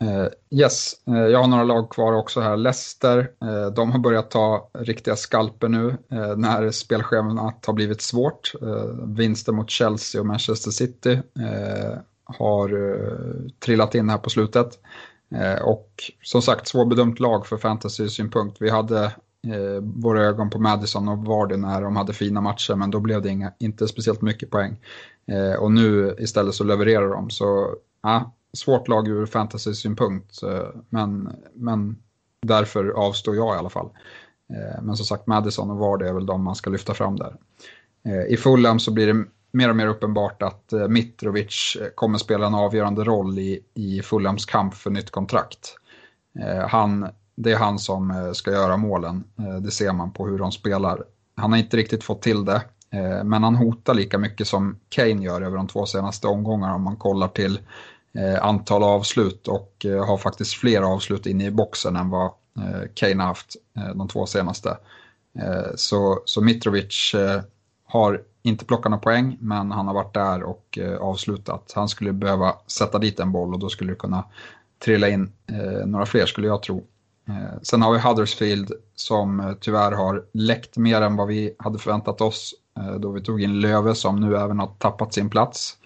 Eh, 0.03 0.59
yes, 0.61 0.93
jag 1.05 1.39
har 1.39 1.47
några 1.47 1.65
lag 1.65 1.91
kvar 1.91 2.13
också 2.13 2.41
här. 2.41 2.57
Leicester, 2.57 3.31
de 3.75 3.93
har 3.93 3.99
börjat 3.99 4.31
ta 4.31 4.71
riktiga 4.79 5.17
skalper 5.17 5.69
nu 5.69 5.97
när 6.37 6.71
spelschemat 6.71 7.67
har 7.67 7.73
blivit 7.73 8.01
svårt. 8.01 8.53
vinster 9.07 9.53
mot 9.53 9.71
Chelsea 9.71 10.21
och 10.21 10.27
Manchester 10.27 10.71
City 10.71 11.21
har 12.39 12.93
eh, 12.93 13.51
trillat 13.59 13.95
in 13.95 14.09
här 14.09 14.19
på 14.19 14.31
slutet. 14.31 14.79
Eh, 15.35 15.63
och 15.63 15.91
som 16.23 16.43
sagt, 16.43 16.69
svårbedömt 16.69 17.21
lag 17.21 17.47
för 17.47 17.57
fantasy-synpunkt. 17.57 18.57
Vi 18.61 18.71
hade 18.71 19.05
eh, 19.47 19.83
våra 19.83 20.23
ögon 20.23 20.51
på 20.51 20.59
Madison 20.59 21.09
och 21.09 21.19
Vardy 21.19 21.57
när 21.57 21.83
de 21.83 21.97
hade 21.97 22.13
fina 22.13 22.41
matcher, 22.41 22.75
men 22.75 22.91
då 22.91 23.01
blev 23.01 23.23
det 23.23 23.29
inga, 23.29 23.53
inte 23.59 23.89
speciellt 23.89 24.23
mycket 24.23 24.51
poäng. 24.51 24.77
och 25.59 25.73
nu 25.73 26.17
istället 26.19 26.55
så 26.55 26.65
levererar 26.65 27.09
de, 27.09 27.31
så 27.31 27.75
ja, 28.03 28.33
svårt 28.53 28.89
lag 28.89 29.09
ur 29.09 29.27
fantasy-synpunkt. 29.27 30.43
Eh, 30.43 30.69
men, 30.89 31.37
men 31.55 31.97
därför 32.43 32.89
avstår 32.89 33.37
jag 33.37 33.57
i 33.57 33.59
alla 33.59 33.71
fall. 33.71 33.89
Eh, 34.51 34.83
men 34.83 34.97
som 34.97 35.07
sagt, 35.07 35.27
Madison 35.27 35.71
och 35.71 35.79
Vardy 35.79 36.05
är 36.05 36.13
väl 36.13 36.27
de 36.27 36.45
man 36.45 36.55
ska 36.55 36.71
lyfta 36.71 36.95
fram 36.95 37.17
där. 37.17 37.37
I 38.29 38.37
Fulham 38.37 38.79
så 38.79 38.91
blir 38.93 39.07
det 39.07 39.25
mer 39.53 39.71
och 39.71 39.77
mer 39.77 39.87
uppenbart 39.87 40.43
att 40.43 40.73
eh, 40.73 40.89
Mitrovic 40.89 41.77
eh, 41.81 41.89
kommer 41.95 42.19
spela 42.19 42.47
en 42.47 42.55
avgörande 42.55 43.05
roll 43.05 43.39
i, 43.39 43.61
i 43.75 44.03
Fulhams 44.03 44.45
kamp 44.45 44.75
för 44.75 44.91
nytt 44.91 45.11
kontrakt. 45.11 45.77
Eh, 46.41 46.69
han, 46.69 47.09
det 47.35 47.53
är 47.53 47.57
han 47.57 47.79
som 47.79 48.33
ska 48.35 48.51
göra 48.51 48.77
målen, 48.77 49.25
det 49.63 49.71
ser 49.71 49.93
man 49.93 50.13
på 50.13 50.27
hur 50.27 50.39
de 50.39 50.53
spelar. 50.53 51.05
Han 51.37 51.53
har 51.53 51.59
inte 51.59 51.77
riktigt 51.77 52.05
fått 52.05 52.23
till 52.23 52.45
det, 52.45 52.63
men 53.25 53.43
han 53.43 53.57
hotar 53.57 53.95
lika 53.95 54.19
mycket 54.19 54.47
som 54.47 54.79
Kane 54.89 55.25
gör 55.25 55.43
över 55.43 55.57
de 55.57 55.69
två 55.69 55.87
senaste 55.87 56.27
omgångarna 56.27 56.75
om 56.75 56.83
man 56.83 56.97
kollar 56.97 57.29
till 57.29 57.61
antal 58.41 58.83
avslut 58.83 59.49
och 59.49 59.87
har 60.07 60.17
faktiskt 60.17 60.55
fler 60.55 60.83
avslut 60.83 61.27
inne 61.27 61.47
i 61.47 61.51
boxen 61.51 61.97
än 61.97 62.11
vad 62.11 62.31
Kane 62.95 63.23
har 63.23 63.29
haft 63.29 63.57
de 63.95 64.09
två 64.09 64.27
senaste. 64.27 64.77
Så, 65.75 66.23
så 66.25 66.41
Mitrovic 66.41 67.15
har 67.87 68.23
inte 68.43 68.65
plockat 68.65 68.91
några 68.91 69.03
poäng 69.03 69.37
men 69.41 69.71
han 69.71 69.87
har 69.87 69.95
varit 69.95 70.15
där 70.15 70.43
och 70.43 70.79
eh, 70.79 70.97
avslutat. 70.97 71.73
Han 71.75 71.89
skulle 71.89 72.13
behöva 72.13 72.55
sätta 72.67 72.99
dit 72.99 73.21
en 73.21 73.33
boll 73.33 73.55
och 73.55 73.61
då 73.61 73.69
skulle 73.69 73.93
det 73.93 73.99
kunna 73.99 74.25
trilla 74.85 75.09
in 75.09 75.33
eh, 75.47 75.87
några 75.87 76.07
fler 76.07 76.27
skulle 76.27 76.47
jag 76.47 76.63
tro. 76.63 76.85
Eh, 77.29 77.61
sen 77.63 77.83
har 77.83 77.93
vi 77.93 77.99
Huddersfield 77.99 78.73
som 78.95 79.57
tyvärr 79.61 79.93
har 79.93 80.25
läckt 80.33 80.77
mer 80.77 81.03
än 81.03 81.17
vad 81.17 81.29
vi 81.29 81.55
hade 81.59 81.79
förväntat 81.79 82.21
oss 82.21 82.55
då 82.99 83.11
vi 83.11 83.23
tog 83.23 83.43
in 83.43 83.61
Löve 83.61 83.95
som 83.95 84.21
nu 84.21 84.37
även 84.37 84.59
har 84.59 84.67
tappat 84.79 85.15
sin 85.15 85.31
plats. 85.31 85.77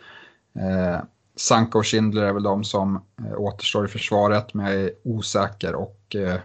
Sanka 1.37 1.79
och 1.79 1.87
Schindler 1.87 2.23
är 2.23 2.33
väl 2.33 2.43
de 2.43 2.65
som 2.65 2.97
eh, 2.97 3.41
återstår 3.41 3.85
i 3.85 3.89
försvaret, 3.89 4.55
men 4.55 4.67
jag 4.67 4.75
är 4.75 4.91
osäker 5.05 5.75
och 5.75 6.17
eh, 6.17 6.41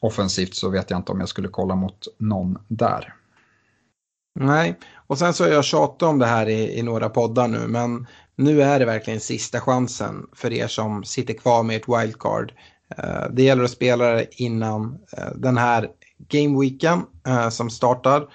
offensivt 0.00 0.54
så 0.54 0.68
vet 0.68 0.90
jag 0.90 0.98
inte 0.98 1.12
om 1.12 1.20
jag 1.20 1.28
skulle 1.28 1.48
kolla 1.48 1.74
mot 1.74 2.08
någon 2.18 2.58
där. 2.68 3.14
Nej, 4.38 4.78
och 5.06 5.18
sen 5.18 5.34
så 5.34 5.44
har 5.44 5.50
jag 5.50 5.64
tjatat 5.64 6.08
om 6.08 6.18
det 6.18 6.26
här 6.26 6.48
i, 6.48 6.78
i 6.78 6.82
några 6.82 7.08
poddar 7.08 7.48
nu, 7.48 7.66
men 7.68 8.06
nu 8.36 8.62
är 8.62 8.78
det 8.78 8.84
verkligen 8.84 9.20
sista 9.20 9.60
chansen 9.60 10.26
för 10.32 10.52
er 10.52 10.66
som 10.66 11.04
sitter 11.04 11.34
kvar 11.34 11.62
med 11.62 11.76
ett 11.76 11.88
wildcard. 11.88 12.52
Eh, 12.98 13.30
det 13.30 13.42
gäller 13.42 13.64
att 13.64 13.70
spela 13.70 14.04
det 14.04 14.26
innan 14.30 14.98
eh, 15.16 15.30
den 15.36 15.58
här 15.58 15.88
gameweeken 16.28 17.02
eh, 17.26 17.48
som 17.48 17.70
startar. 17.70 18.26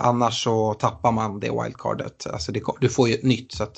Annars 0.00 0.44
så 0.44 0.74
tappar 0.74 1.12
man 1.12 1.40
det 1.40 1.62
wildcardet. 1.62 2.26
Alltså 2.32 2.52
det, 2.52 2.62
du 2.80 2.88
får 2.88 3.08
ju 3.08 3.14
ett 3.14 3.22
nytt 3.22 3.52
så 3.52 3.62
att 3.62 3.76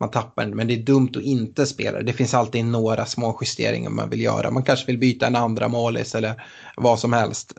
man 0.00 0.10
tappar 0.10 0.46
det, 0.46 0.54
Men 0.54 0.66
det 0.66 0.74
är 0.74 0.82
dumt 0.82 1.10
att 1.16 1.22
inte 1.22 1.66
spela 1.66 2.02
Det 2.02 2.12
finns 2.12 2.34
alltid 2.34 2.64
några 2.64 3.06
små 3.06 3.38
justeringar 3.40 3.90
man 3.90 4.10
vill 4.10 4.20
göra. 4.20 4.50
Man 4.50 4.62
kanske 4.62 4.86
vill 4.86 4.98
byta 4.98 5.26
en 5.26 5.36
andra 5.36 5.68
målis 5.68 6.14
eller 6.14 6.42
vad 6.76 6.98
som 6.98 7.12
helst. 7.12 7.52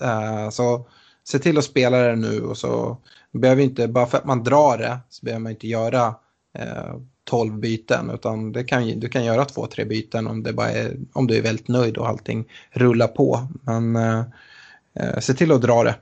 Så 0.51 0.87
se 1.27 1.39
till 1.39 1.57
att 1.57 1.63
spela 1.63 1.97
det 1.97 2.15
nu 2.15 2.41
och 2.41 2.57
så 2.57 2.97
behöver 3.31 3.63
inte, 3.63 3.87
bara 3.87 4.05
för 4.05 4.17
att 4.17 4.25
man 4.25 4.43
drar 4.43 4.77
det 4.77 4.97
så 5.09 5.25
behöver 5.25 5.43
man 5.43 5.51
inte 5.51 5.67
göra 5.67 6.15
eh, 6.57 6.93
tolv 7.23 7.49
12 7.49 7.59
byten 7.59 8.09
utan 8.09 8.51
det 8.51 8.63
kan, 8.63 8.99
du 8.99 9.09
kan 9.09 9.25
göra 9.25 9.45
två, 9.45 9.67
tre 9.67 9.85
byten 9.85 10.27
om, 10.27 10.43
det 10.43 10.53
bara 10.53 10.69
är, 10.69 10.97
om 11.13 11.27
du 11.27 11.37
är 11.37 11.41
väldigt 11.41 11.67
nöjd 11.67 11.97
och 11.97 12.07
allting 12.07 12.45
rullar 12.71 13.07
på. 13.07 13.47
Men 13.61 13.95
eh, 13.95 14.23
eh 14.99 15.19
se 15.19 15.33
till 15.33 15.51
att 15.51 15.61
dra 15.61 15.83
det. 15.83 15.95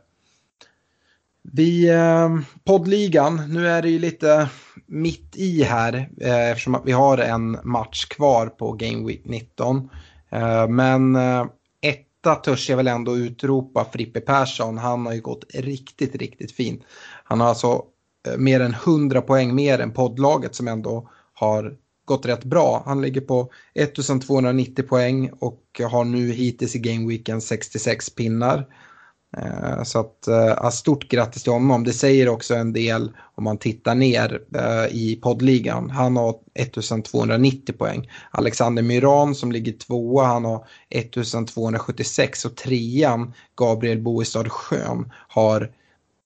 Vi, 1.41 1.89
eh, 1.89 2.29
poddligan, 2.63 3.53
nu 3.53 3.67
är 3.67 3.81
det 3.81 3.89
ju 3.89 3.99
lite 3.99 4.49
mitt 4.85 5.35
i 5.35 5.63
här 5.63 6.09
eh, 6.21 6.49
eftersom 6.49 6.81
vi 6.85 6.91
har 6.91 7.17
en 7.17 7.57
match 7.63 8.05
kvar 8.05 8.47
på 8.47 8.71
Game 8.71 9.07
Week 9.07 9.21
19. 9.25 9.89
Eh, 10.29 10.67
men 10.67 11.15
eh, 11.15 11.45
etta 12.23 12.35
törs 12.35 12.69
jag 12.69 12.77
väl 12.77 12.87
ändå 12.87 13.17
utropa 13.17 13.85
Frippe 13.93 14.21
Persson. 14.21 14.77
Han 14.77 15.05
har 15.05 15.13
ju 15.13 15.21
gått 15.21 15.45
riktigt, 15.53 16.15
riktigt 16.15 16.51
fint. 16.51 16.83
Han 17.23 17.39
har 17.39 17.47
alltså 17.47 17.81
eh, 18.27 18.37
mer 18.37 18.59
än 18.59 18.73
100 18.73 19.21
poäng 19.21 19.55
mer 19.55 19.79
än 19.79 19.93
poddlaget 19.93 20.55
som 20.55 20.67
ändå 20.67 21.09
har 21.33 21.77
gått 22.05 22.25
rätt 22.25 22.43
bra. 22.43 22.83
Han 22.85 23.01
ligger 23.01 23.21
på 23.21 23.49
1290 23.73 24.85
poäng 24.87 25.31
och 25.39 25.81
har 25.91 26.03
nu 26.03 26.31
hittills 26.31 26.75
i 26.75 26.79
gameweeken 26.79 27.41
66 27.41 28.09
pinnar. 28.09 28.65
Eh, 29.37 29.83
så 29.83 29.99
att, 29.99 30.27
uh, 30.63 30.69
stort 30.69 31.09
grattis 31.09 31.43
till 31.43 31.51
honom. 31.51 31.83
Det 31.83 31.93
säger 31.93 32.29
också 32.29 32.55
en 32.55 32.73
del 32.73 33.11
om 33.35 33.43
man 33.43 33.57
tittar 33.57 33.95
ner 33.95 34.41
eh, 34.55 34.95
i 34.95 35.19
poddligan. 35.23 35.89
Han 35.89 36.17
har 36.17 36.35
1290 36.53 37.75
poäng. 37.77 38.09
Alexander 38.31 38.83
Myran 38.83 39.35
som 39.35 39.51
ligger 39.51 39.71
tvåa, 39.71 40.25
han 40.25 40.45
har 40.45 40.65
1276 40.89 42.45
och 42.45 42.55
trean 42.55 43.33
Gabriel 43.55 44.01
Boestad 44.01 44.51
Schön 44.51 45.11
har 45.27 45.71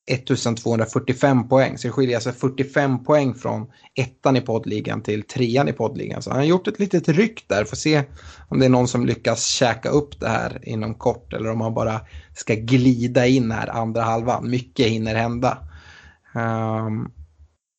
1245 0.08 1.50
poäng. 1.50 1.78
Så 1.78 1.88
det 1.88 1.92
skiljer 1.92 2.16
alltså 2.16 2.32
45 2.32 3.04
poäng 3.04 3.36
från 3.36 3.68
ettan 3.96 4.36
i 4.36 4.42
poddligan 4.42 5.02
till 5.02 5.24
trean 5.24 5.68
i 5.68 5.74
poddligan. 5.74 6.22
Så 6.22 6.30
han 6.30 6.40
har 6.40 6.46
gjort 6.46 6.68
ett 6.68 6.80
litet 6.80 7.08
ryck 7.08 7.46
där. 7.48 7.66
Får 7.66 7.78
se 7.78 8.04
om 8.50 8.60
det 8.60 8.66
är 8.66 8.70
någon 8.70 8.88
som 8.88 9.06
lyckas 9.06 9.46
käka 9.46 9.90
upp 9.90 10.20
det 10.20 10.30
här 10.30 10.60
inom 10.64 10.96
kort 10.96 11.34
eller 11.34 11.52
om 11.52 11.62
han 11.62 11.74
bara 11.74 12.02
ska 12.36 12.56
glida 12.56 13.28
in 13.28 13.52
här 13.52 13.68
andra 13.68 14.02
halvan. 14.02 14.50
Mycket 14.50 14.88
hinner 14.88 15.16
hända. 15.16 15.58
Um, 16.36 17.12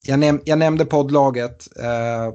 jag, 0.06 0.18
näm 0.18 0.40
jag, 0.44 0.58
nämnde 0.58 0.84
poddlaget. 0.84 1.68
Uh, 1.80 2.34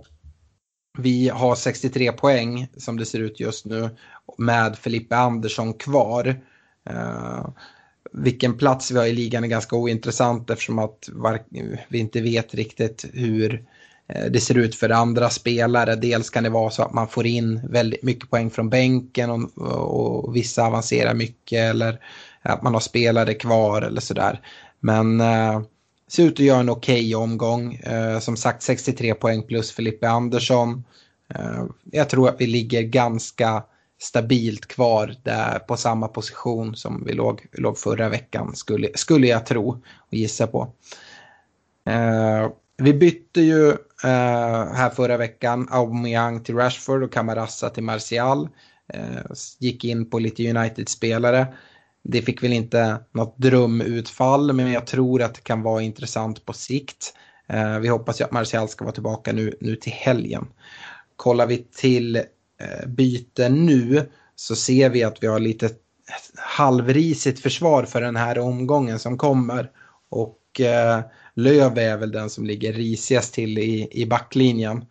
vi 0.97 1.29
har 1.29 1.55
63 1.55 2.11
poäng 2.11 2.67
som 2.77 2.97
det 2.97 3.05
ser 3.05 3.19
ut 3.19 3.39
just 3.39 3.65
nu 3.65 3.89
med 4.37 4.77
Felipe 4.77 5.15
Andersson 5.15 5.73
kvar. 5.73 6.41
Uh, 6.89 7.47
vilken 8.13 8.57
plats 8.57 8.91
vi 8.91 8.97
har 8.97 9.05
i 9.05 9.13
ligan 9.13 9.43
är 9.43 9.47
ganska 9.47 9.75
ointressant 9.75 10.49
eftersom 10.49 10.79
att 10.79 11.09
vi 11.87 11.99
inte 11.99 12.21
vet 12.21 12.53
riktigt 12.53 13.05
hur 13.13 13.65
eh, 14.07 14.25
det 14.31 14.39
ser 14.39 14.57
ut 14.57 14.75
för 14.75 14.89
andra 14.89 15.29
spelare. 15.29 15.95
Dels 15.95 16.29
kan 16.29 16.43
det 16.43 16.49
vara 16.49 16.69
så 16.69 16.83
att 16.83 16.93
man 16.93 17.07
får 17.07 17.25
in 17.25 17.61
väldigt 17.69 18.03
mycket 18.03 18.29
poäng 18.29 18.49
från 18.49 18.69
bänken 18.69 19.29
och, 19.29 20.25
och 20.25 20.35
vissa 20.35 20.63
avancerar 20.65 21.13
mycket 21.13 21.59
eller 21.59 21.99
att 22.41 22.61
man 22.61 22.73
har 22.73 22.81
spelare 22.81 23.33
kvar 23.33 23.81
eller 23.81 24.01
sådär. 24.01 24.41
Men 24.79 25.21
eh, 25.21 25.61
ser 26.07 26.23
ut 26.23 26.33
att 26.33 26.39
göra 26.39 26.59
en 26.59 26.69
okej 26.69 27.15
okay 27.15 27.15
omgång. 27.15 27.73
Eh, 27.73 28.19
som 28.19 28.37
sagt 28.37 28.63
63 28.63 29.13
poäng 29.13 29.43
plus 29.43 29.71
Filippe 29.71 30.09
Andersson. 30.09 30.83
Eh, 31.35 31.63
jag 31.91 32.09
tror 32.09 32.29
att 32.29 32.41
vi 32.41 32.47
ligger 32.47 32.81
ganska 32.81 33.63
stabilt 34.01 34.65
kvar 34.65 35.15
där 35.23 35.59
på 35.59 35.77
samma 35.77 36.07
position 36.07 36.75
som 36.75 37.03
vi 37.05 37.13
låg, 37.13 37.45
låg 37.51 37.77
förra 37.77 38.09
veckan 38.09 38.55
skulle, 38.55 38.89
skulle 38.95 39.27
jag 39.27 39.45
tro 39.45 39.69
och 39.97 40.13
gissa 40.13 40.47
på. 40.47 40.73
Eh, 41.89 42.49
vi 42.77 42.93
bytte 42.93 43.41
ju 43.41 43.69
eh, 44.03 44.73
här 44.73 44.89
förra 44.89 45.17
veckan 45.17 45.67
Aubameyang 45.71 46.43
till 46.43 46.55
Rashford 46.55 47.03
och 47.03 47.13
Camarasa 47.13 47.69
till 47.69 47.83
Martial. 47.83 48.49
Eh, 48.93 49.33
gick 49.59 49.85
in 49.85 50.09
på 50.09 50.19
lite 50.19 50.49
United-spelare. 50.49 51.47
Det 52.03 52.21
fick 52.21 52.43
väl 52.43 52.53
inte 52.53 52.97
något 53.11 53.37
drömutfall 53.37 54.53
men 54.53 54.71
jag 54.71 54.87
tror 54.87 55.21
att 55.21 55.35
det 55.35 55.41
kan 55.41 55.61
vara 55.61 55.81
intressant 55.81 56.45
på 56.45 56.53
sikt. 56.53 57.13
Eh, 57.47 57.79
vi 57.79 57.87
hoppas 57.87 58.21
ju 58.21 58.25
att 58.25 58.31
Martial 58.31 58.69
ska 58.69 58.85
vara 58.85 58.93
tillbaka 58.93 59.33
nu, 59.33 59.57
nu 59.61 59.75
till 59.75 59.91
helgen. 59.91 60.47
Kollar 61.15 61.47
vi 61.47 61.57
till 61.57 62.23
Eh, 62.63 62.87
byte 62.87 63.49
nu 63.49 64.09
så 64.35 64.55
ser 64.55 64.89
vi 64.89 65.03
att 65.03 65.23
vi 65.23 65.27
har 65.27 65.39
lite 65.39 65.69
halvrisigt 66.35 67.39
försvar 67.39 67.83
för 67.83 68.01
den 68.01 68.15
här 68.15 68.39
omgången 68.39 68.99
som 68.99 69.17
kommer. 69.17 69.71
Och 70.09 70.61
eh, 70.61 71.01
Löv 71.33 71.77
är 71.77 71.97
väl 71.97 72.11
den 72.11 72.29
som 72.29 72.45
ligger 72.45 72.73
risigast 72.73 73.33
till 73.33 73.57
i, 73.57 73.87
i 73.91 74.05
backlinjen. 74.05 74.85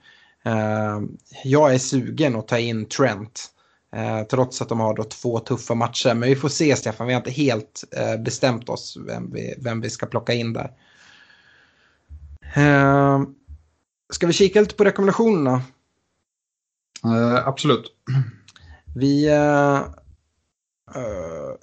Eh, 0.45 1.01
jag 1.45 1.75
är 1.75 1.79
sugen 1.79 2.37
att 2.37 2.49
ta 2.49 2.59
in 2.59 2.87
Trent. 2.87 3.49
Eh, 3.97 4.23
trots 4.23 4.63
att 4.63 4.69
de 4.69 4.81
har 4.81 4.95
då 4.95 5.05
två 5.05 5.39
tuffa 5.39 5.75
matcher. 5.75 6.15
Men 6.15 6.29
vi 6.29 6.37
får 6.37 6.49
se 6.49 6.77
Stefan, 6.77 7.07
vi 7.07 7.13
har 7.13 7.21
inte 7.21 7.31
helt 7.31 7.85
eh, 7.97 8.17
bestämt 8.23 8.69
oss 8.69 8.99
vem 9.07 9.33
vi, 9.33 9.55
vem 9.59 9.81
vi 9.81 9.91
ska 9.91 10.07
plocka 10.07 10.33
in 10.33 10.53
där. 10.53 10.71
Eh, 12.55 13.23
ska 14.13 14.27
vi 14.27 14.33
kika 14.33 14.61
lite 14.61 14.75
på 14.75 14.85
rekommendationerna? 14.85 15.63
Uh, 17.07 17.49
absolut. 17.49 17.85
Vi, 18.95 19.31
uh, 19.31 19.81
uh, 20.97 21.57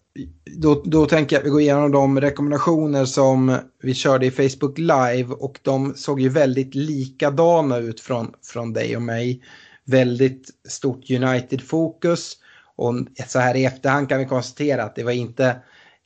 då, 0.58 0.82
då 0.86 1.06
tänker 1.06 1.36
jag 1.36 1.42
att 1.42 1.46
vi 1.46 1.50
går 1.50 1.62
igenom 1.62 1.92
de 1.92 2.22
rekommendationer 2.22 3.06
som 3.06 3.58
vi 3.82 3.94
körde 3.94 4.26
i 4.26 4.32
Facebook 4.32 4.78
Live 4.78 5.34
och 5.34 5.60
de 5.62 5.94
såg 5.96 6.22
ju 6.22 6.30
väldigt 6.30 6.76
likadana 6.76 7.78
ut 7.78 8.00
från, 8.00 8.34
från 8.44 8.74
dig 8.74 8.96
och 8.96 9.02
mig. 9.02 9.44
Väldigt 9.86 10.50
stort 10.68 11.10
United-fokus 11.10 12.38
och 12.76 12.94
så 13.28 13.40
här 13.40 13.56
i 13.56 13.66
efterhand 13.66 14.10
kan 14.10 14.20
vi 14.20 14.26
konstatera 14.26 14.84
att 14.84 14.96
det 14.96 15.04
var 15.04 15.12
inte 15.12 15.58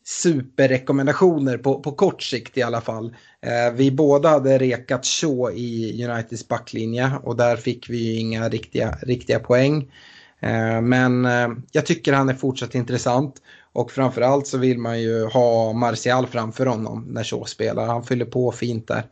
superrekommendationer 0.06 1.58
på, 1.58 1.80
på 1.80 1.92
kort 1.92 2.24
sikt 2.24 2.58
i 2.58 2.62
alla 2.62 2.82
fall. 2.82 3.16
Eh, 3.44 3.74
vi 3.74 3.92
båda 3.92 4.30
hade 4.30 4.58
rekat 4.58 5.06
Shaw 5.06 5.52
i 5.56 6.06
Uniteds 6.06 6.48
backlinje 6.48 7.12
och 7.24 7.36
där 7.36 7.56
fick 7.56 7.90
vi 7.90 7.98
ju 7.98 8.20
inga 8.20 8.50
riktiga, 8.50 8.98
riktiga 9.02 9.40
poäng. 9.40 9.92
Eh, 10.40 10.82
men 10.82 11.26
eh, 11.26 11.50
jag 11.72 11.86
tycker 11.86 12.14
han 12.14 12.30
är 12.30 12.34
fortsatt 12.34 12.76
intressant 12.76 13.36
och 13.74 13.92
framförallt 13.92 14.48
så 14.48 14.58
vill 14.58 14.78
man 14.78 15.02
ju 15.02 15.26
ha 15.26 15.74
Martial 15.74 16.28
framför 16.28 16.66
honom 16.66 17.06
när 17.10 17.24
Shaw 17.24 17.46
spelar. 17.46 17.88
Han 17.88 18.04
fyller 18.04 18.26
på 18.26 18.52
fint 18.52 18.88
där. 18.88 19.04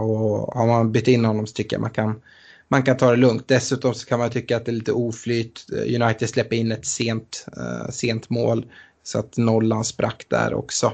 Och 0.00 0.54
har 0.54 0.66
man 0.66 0.92
bytt 0.92 1.08
in 1.08 1.24
honom 1.24 1.46
så 1.46 1.52
tycker 1.52 1.76
jag 1.76 1.80
man 1.80 1.90
kan, 1.90 2.20
man 2.68 2.82
kan 2.82 2.96
ta 2.96 3.10
det 3.10 3.16
lugnt. 3.16 3.48
Dessutom 3.48 3.94
så 3.94 4.06
kan 4.06 4.18
man 4.18 4.30
tycka 4.30 4.56
att 4.56 4.64
det 4.64 4.70
är 4.70 4.74
lite 4.74 4.92
oflyt. 4.92 5.66
United 5.72 6.28
släpper 6.28 6.56
in 6.56 6.72
ett 6.72 6.86
sent, 6.86 7.46
sent 7.90 8.30
mål 8.30 8.66
så 9.02 9.18
att 9.18 9.36
nollan 9.36 9.84
sprack 9.84 10.26
där 10.28 10.54
också. 10.54 10.92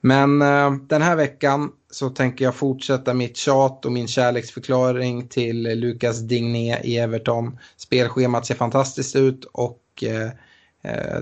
Men 0.00 0.42
uh, 0.42 0.72
den 0.72 1.02
här 1.02 1.16
veckan 1.16 1.72
så 1.90 2.10
tänker 2.10 2.44
jag 2.44 2.54
fortsätta 2.54 3.14
mitt 3.14 3.36
tjat 3.36 3.84
och 3.84 3.92
min 3.92 4.08
kärleksförklaring 4.08 5.28
till 5.28 5.62
Lucas 5.62 6.18
Digné 6.18 6.80
i 6.84 6.98
Everton. 6.98 7.58
Spelschemat 7.76 8.46
ser 8.46 8.54
fantastiskt 8.54 9.16
ut 9.16 9.44
och 9.44 10.04
uh, 10.06 10.30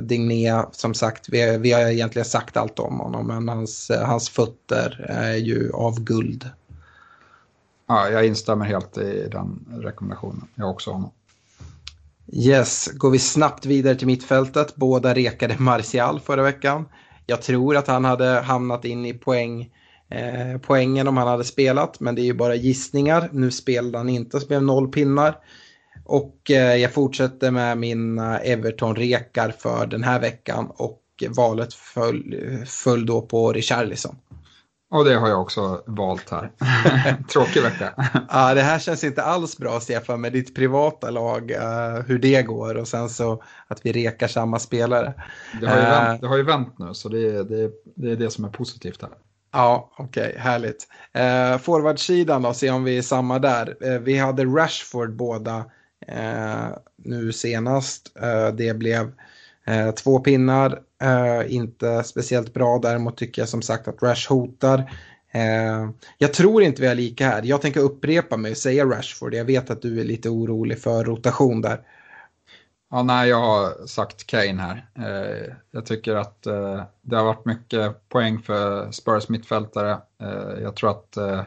Digné, 0.01 0.65
som 0.73 0.95
sagt, 0.95 1.29
vi, 1.29 1.59
vi, 1.59 1.73
har 1.73 1.81
egentligen 1.81 2.27
sagt 2.27 2.57
allt 2.57 2.79
om 2.79 3.01
honom, 3.01 3.27
men 3.27 3.49
hans, 3.49 3.91
hans 4.05 4.29
fötter 4.29 5.07
är 5.09 5.35
ju 5.35 5.73
av 5.73 6.01
guld. 6.01 6.51
Ja, 7.89 8.09
jag 8.09 8.27
instämmer 8.27 8.65
helt 8.65 8.99
i 8.99 9.29
den 9.33 9.67
rekommendationen. 9.83 10.49
Jag 10.55 10.71
också 10.71 10.91
honom. 10.91 11.11
Yes, 12.33 12.91
går 12.95 13.11
vi 13.11 13.19
snabbt 13.19 13.67
vidare 13.67 13.95
till 13.95 14.07
mittfältet. 14.07 14.77
Båda 14.77 15.15
rekade 15.15 15.57
Martial 15.59 16.21
förra 16.21 16.43
veckan. 16.43 16.85
Jag 17.27 17.43
tror 17.43 17.77
att 17.77 17.87
han 17.87 18.05
hade 18.05 18.27
hamnat 18.27 18.85
in 18.85 19.07
i 19.07 19.15
poäng, 19.15 19.71
eh, 20.11 20.61
poängen 20.63 21.09
om 21.09 21.17
han 21.17 21.29
hade 21.29 21.45
spelat, 21.45 22.01
men 22.01 22.15
det 22.15 22.23
är 22.23 22.25
ju 22.25 22.35
bara 22.35 22.55
gissningar. 22.55 23.29
Nu 23.33 23.51
spelade 23.51 23.99
han 23.99 24.09
inte, 24.09 24.41
så 24.41 24.47
blev 24.47 24.63
noll 24.63 24.89
pinnar. 24.89 25.39
Och 26.05 26.51
eh, 26.51 26.77
jag 26.77 26.93
fortsätter 26.93 27.51
med 27.51 27.79
mina 27.79 28.39
Everton-rekar 28.39 29.55
för 29.59 29.87
den 29.87 30.03
här 30.03 30.21
veckan 30.21 30.71
och 30.77 31.03
valet 31.37 31.75
föll, 31.75 32.35
eh, 32.43 32.65
föll 32.65 33.07
då 33.07 33.23
på 33.23 33.53
Richarlison. 33.53 34.17
Och 34.91 35.05
det 35.05 35.15
har 35.15 35.29
jag 35.29 35.41
också 35.41 35.83
valt 35.87 36.31
här. 36.31 36.51
Tråkig 37.33 37.63
vecka. 37.63 37.93
ja, 38.31 38.55
det 38.55 38.63
här 38.63 38.79
känns 38.79 39.05
inte 39.05 39.23
alls 39.23 39.59
bra 39.59 39.81
Stefan 39.81 40.21
med 40.21 40.33
ditt 40.33 40.55
privata 40.55 41.11
lag, 41.11 41.51
uh, 41.51 42.03
hur 42.07 42.19
det 42.19 42.43
går 42.43 42.75
och 42.75 42.89
sen 42.89 43.09
så 43.09 43.43
att 43.69 43.87
vi 43.87 43.93
rekar 43.93 44.29
samma 44.29 44.59
spelare. 44.59 45.15
Det 45.61 45.67
har 45.67 45.77
ju, 45.77 45.83
uh, 45.83 45.89
vänt, 45.89 46.21
det 46.21 46.27
har 46.27 46.37
ju 46.37 46.43
vänt 46.43 46.79
nu 46.79 46.95
så 46.95 47.09
det 47.09 47.37
är, 47.37 47.45
det, 47.45 47.71
det 47.97 48.11
är 48.11 48.17
det 48.17 48.31
som 48.31 48.45
är 48.45 48.49
positivt 48.49 49.03
här. 49.03 49.11
Ja, 49.53 49.91
okej, 49.99 50.29
okay, 50.29 50.41
härligt. 50.41 50.89
Uh, 51.17 51.59
Forwardsidan 51.59 52.43
då, 52.43 52.53
se 52.53 52.71
om 52.71 52.85
vi 52.85 52.99
är 52.99 53.03
samma 53.03 53.39
där. 53.39 53.77
Uh, 53.85 53.99
vi 53.99 54.19
hade 54.19 54.45
Rashford 54.45 55.17
båda 55.17 55.65
nu 56.97 57.33
senast. 57.33 58.17
det 58.53 58.77
blev 58.77 59.13
Eh, 59.67 59.91
två 59.91 60.19
pinnar, 60.19 60.81
eh, 61.03 61.55
inte 61.55 62.03
speciellt 62.03 62.55
bra. 62.55 62.79
Däremot 62.79 63.17
tycker 63.17 63.43
jag 63.43 63.49
som 63.49 63.63
sagt 63.63 63.89
att 63.89 64.03
Rash 64.03 64.29
hotar. 64.29 64.79
Eh, 65.33 65.91
jag 66.19 66.33
tror 66.33 66.63
inte 66.63 66.83
vi 66.83 66.89
är 66.89 66.95
lika 66.95 67.27
här. 67.27 67.43
Jag 67.43 67.63
tänker 67.63 67.81
upprepa 67.81 68.37
mig 68.37 68.51
och 68.51 68.57
säga 68.57 68.85
Rashford. 68.85 69.35
Jag 69.35 69.45
vet 69.45 69.71
att 69.71 69.83
du 69.83 70.01
är 70.01 70.05
lite 70.05 70.29
orolig 70.29 70.79
för 70.79 71.05
rotation 71.05 71.61
där. 71.61 71.81
Ja, 72.91 73.03
nej, 73.03 73.29
jag 73.29 73.41
har 73.41 73.87
sagt 73.87 74.27
Kane 74.27 74.63
här. 74.63 74.87
Eh, 74.99 75.55
jag 75.71 75.87
tycker 75.87 76.15
att 76.15 76.47
eh, 76.47 76.83
det 77.03 77.17
har 77.17 77.25
varit 77.25 77.45
mycket 77.45 78.09
poäng 78.09 78.39
för 78.43 78.91
Spurs 78.91 79.29
mittfältare. 79.29 79.99
Eh, 80.23 80.63
jag 80.63 80.77
tror 80.77 80.91
att 80.91 81.17
eh, 81.17 81.43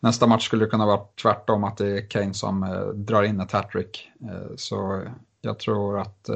nästa 0.00 0.26
match 0.26 0.46
skulle 0.46 0.66
kunna 0.66 0.86
vara 0.86 1.00
tvärtom, 1.22 1.64
att 1.64 1.76
det 1.76 1.86
är 1.86 2.10
Kane 2.10 2.34
som 2.34 2.62
eh, 2.62 2.86
drar 2.88 3.22
in 3.22 3.40
ett 3.40 3.52
hattrick. 3.52 4.10
Eh, 4.22 4.56
så 4.56 5.02
jag 5.40 5.58
tror 5.58 6.00
att 6.00 6.28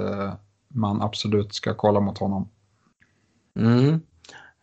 man 0.74 1.02
absolut 1.02 1.54
ska 1.54 1.74
kolla 1.74 2.00
mot 2.00 2.18
honom. 2.18 2.48
Mm. 3.58 4.00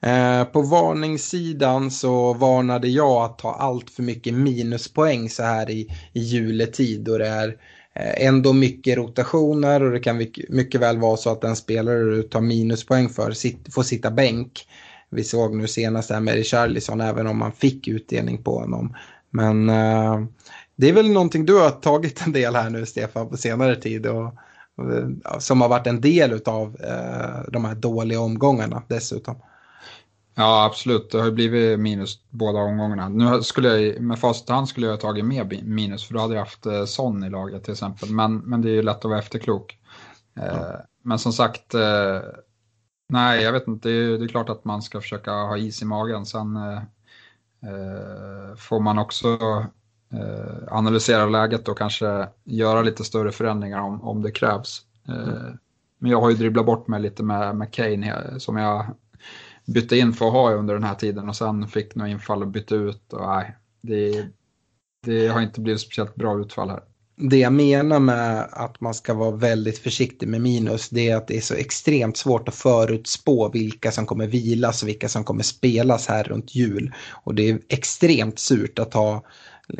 Eh, 0.03 0.43
på 0.43 0.62
varningssidan 0.62 1.91
så 1.91 2.34
varnade 2.34 2.88
jag 2.88 3.24
att 3.24 3.38
ta 3.38 3.53
allt 3.53 3.89
för 3.89 4.03
mycket 4.03 4.34
minuspoäng 4.34 5.30
så 5.30 5.43
här 5.43 5.70
i, 5.70 5.88
i 6.14 6.20
juletid 6.20 7.09
och 7.09 7.20
det 7.20 7.28
är 7.28 7.47
eh, 7.95 8.28
ändå 8.28 8.53
mycket 8.53 8.97
rotationer 8.97 9.84
och 9.84 9.91
det 9.91 9.99
kan 9.99 10.18
mycket 10.49 10.82
väl 10.82 10.99
vara 10.99 11.18
så 11.18 11.30
att 11.30 11.41
den 11.41 11.55
spelare 11.55 12.03
du 12.03 12.24
tar 12.24 12.41
minuspoäng 12.41 13.09
för 13.09 13.34
får 13.72 13.84
sitta 13.84 14.12
bänk. 14.12 14.68
Vi 15.09 15.24
såg 15.24 15.55
nu 15.55 15.68
senast 15.68 16.09
här 16.09 16.20
med 16.20 16.34
Richarlison 16.34 17.01
även 17.01 17.28
om 17.28 17.38
man 17.38 17.51
fick 17.51 17.88
utdelning 17.88 18.43
på 18.43 18.59
honom. 18.59 18.95
Men 19.30 19.70
eh, 19.70 20.22
det 20.76 20.89
är 20.89 20.93
väl 20.93 21.12
någonting 21.12 21.45
du 21.45 21.59
har 21.59 21.70
tagit 21.70 22.26
en 22.26 22.32
del 22.32 22.55
här 22.55 22.70
nu 22.70 22.86
Stefan 22.86 23.30
på 23.30 23.38
senare 23.38 23.76
tid 23.76 24.05
och 24.05 24.34
som 25.40 25.62
har 25.62 25.70
varit 25.70 25.88
en 25.88 26.02
del 26.02 26.42
av 26.46 26.78
eh, 26.80 27.52
de 27.52 27.66
här 27.66 27.76
dåliga 27.76 28.20
omgångarna 28.20 28.84
dessutom. 28.88 29.36
Ja, 30.36 30.66
absolut. 30.66 31.12
Det 31.12 31.22
har 31.22 31.32
blivit 31.32 31.80
minus 31.80 32.20
båda 32.30 32.60
omgångarna. 32.60 33.10
Nu 33.10 33.44
skulle 33.44 33.78
jag, 33.78 34.02
med 34.02 34.20
facit 34.20 34.50
hand 34.50 34.70
skulle 34.70 34.88
jag 34.88 34.94
ha 34.94 35.00
tagit 35.00 35.26
med 35.26 35.64
minus 35.64 36.08
för 36.08 36.14
då 36.14 36.20
hade 36.20 36.34
jag 36.34 36.42
haft 36.42 36.66
eh, 36.66 36.86
Son 36.86 37.24
i 37.24 37.30
laget 37.30 37.64
till 37.64 37.72
exempel. 37.72 38.10
Men, 38.10 38.38
men 38.38 38.62
det 38.62 38.70
är 38.70 38.74
ju 38.74 38.82
lätt 38.82 38.98
att 38.98 39.06
vara 39.06 39.20
efterklok. 39.20 39.78
Eh, 40.40 40.46
ja. 40.46 40.78
Men 41.04 41.20
som 41.20 41.34
sagt, 41.34 41.74
eh, 41.74 42.20
nej, 43.10 43.44
jag 43.44 43.52
vet 43.52 43.68
inte. 43.68 43.90
Det 43.90 43.96
är, 43.96 44.18
det 44.18 44.26
är, 44.26 44.28
klart 44.28 44.50
att 44.50 44.66
man 44.66 44.82
ska 44.82 45.02
försöka 45.02 45.32
ha 45.32 45.58
is 45.58 45.82
i 45.82 45.86
magen. 45.86 46.26
Sen 46.26 46.56
eh, 46.56 46.82
eh, 47.64 48.56
får 48.56 48.80
man 48.80 49.00
också 49.00 49.28
eh, 49.28 49.66
analysera 50.68 51.26
läget 51.26 51.68
och 51.68 51.78
kanske 51.78 52.28
göra 52.43 52.82
lite 52.82 53.03
större 53.03 53.32
förändringar 53.32 53.80
om, 53.80 54.01
om 54.01 54.22
det 54.22 54.32
krävs. 54.32 54.82
Eh, 55.07 55.53
men 55.99 56.12
jag 56.12 56.22
har 56.22 56.30
ju 56.30 56.36
dribblat 56.36 56.66
bort 56.66 56.88
mig 56.88 57.01
lite 57.01 57.24
med, 57.24 57.55
med 57.55 57.74
Kane 57.74 58.39
som 58.39 58.57
jag 58.57 58.86
bytte 59.66 59.97
in 59.97 60.14
för 60.14 60.26
att 60.28 60.34
ha 60.34 60.51
under 60.51 60.74
den 60.74 60.84
här 60.84 60.95
tiden 60.95 61.30
och 61.30 61.36
sen 61.36 61.68
fick 61.68 61.95
några 61.95 62.12
infall 62.12 62.41
och 62.41 62.47
bytte 62.47 62.76
ut. 62.76 63.14
Och, 63.14 63.28
nej, 63.28 63.55
det, 63.82 64.26
det 65.05 65.28
har 65.28 65.41
inte 65.41 65.62
blivit 65.62 65.82
speciellt 65.82 66.16
bra 66.16 66.39
utfall 66.39 66.70
här. 66.70 66.84
Det 67.16 67.38
jag 67.38 67.53
menar 67.53 67.99
med 67.99 68.47
att 68.51 68.82
man 68.82 68.93
ska 68.93 69.14
vara 69.14 69.32
väldigt 69.32 69.78
försiktig 69.78 70.28
med 70.28 70.41
minus 70.41 70.89
det 70.89 71.09
är 71.09 71.16
att 71.16 71.28
det 71.28 71.38
är 71.38 71.41
så 71.41 71.53
extremt 71.53 72.18
svårt 72.18 72.47
att 72.47 72.55
förutspå 72.55 73.49
vilka 73.49 73.91
som 73.91 74.05
kommer 74.05 74.28
vilas 74.28 74.84
och 74.84 74.89
vilka 74.89 75.09
som 75.09 75.24
kommer 75.24 75.43
spelas 75.43 76.07
här 76.07 76.24
runt 76.24 76.55
jul. 76.55 76.93
Och 77.24 77.36
det 77.36 77.49
är 77.49 77.59
extremt 77.70 78.39
surt 78.39 78.80
att 78.80 78.93
ha 78.93 79.24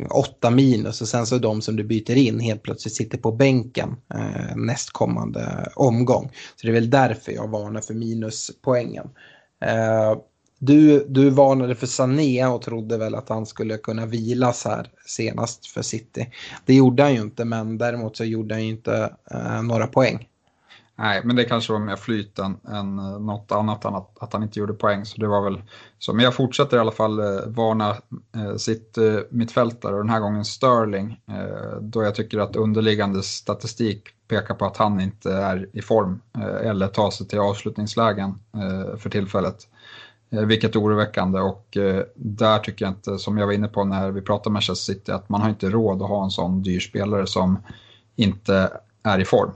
åtta 0.10 0.50
minus 0.50 1.02
och 1.02 1.08
sen 1.08 1.26
så 1.26 1.38
de 1.38 1.62
som 1.62 1.76
du 1.76 1.84
byter 1.84 2.18
in 2.18 2.40
helt 2.40 2.64
plötsligt 2.64 2.96
sitter 2.96 3.18
på 3.18 3.32
bänken 3.32 3.96
eh, 4.14 4.56
nästkommande 4.56 5.72
omgång. 5.76 6.32
Så 6.56 6.68
det 6.68 6.72
är 6.72 6.74
väl 6.74 6.90
därför 6.90 7.32
jag 7.32 7.48
varnar 7.48 7.82
för 7.82 7.94
minuspoängen. 7.94 9.10
Eh, 9.66 10.16
du, 10.60 11.06
du 11.10 11.30
varnade 11.30 11.76
för 11.76 11.88
Sané 11.88 12.46
och 12.46 12.62
trodde 12.62 12.98
väl 12.98 13.16
att 13.16 13.30
han 13.30 13.46
skulle 13.46 13.78
kunna 13.78 14.06
vilas 14.06 14.66
här 14.66 14.88
senast 15.06 15.68
för 15.68 15.82
City. 15.82 16.30
Det 16.66 16.74
gjorde 16.74 17.04
han 17.04 17.14
ju 17.14 17.22
inte 17.22 17.46
men 17.46 17.78
däremot 17.78 18.18
så 18.18 18.24
gjorde 18.24 18.56
han 18.56 18.64
ju 18.64 18.70
inte 18.70 19.14
eh, 19.32 19.64
några 19.64 19.88
poäng. 19.88 20.28
Nej, 21.02 21.22
men 21.24 21.36
det 21.36 21.44
kanske 21.44 21.74
var 21.74 21.80
mer 21.80 21.96
flyt 21.96 22.40
än, 22.40 22.58
än 22.68 22.96
något 23.26 23.52
annat 23.52 23.86
än 23.86 23.96
att, 23.96 24.24
att 24.24 24.34
han 24.34 24.44
inte 24.44 24.60
gjorde 24.60 24.74
poäng. 24.74 25.06
Så 25.06 25.22
det 25.22 25.28
var 25.28 25.42
väl 25.42 25.62
så. 26.00 26.14
Men 26.14 26.26
jag 26.26 26.36
fortsätter 26.36 26.78
i 26.78 26.80
alla 26.80 26.92
fall 26.92 27.20
eh, 27.20 27.26
varna 27.48 27.90
eh, 28.36 28.56
sitt 28.58 28.98
eh, 28.98 29.18
mittfältare 29.30 29.94
och 29.94 30.00
den 30.00 30.10
här 30.10 30.20
gången 30.20 30.46
Sterling. 30.46 31.20
Eh, 31.28 31.82
då 31.82 32.04
jag 32.04 32.16
tycker 32.16 32.40
att 32.40 32.56
underliggande 32.56 33.24
statistik 33.24 34.04
pekar 34.28 34.56
på 34.56 34.66
att 34.66 34.78
han 34.78 35.00
inte 35.00 35.34
är 35.34 35.70
i 35.74 35.82
form 35.82 36.22
eh, 36.38 36.70
eller 36.70 36.88
tar 36.88 37.12
sig 37.12 37.28
till 37.28 37.40
avslutningslägen 37.40 38.40
eh, 38.54 38.98
för 38.98 39.10
tillfället. 39.10 39.68
Eh, 40.32 40.42
vilket 40.42 40.76
är 40.76 40.80
oroväckande 40.80 41.40
och 41.40 41.78
eh, 41.78 42.04
där 42.16 42.60
tycker 42.60 42.86
jag 42.86 42.92
inte, 42.92 43.18
som 43.18 43.38
jag 43.38 43.46
var 43.46 43.54
inne 43.54 43.68
på 43.68 43.84
när 43.84 44.12
vi 44.12 44.22
pratade 44.22 44.50
med 44.50 44.54
Manchester 44.54 44.94
City, 44.94 45.12
att 45.12 45.30
man 45.30 45.42
har 45.42 45.50
inte 45.50 45.70
råd 45.70 46.02
att 46.02 46.10
ha 46.10 46.24
en 46.24 46.32
sån 46.32 46.62
dyr 46.62 46.80
spelare 46.80 47.28
som 47.28 47.60
inte 48.16 48.70
är 49.04 49.20
i 49.20 49.26
form. 49.26 49.52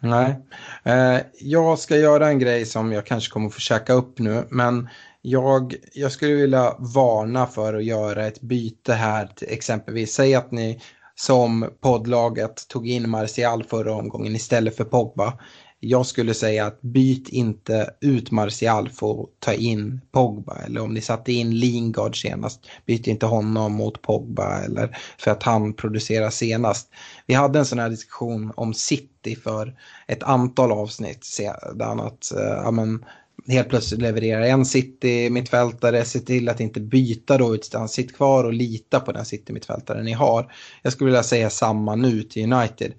Nej, 0.00 0.36
eh, 0.84 1.20
jag 1.40 1.78
ska 1.78 1.96
göra 1.96 2.28
en 2.28 2.38
grej 2.38 2.66
som 2.66 2.92
jag 2.92 3.06
kanske 3.06 3.32
kommer 3.32 3.46
att 3.46 3.54
få 3.54 3.60
käka 3.60 3.92
upp 3.92 4.18
nu, 4.18 4.44
men 4.50 4.88
jag, 5.22 5.74
jag 5.94 6.12
skulle 6.12 6.34
vilja 6.34 6.74
varna 6.78 7.46
för 7.46 7.74
att 7.74 7.84
göra 7.84 8.26
ett 8.26 8.40
byte 8.40 8.92
här 8.92 9.26
till 9.26 9.48
exempelvis. 9.50 10.12
Säg 10.12 10.34
att 10.34 10.50
ni 10.50 10.80
som 11.14 11.70
poddlaget 11.80 12.68
tog 12.68 12.88
in 12.88 13.10
Martial 13.10 13.64
förra 13.64 13.94
omgången 13.94 14.36
istället 14.36 14.76
för 14.76 14.84
Pogba. 14.84 15.32
Jag 15.80 16.06
skulle 16.06 16.34
säga 16.34 16.66
att 16.66 16.80
byt 16.80 17.28
inte 17.28 17.90
ut 18.00 18.30
Martial 18.30 18.88
för 18.88 19.22
att 19.22 19.28
ta 19.38 19.52
in 19.52 20.00
Pogba. 20.12 20.56
Eller 20.66 20.82
om 20.82 20.94
ni 20.94 21.00
satte 21.00 21.32
in 21.32 21.50
Lingard 21.50 22.22
senast, 22.22 22.66
byt 22.86 23.06
inte 23.06 23.26
honom 23.26 23.72
mot 23.72 24.02
Pogba 24.02 24.60
eller 24.60 24.98
för 25.18 25.30
att 25.30 25.42
han 25.42 25.74
producerar 25.74 26.30
senast. 26.30 26.88
Vi 27.28 27.34
hade 27.34 27.58
en 27.58 27.66
sån 27.66 27.78
här 27.78 27.90
diskussion 27.90 28.52
om 28.56 28.74
City 28.74 29.36
för 29.36 29.76
ett 30.06 30.22
antal 30.22 30.72
avsnitt 30.72 31.24
sedan. 31.24 32.00
Att, 32.00 32.32
eh, 32.32 32.42
ja, 32.42 32.70
men, 32.70 33.04
helt 33.48 33.68
plötsligt 33.68 34.00
levererar 34.00 34.42
en 34.42 34.66
City-mittfältare, 34.66 36.04
se 36.04 36.20
till 36.20 36.48
att 36.48 36.60
inte 36.60 36.80
byta 36.80 37.38
då 37.38 37.54
utan 37.54 37.88
sitt 37.88 38.16
kvar 38.16 38.44
och 38.44 38.52
lita 38.52 39.00
på 39.00 39.12
den 39.12 39.24
City-mittfältare 39.24 40.02
ni 40.02 40.12
har. 40.12 40.52
Jag 40.82 40.92
skulle 40.92 41.08
vilja 41.10 41.22
säga 41.22 41.50
samma 41.50 41.94
nu 41.94 42.22
till 42.22 42.52
United. 42.52 42.92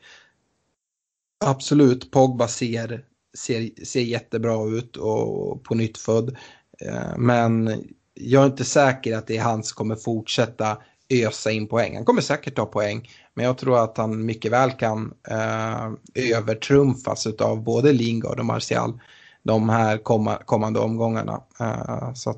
Absolut, 1.45 2.11
Pogba 2.11 2.47
ser, 2.47 3.03
ser, 3.37 3.85
ser 3.85 4.01
jättebra 4.01 4.67
ut 4.67 4.97
och 4.97 5.63
på 5.63 5.75
nytt 5.75 5.97
född. 5.97 6.37
Eh, 6.81 7.17
men 7.17 7.83
jag 8.13 8.43
är 8.43 8.47
inte 8.47 8.65
säker 8.65 9.17
att 9.17 9.27
det 9.27 9.37
är 9.37 9.41
han 9.41 9.63
som 9.63 9.75
kommer 9.75 9.95
fortsätta 9.95 10.77
ösa 11.09 11.51
in 11.51 11.67
poäng. 11.67 11.95
Han 11.95 12.05
kommer 12.05 12.21
säkert 12.21 12.55
ta 12.55 12.65
poäng, 12.65 13.09
men 13.33 13.45
jag 13.45 13.57
tror 13.57 13.83
att 13.83 13.97
han 13.97 14.25
mycket 14.25 14.51
väl 14.51 14.71
kan 14.71 15.13
eh, 15.29 15.91
övertrumfas 16.37 17.27
av 17.27 17.63
både 17.63 17.93
Lingard 17.93 18.39
och 18.39 18.45
Martial 18.45 18.99
de 19.43 19.69
här 19.69 19.97
kommande 20.45 20.79
omgångarna. 20.79 21.43
Eh, 21.59 22.13
så 22.13 22.35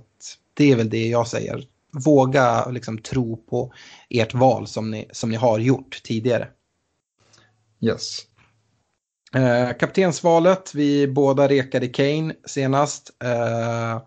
det 0.53 0.72
är 0.72 0.76
väl 0.76 0.89
det 0.89 1.07
jag 1.07 1.28
säger. 1.28 1.67
Våga 2.05 2.69
liksom 2.69 2.97
tro 2.97 3.38
på 3.38 3.74
ert 4.09 4.34
val 4.34 4.67
som 4.67 4.91
ni, 4.91 5.09
som 5.11 5.30
ni 5.30 5.36
har 5.36 5.59
gjort 5.59 6.01
tidigare. 6.03 6.47
Yes. 7.82 8.19
Eh, 9.36 9.78
kaptensvalet, 9.78 10.76
vi 10.76 11.07
båda 11.07 11.47
rekade 11.47 11.88
Kane 11.88 12.34
senast. 12.45 13.11
Eh, 13.24 14.01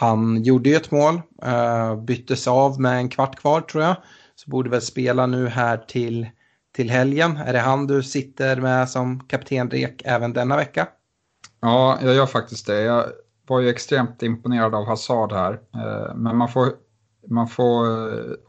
han 0.00 0.42
gjorde 0.42 0.68
ju 0.68 0.76
ett 0.76 0.90
mål, 0.90 1.20
eh, 1.42 1.96
byttes 1.96 2.48
av 2.48 2.80
med 2.80 2.96
en 2.96 3.08
kvart 3.08 3.40
kvar 3.40 3.60
tror 3.60 3.84
jag. 3.84 3.96
Så 4.34 4.50
borde 4.50 4.70
väl 4.70 4.82
spela 4.82 5.26
nu 5.26 5.48
här 5.48 5.76
till, 5.76 6.26
till 6.76 6.90
helgen. 6.90 7.36
Är 7.36 7.52
det 7.52 7.58
han 7.58 7.86
du 7.86 8.02
sitter 8.02 8.60
med 8.60 8.90
som 8.90 9.20
kaptenrek 9.20 10.02
även 10.04 10.32
denna 10.32 10.56
vecka? 10.56 10.88
Ja, 11.60 11.98
jag 12.02 12.14
gör 12.14 12.26
faktiskt 12.26 12.66
det. 12.66 12.80
Jag 12.80 13.04
var 13.46 13.60
ju 13.60 13.68
extremt 13.68 14.22
imponerad 14.22 14.74
av 14.74 14.86
Hazard 14.86 15.32
här. 15.32 15.52
Eh, 15.52 16.14
men 16.14 16.36
man 16.36 16.48
får, 16.48 16.72
man 17.28 17.48
får, 17.48 17.86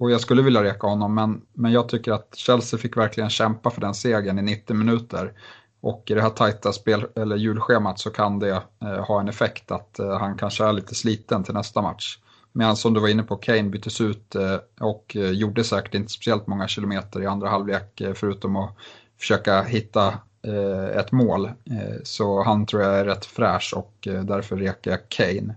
och 0.01 0.11
jag 0.11 0.21
skulle 0.21 0.41
vilja 0.41 0.63
reka 0.63 0.87
honom, 0.87 1.15
men, 1.15 1.41
men 1.53 1.71
jag 1.71 1.89
tycker 1.89 2.11
att 2.11 2.35
Chelsea 2.35 2.79
fick 2.79 2.97
verkligen 2.97 3.29
kämpa 3.29 3.69
för 3.69 3.81
den 3.81 3.93
segern 3.93 4.39
i 4.39 4.41
90 4.41 4.75
minuter. 4.75 5.33
Och 5.81 6.03
i 6.11 6.13
det 6.13 6.21
här 6.21 6.29
tajta 6.29 6.73
spel, 6.73 7.05
eller 7.15 7.35
julschemat 7.35 7.99
så 7.99 8.09
kan 8.09 8.39
det 8.39 8.61
eh, 8.81 9.05
ha 9.05 9.19
en 9.19 9.27
effekt 9.29 9.71
att 9.71 9.99
eh, 9.99 10.19
han 10.19 10.37
kanske 10.37 10.65
är 10.65 10.73
lite 10.73 10.95
sliten 10.95 11.43
till 11.43 11.53
nästa 11.53 11.81
match. 11.81 12.17
Medan 12.53 12.75
som 12.75 12.93
du 12.93 12.99
var 12.99 13.07
inne 13.07 13.23
på, 13.23 13.35
Kane 13.35 13.69
byttes 13.69 14.01
ut 14.01 14.35
eh, 14.35 14.57
och 14.79 15.15
eh, 15.15 15.31
gjorde 15.31 15.63
säkert 15.63 15.93
inte 15.95 16.11
speciellt 16.11 16.47
många 16.47 16.67
kilometer 16.67 17.21
i 17.21 17.25
andra 17.25 17.49
halvlek 17.49 18.01
eh, 18.01 18.13
förutom 18.13 18.55
att 18.55 18.75
försöka 19.17 19.61
hitta 19.61 20.13
Eh, 20.41 20.97
ett 20.97 21.11
mål. 21.11 21.45
Eh, 21.45 21.97
så 22.03 22.43
han 22.43 22.65
tror 22.65 22.83
jag 22.83 22.99
är 22.99 23.05
rätt 23.05 23.25
fräsch 23.25 23.73
och 23.75 24.07
eh, 24.07 24.23
därför 24.23 24.57
rekar 24.57 24.91
jag 24.91 25.09
Kane. 25.09 25.55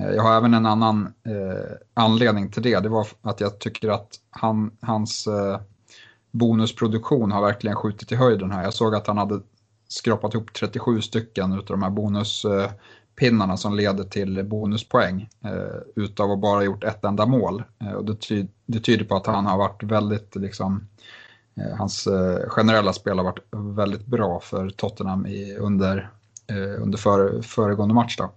Eh, 0.00 0.10
jag 0.14 0.22
har 0.22 0.36
även 0.36 0.54
en 0.54 0.66
annan 0.66 1.14
eh, 1.26 1.76
anledning 1.94 2.50
till 2.50 2.62
det. 2.62 2.80
Det 2.80 2.88
var 2.88 3.06
att 3.22 3.40
jag 3.40 3.58
tycker 3.58 3.88
att 3.88 4.08
han, 4.30 4.76
hans 4.80 5.26
eh, 5.26 5.60
bonusproduktion 6.32 7.32
har 7.32 7.42
verkligen 7.42 7.76
skjutit 7.76 8.12
i 8.12 8.16
höjden 8.16 8.50
här. 8.50 8.64
Jag 8.64 8.74
såg 8.74 8.94
att 8.94 9.06
han 9.06 9.18
hade 9.18 9.40
skrapat 9.88 10.34
ihop 10.34 10.52
37 10.52 11.00
stycken 11.00 11.52
utav 11.52 11.76
de 11.76 11.82
här 11.82 11.90
bonuspinnarna 11.90 13.56
som 13.56 13.74
leder 13.74 14.04
till 14.04 14.44
bonuspoäng 14.44 15.28
eh, 15.44 16.02
utav 16.02 16.30
att 16.30 16.40
bara 16.40 16.64
gjort 16.64 16.84
ett 16.84 17.04
enda 17.04 17.26
mål. 17.26 17.62
Eh, 17.80 17.92
och 17.92 18.04
det, 18.04 18.20
ty 18.20 18.46
det 18.66 18.80
tyder 18.80 19.04
på 19.04 19.16
att 19.16 19.26
han 19.26 19.46
har 19.46 19.58
varit 19.58 19.82
väldigt 19.82 20.36
liksom, 20.36 20.88
Eh, 21.56 21.76
hans 21.76 22.06
eh, 22.06 22.48
generella 22.48 22.92
spel 22.92 23.18
har 23.18 23.24
varit 23.24 23.44
väldigt 23.76 24.06
bra 24.06 24.40
för 24.40 24.70
Tottenham 24.70 25.26
i, 25.26 25.56
under, 25.56 26.10
under 26.78 26.98
före, 26.98 27.42
föregående 27.42 27.94
match. 27.94 28.16
Då. 28.16 28.30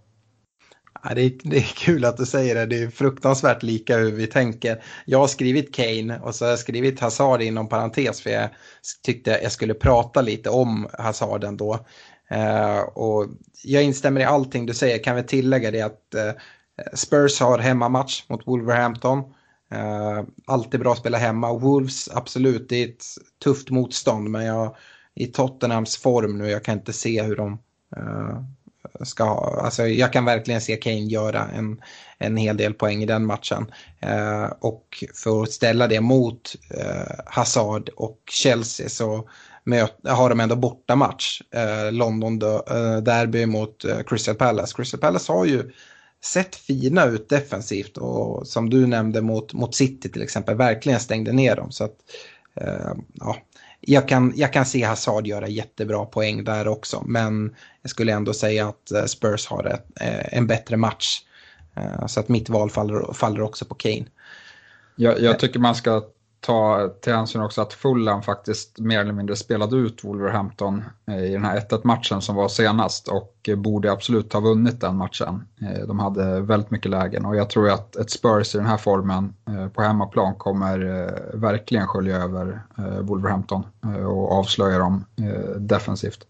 Ja, 1.08 1.16
det, 1.16 1.22
är, 1.22 1.32
det 1.44 1.58
är 1.58 1.76
kul 1.76 2.06
att 2.06 2.18
du 2.18 2.26
säger 2.26 2.56
det, 2.56 2.66
det 2.66 2.84
är 2.84 2.90
fruktansvärt 2.90 3.64
lika 3.64 3.98
hur 3.98 4.12
vi 4.12 4.28
tänker. 4.28 4.84
Jag 5.06 5.20
har 5.20 5.28
skrivit 5.28 5.76
Kane 5.76 6.20
och 6.20 6.36
så 6.36 6.46
har 6.46 6.50
jag 6.50 6.60
skrivit 6.60 7.00
Hazard 7.00 7.42
inom 7.42 7.70
parentes 7.70 8.22
för 8.22 8.30
jag 8.30 8.50
tyckte 9.04 9.40
jag 9.44 9.52
skulle 9.52 9.74
prata 9.74 10.22
lite 10.22 10.50
om 10.50 10.88
Hazard 10.94 11.44
ändå. 11.44 11.74
Uh, 12.32 12.40
eh, 12.40 12.80
och 12.80 13.28
jag 13.64 13.84
instämmer 13.84 14.22
i 14.22 14.24
allting 14.24 14.66
du 14.66 14.74
säger, 14.74 15.04
kan 15.04 15.16
vi 15.16 15.24
tillägga 15.24 15.72
det 15.72 15.82
att 15.82 16.02
uh, 16.16 16.32
Spurs 16.94 17.40
har 17.40 17.60
hemmamatch 17.60 18.24
mot 18.30 18.48
Wolverhampton. 18.48 19.20
Uh, 19.74 20.24
alltid 20.46 20.80
bra 20.80 20.92
att 20.92 20.98
spela 20.98 21.18
hemma. 21.18 21.54
Wolves, 21.54 22.10
absolut, 22.10 22.70
det 22.70 22.84
är 22.84 22.88
ett 22.88 23.06
tufft 23.44 23.70
motstånd. 23.70 24.30
Men 24.30 24.46
jag, 24.46 24.76
i 25.16 25.26
Tottenhams 25.26 25.98
form 25.98 26.38
nu, 26.38 26.50
jag 26.50 26.64
kan 26.64 26.78
inte 26.78 26.94
se 26.94 27.24
hur 27.24 27.36
de 27.36 27.60
uh, 27.98 28.44
ska 29.02 29.24
ha. 29.24 29.62
Alltså, 29.62 29.88
jag 29.88 30.14
kan 30.14 30.26
verkligen 30.26 30.62
se 30.62 30.76
Kane 30.76 31.00
göra 31.00 31.48
en, 31.56 31.82
en 32.18 32.38
hel 32.38 32.58
del 32.58 32.74
poäng 32.74 33.04
i 33.04 33.06
den 33.06 33.26
matchen. 33.26 33.72
Eh, 34.00 34.46
och 34.60 35.04
för 35.14 35.44
att 35.44 35.52
ställa 35.52 35.88
det 35.88 36.02
mot 36.02 36.56
eh, 36.70 37.16
Hazard 37.26 37.90
och 37.90 38.20
Chelsea 38.32 38.90
så 38.90 39.30
möt, 39.64 39.96
har 40.04 40.30
de 40.30 40.40
ändå 40.40 40.56
bortamatch. 40.56 41.42
Eh, 41.52 41.92
London 41.92 42.42
eh, 42.42 42.98
derby 42.98 43.46
mot 43.46 43.86
Crystal 44.08 44.36
Palace. 44.36 44.74
Crystal 44.76 45.00
Palace 45.00 45.32
har 45.32 45.46
ju 45.46 45.72
sett 46.26 46.56
fina 46.56 47.06
ut 47.06 47.30
defensivt 47.30 47.98
och 47.98 48.48
som 48.48 48.70
du 48.70 48.88
nämnde 48.88 49.22
mot, 49.22 49.54
mot 49.54 49.76
City 49.76 50.10
till 50.10 50.22
exempel 50.22 50.56
verkligen 50.56 51.00
stängde 51.00 51.32
ner 51.32 51.56
dem. 51.56 51.72
Så 51.72 51.84
att, 51.84 51.96
eh, 52.62 52.94
ja, 53.14 53.38
jag, 53.86 54.08
kan, 54.08 54.34
jag 54.36 54.54
kan 54.54 54.66
se 54.66 54.84
Hazard 54.84 55.28
göra 55.28 55.48
jättebra 55.48 56.06
poäng 56.06 56.44
där 56.44 56.68
också 56.68 57.04
men 57.06 57.56
jag 57.82 57.90
skulle 57.90 58.14
ändå 58.14 58.34
säga 58.34 58.68
att 58.68 58.92
eh, 58.92 59.06
Spurs 59.06 59.48
har 59.48 59.64
ett, 59.64 59.86
eh, 60.02 60.38
en 60.38 60.48
bättre 60.48 60.78
match. 60.78 61.22
Eh, 61.76 62.08
så 62.08 62.20
att 62.20 62.30
mitt 62.30 62.50
val 62.50 62.70
faller, 62.70 63.14
faller 63.14 63.42
också 63.42 63.66
på 63.66 63.76
Kane. 63.76 64.06
Jag, 64.96 65.20
jag 65.22 65.40
tycker 65.40 65.60
man 65.60 65.76
ska 65.76 66.04
ta 66.46 66.90
till 67.02 67.14
hänsyn 67.14 67.42
också 67.42 67.62
att 67.62 67.74
Fulham 67.74 68.22
faktiskt 68.22 68.80
mer 68.80 69.00
eller 69.00 69.14
mindre 69.14 69.36
spelade 69.36 69.76
ut 69.76 70.04
Wolverhampton 70.04 70.84
eh, 71.08 71.24
i 71.24 71.32
den 71.32 71.46
här 71.46 71.60
1-1 71.60 71.82
matchen 71.84 72.22
som 72.22 72.36
var 72.36 72.48
senast 72.48 73.08
och 73.08 73.50
borde 73.58 73.92
absolut 73.92 74.34
ha 74.34 74.40
vunnit 74.40 74.82
den 74.82 74.96
matchen. 74.96 75.48
Eh, 75.62 75.88
de 75.88 76.00
hade 76.00 76.42
väldigt 76.42 76.72
mycket 76.72 76.92
lägen 76.92 77.26
och 77.26 77.36
jag 77.36 77.50
tror 77.50 77.70
att 77.70 77.96
ett 77.96 78.10
Spurs 78.10 78.56
i 78.56 78.58
den 78.58 78.68
här 78.68 78.78
formen 78.78 79.34
eh, 79.50 79.68
på 79.68 79.82
hemmaplan 79.82 80.36
kommer 80.36 80.80
verkligen 81.38 81.88
skölja 81.88 82.16
över 82.16 82.62
Wolverhampton 83.02 83.64
och 84.06 84.32
avslöja 84.32 84.78
dem 84.78 85.06
defensivt. 85.58 86.28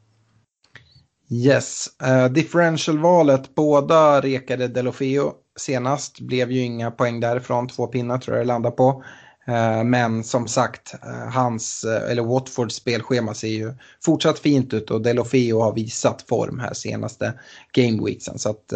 Yes, 1.32 1.88
uh, 2.08 2.32
differentialvalet, 2.32 3.56
båda 3.56 4.22
rekade 4.22 4.68
Delofeo 4.68 5.34
senast, 5.60 6.20
blev 6.20 6.52
ju 6.52 6.62
inga 6.62 6.92
poäng 6.92 7.20
därifrån, 7.20 7.68
två 7.68 7.88
pinnar 7.88 8.18
tror 8.18 8.38
jag 8.38 8.46
det 8.46 8.48
landade 8.48 8.76
på. 8.76 9.04
Eh, 9.48 9.84
men 9.84 10.24
som 10.24 10.48
sagt, 10.48 10.96
eh, 11.04 11.34
hans, 11.34 11.84
eh, 11.84 12.12
eller 12.12 12.24
Watfords 12.24 12.76
spelschema 12.76 13.34
ser 13.34 13.48
ju 13.48 13.74
fortsatt 14.06 14.40
fint 14.40 14.74
ut 14.74 14.92
och 14.92 15.02
Delofeo 15.02 15.62
har 15.62 15.74
visat 15.74 16.22
form 16.22 16.60
här 16.60 16.74
senaste 16.74 17.34
gameweeksen. 17.72 18.40
Så 18.40 18.50
att 18.50 18.68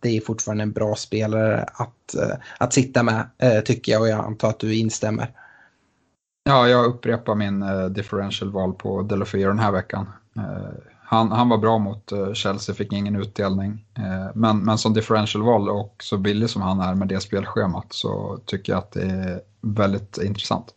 det 0.00 0.08
är 0.08 0.20
fortfarande 0.20 0.62
en 0.62 0.72
bra 0.72 0.94
spelare 0.94 1.64
att, 1.72 2.14
att 2.58 2.72
sitta 2.72 3.02
med 3.02 3.26
tycker 3.64 3.92
jag 3.92 4.00
och 4.00 4.08
jag 4.08 4.24
antar 4.24 4.48
att 4.48 4.58
du 4.58 4.74
instämmer. 4.74 5.30
Ja, 6.44 6.68
jag 6.68 6.86
upprepar 6.86 7.34
min 7.34 7.64
differential-val 7.94 8.72
på 8.72 9.02
Delofeo 9.02 9.48
den 9.48 9.58
här 9.58 9.72
veckan. 9.72 10.06
Han, 11.04 11.32
han 11.32 11.48
var 11.48 11.58
bra 11.58 11.78
mot 11.78 12.12
Chelsea, 12.34 12.74
fick 12.74 12.92
ingen 12.92 13.16
utdelning. 13.16 13.84
Men, 14.34 14.58
men 14.58 14.78
som 14.78 14.94
differential-val 14.94 15.68
och 15.68 15.96
så 16.02 16.18
billig 16.18 16.50
som 16.50 16.62
han 16.62 16.80
är 16.80 16.94
med 16.94 17.08
det 17.08 17.20
spelschemat 17.20 17.86
så 17.88 18.38
tycker 18.46 18.72
jag 18.72 18.78
att 18.78 18.92
det 18.92 19.02
är 19.02 19.40
väldigt 19.62 20.18
intressant. 20.18 20.74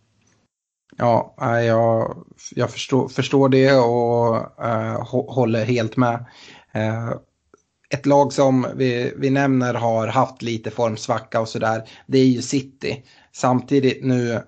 Ja, 0.98 1.36
jag, 1.62 2.18
jag 2.56 2.72
förstår, 2.72 3.08
förstår 3.08 3.50
det 3.50 3.74
och 3.74 4.36
uh, 4.66 5.34
håller 5.34 5.66
helt 5.66 5.98
med. 5.98 6.26
Uh, 6.76 7.14
ett 7.94 8.06
lag 8.06 8.34
som 8.34 8.68
vi, 8.76 9.14
vi 9.18 9.30
nämner 9.30 9.74
har 9.74 10.08
haft 10.08 10.42
lite 10.42 10.72
formsvacka 10.72 11.42
och 11.42 11.50
sådär, 11.50 11.90
det 12.08 12.18
är 12.18 12.26
ju 12.26 12.42
City. 12.42 13.04
Samtidigt 13.32 14.06
nu, 14.06 14.42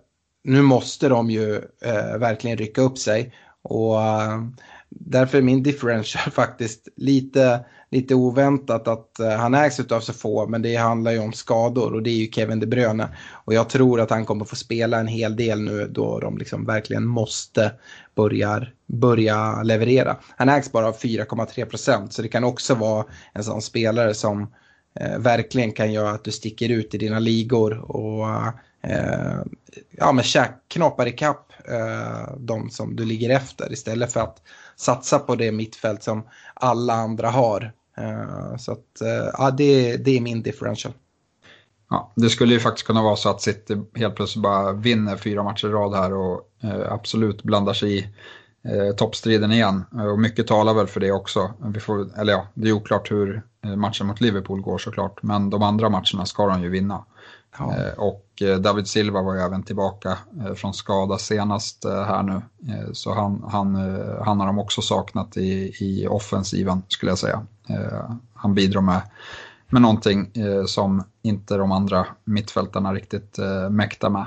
nu 0.44 0.62
måste 0.62 1.10
de 1.10 1.30
ju 1.30 1.56
eh, 1.82 2.18
verkligen 2.20 2.58
rycka 2.58 2.82
upp 2.82 2.98
sig. 2.98 3.34
Och 3.62 4.02
eh, 4.02 4.44
därför 4.90 5.38
är 5.38 5.42
min 5.42 5.64
differential 5.64 6.32
faktiskt 6.32 6.88
lite, 6.96 7.66
lite 7.92 8.16
oväntat 8.16 8.88
att 8.88 9.20
eh, 9.20 9.30
han 9.30 9.54
ägs 9.54 9.80
av 9.80 10.00
så 10.00 10.14
få, 10.14 10.48
men 10.48 10.62
det 10.62 10.76
handlar 10.76 11.12
ju 11.12 11.20
om 11.20 11.34
skador 11.34 11.94
och 11.94 12.04
det 12.04 12.10
är 12.10 12.18
ju 12.18 12.32
Kevin 12.32 12.60
De 12.60 12.66
Bruyne. 12.66 13.08
Och 13.46 13.54
jag 13.54 13.70
tror 13.70 14.02
att 14.02 14.10
han 14.10 14.26
kommer 14.26 14.46
få 14.46 14.56
spela 14.56 15.00
en 15.00 15.08
hel 15.08 15.36
del 15.36 15.62
nu 15.62 15.88
då 15.88 16.20
de 16.20 16.38
liksom 16.38 16.66
verkligen 16.66 17.06
måste 17.06 17.72
börja, 18.16 18.68
börja 18.88 19.64
leverera. 19.64 20.18
Han 20.38 20.50
ägs 20.50 20.72
bara 20.72 20.88
av 20.88 20.98
4,3 20.98 21.66
procent, 21.66 22.14
så 22.14 22.22
det 22.22 22.28
kan 22.28 22.44
också 22.44 22.76
vara 22.76 23.06
en 23.34 23.44
sån 23.44 23.62
spelare 23.62 24.14
som 24.14 24.54
eh, 25.00 25.20
verkligen 25.20 25.72
kan 25.72 25.94
göra 25.94 26.12
att 26.12 26.24
du 26.24 26.32
sticker 26.32 26.70
ut 26.70 26.96
i 26.96 26.98
dina 26.98 27.20
ligor 27.20 27.92
och 27.92 28.28
uh, 28.90 29.44
ja, 29.92 30.12
men 30.12 30.24
knoppar 30.68 31.08
ikapp 31.08 31.46
eh, 31.68 32.36
de 32.38 32.70
som 32.70 32.96
du 32.96 33.06
ligger 33.06 33.30
efter 33.30 33.74
istället 33.74 34.14
för 34.14 34.20
att 34.20 34.42
satsa 34.76 35.20
på 35.20 35.36
det 35.36 35.52
mittfält 35.52 36.04
som 36.04 36.28
alla 36.54 36.94
andra 36.94 37.30
har. 37.30 37.72
Eh, 37.98 38.58
så 38.58 38.72
att, 38.72 39.02
eh, 39.02 39.30
ja, 39.38 39.52
det, 39.52 39.98
det 39.98 40.18
är 40.18 40.22
min 40.22 40.42
differential. 40.42 40.94
Ja, 41.90 42.14
det 42.16 42.30
skulle 42.30 42.54
ju 42.54 42.60
faktiskt 42.60 42.88
kunna 42.88 43.02
vara 43.02 43.16
så 43.16 43.30
att 43.30 43.42
City 43.42 43.78
helt 43.96 44.16
plötsligt 44.16 44.44
bara 44.44 44.72
vinner 44.72 45.18
fyra 45.18 45.44
matcher 45.44 45.68
i 45.68 45.72
rad 45.72 45.94
här 45.94 46.14
och 46.14 46.50
eh, 46.64 46.92
absolut 46.94 47.44
blandar 47.44 47.74
sig 47.74 47.98
i 48.00 48.10
toppstriden 48.98 49.52
igen. 49.52 49.86
Och 50.12 50.20
mycket 50.20 50.48
talar 50.48 50.74
väl 50.74 50.88
för 50.88 51.00
det 51.00 51.12
också. 51.12 51.54
Vi 51.74 51.80
får, 51.80 52.20
eller 52.20 52.34
ja, 52.34 52.48
det 52.54 52.70
är 52.70 52.72
oklart 52.72 53.12
hur 53.12 53.42
matchen 53.76 54.08
mot 54.08 54.22
Liverpool 54.22 54.62
går 54.62 54.78
såklart, 54.78 55.24
men 55.24 55.50
de 55.50 55.64
andra 55.64 55.90
matcherna 55.90 56.26
ska 56.26 56.48
de 56.48 56.62
ju 56.62 56.70
vinna. 56.70 57.06
Ja. 57.60 57.76
Eh, 57.78 57.94
och 57.94 58.42
eh, 58.42 58.58
David 58.58 58.88
Silva 58.88 59.22
var 59.22 59.36
ju 59.36 59.42
även 59.42 59.64
tillbaka 59.64 60.18
eh, 60.46 60.54
från 60.54 60.74
skada 60.74 61.18
senast 61.18 61.86
här 61.86 62.24
nu. 62.24 62.42
Så 62.94 63.14
han, 63.14 63.44
han, 63.48 63.76
han 64.26 64.40
har 64.40 64.48
de 64.48 64.60
också 64.60 64.82
saknat 64.82 65.38
i, 65.38 65.76
i 65.80 66.08
offensiven 66.08 66.82
skulle 66.88 67.12
jag 67.12 67.20
säga. 67.20 67.46
Han 68.34 68.54
bidrar 68.54 68.82
med, 68.82 69.02
med 69.70 69.82
någonting 69.82 70.32
som 70.68 71.04
inte 71.22 71.58
de 71.58 71.72
andra 71.72 72.08
mittfältarna 72.24 72.94
riktigt 72.94 73.38
mäktar 73.70 74.10
med. 74.10 74.26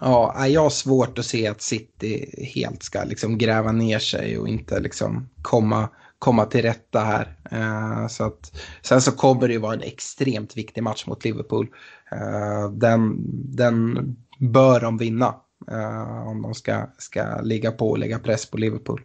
Ja, 0.00 0.46
jag 0.46 0.62
har 0.62 0.70
svårt 0.70 1.18
att 1.18 1.24
se 1.24 1.46
att 1.46 1.62
City 1.62 2.34
helt 2.54 2.82
ska 2.82 3.04
liksom 3.04 3.38
gräva 3.38 3.72
ner 3.72 3.98
sig 3.98 4.38
och 4.38 4.48
inte 4.48 4.80
liksom 4.80 5.28
komma, 5.42 5.88
komma 6.24 6.44
till 6.44 6.62
rätta 6.62 7.00
här. 7.00 7.36
Eh, 7.50 8.06
så 8.06 8.24
att, 8.24 8.60
sen 8.82 9.00
så 9.00 9.12
kommer 9.12 9.48
det 9.48 9.54
ju 9.54 9.60
vara 9.60 9.74
en 9.74 9.82
extremt 9.82 10.56
viktig 10.56 10.82
match 10.82 11.06
mot 11.06 11.24
Liverpool. 11.24 11.68
Eh, 12.12 12.70
den, 12.70 13.16
den 13.56 13.96
bör 14.38 14.80
de 14.80 14.98
vinna 14.98 15.34
eh, 15.70 16.28
om 16.28 16.42
de 16.42 16.54
ska, 16.54 16.86
ska 16.98 17.40
ligga 17.42 17.72
på 17.72 17.90
och 17.90 17.98
lägga 17.98 18.18
press 18.18 18.50
på 18.50 18.56
Liverpool. 18.56 19.00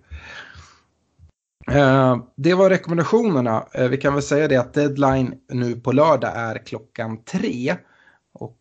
Eh, 1.72 2.18
det 2.36 2.54
var 2.54 2.70
rekommendationerna. 2.70 3.68
Eh, 3.74 3.88
vi 3.88 3.98
kan 3.98 4.14
väl 4.14 4.24
säga 4.24 4.48
det 4.48 4.58
att 4.58 4.74
deadline 4.74 5.34
nu 5.52 5.76
på 5.76 5.92
lördag 5.92 6.32
är 6.36 6.66
klockan 6.66 7.24
tre. 7.24 7.76
Och 8.34 8.56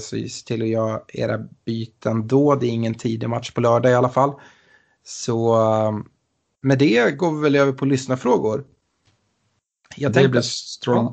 så 0.00 0.16
se 0.16 0.46
till 0.46 0.62
att 0.62 0.68
göra 0.68 1.00
era 1.08 1.38
byten 1.64 2.28
då. 2.28 2.54
Det 2.54 2.66
är 2.66 2.70
ingen 2.70 2.94
tidig 2.94 3.28
match 3.28 3.50
på 3.50 3.60
lördag 3.60 3.92
i 3.92 3.94
alla 3.94 4.08
fall. 4.08 4.32
Så 5.04 5.56
med 6.62 6.78
det 6.78 7.10
går 7.10 7.32
vi 7.32 7.40
väl 7.40 7.56
över 7.56 7.72
på 7.72 7.84
lyssnarfrågor. 7.84 8.64
Jag 9.96 10.12
det 10.12 10.28
blir 10.28 10.40
strålande. 10.40 11.12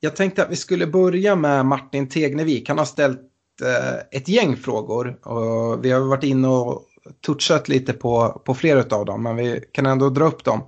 Jag 0.00 0.16
tänkte 0.16 0.42
att 0.42 0.50
vi 0.50 0.56
skulle 0.56 0.86
börja 0.86 1.36
med 1.36 1.66
Martin 1.66 2.08
Tegnevik. 2.08 2.68
Han 2.68 2.78
har 2.78 2.84
ställt 2.84 3.20
eh, 3.62 4.18
ett 4.18 4.28
gäng 4.28 4.56
frågor. 4.56 5.28
Och 5.28 5.84
vi 5.84 5.90
har 5.90 6.00
varit 6.00 6.24
inne 6.24 6.48
och 6.48 6.82
touchat 7.20 7.68
lite 7.68 7.92
på, 7.92 8.42
på 8.44 8.54
flera 8.54 8.96
av 8.96 9.04
dem, 9.04 9.22
men 9.22 9.36
vi 9.36 9.64
kan 9.72 9.86
ändå 9.86 10.10
dra 10.10 10.24
upp 10.24 10.44
dem. 10.44 10.62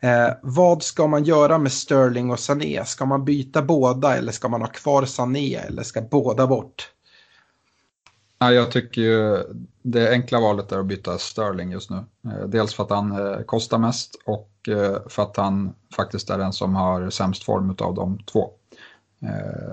Eh, 0.00 0.34
vad 0.42 0.82
ska 0.82 1.06
man 1.06 1.24
göra 1.24 1.58
med 1.58 1.72
Sterling 1.72 2.30
och 2.30 2.40
Sané? 2.40 2.84
Ska 2.84 3.04
man 3.06 3.24
byta 3.24 3.62
båda 3.62 4.16
eller 4.16 4.32
ska 4.32 4.48
man 4.48 4.60
ha 4.60 4.68
kvar 4.68 5.04
Sané 5.04 5.54
eller 5.54 5.82
ska 5.82 6.00
båda 6.00 6.46
bort? 6.46 6.90
Ja, 8.38 8.52
jag 8.52 8.70
tycker 8.70 9.00
ju 9.02 9.44
det 9.82 10.10
enkla 10.10 10.40
valet 10.40 10.72
är 10.72 10.78
att 10.78 10.86
byta 10.86 11.18
Sterling 11.18 11.70
just 11.70 11.90
nu. 11.90 11.96
Eh, 12.24 12.48
dels 12.48 12.74
för 12.74 12.84
att 12.84 12.90
han 12.90 13.12
eh, 13.12 13.40
kostar 13.42 13.78
mest 13.78 14.16
och 14.24 14.50
eh, 14.68 14.96
för 15.08 15.22
att 15.22 15.36
han 15.36 15.74
faktiskt 15.96 16.30
är 16.30 16.38
den 16.38 16.52
som 16.52 16.74
har 16.74 17.10
sämst 17.10 17.44
form 17.44 17.76
av 17.78 17.94
de 17.94 18.18
två. 18.18 18.50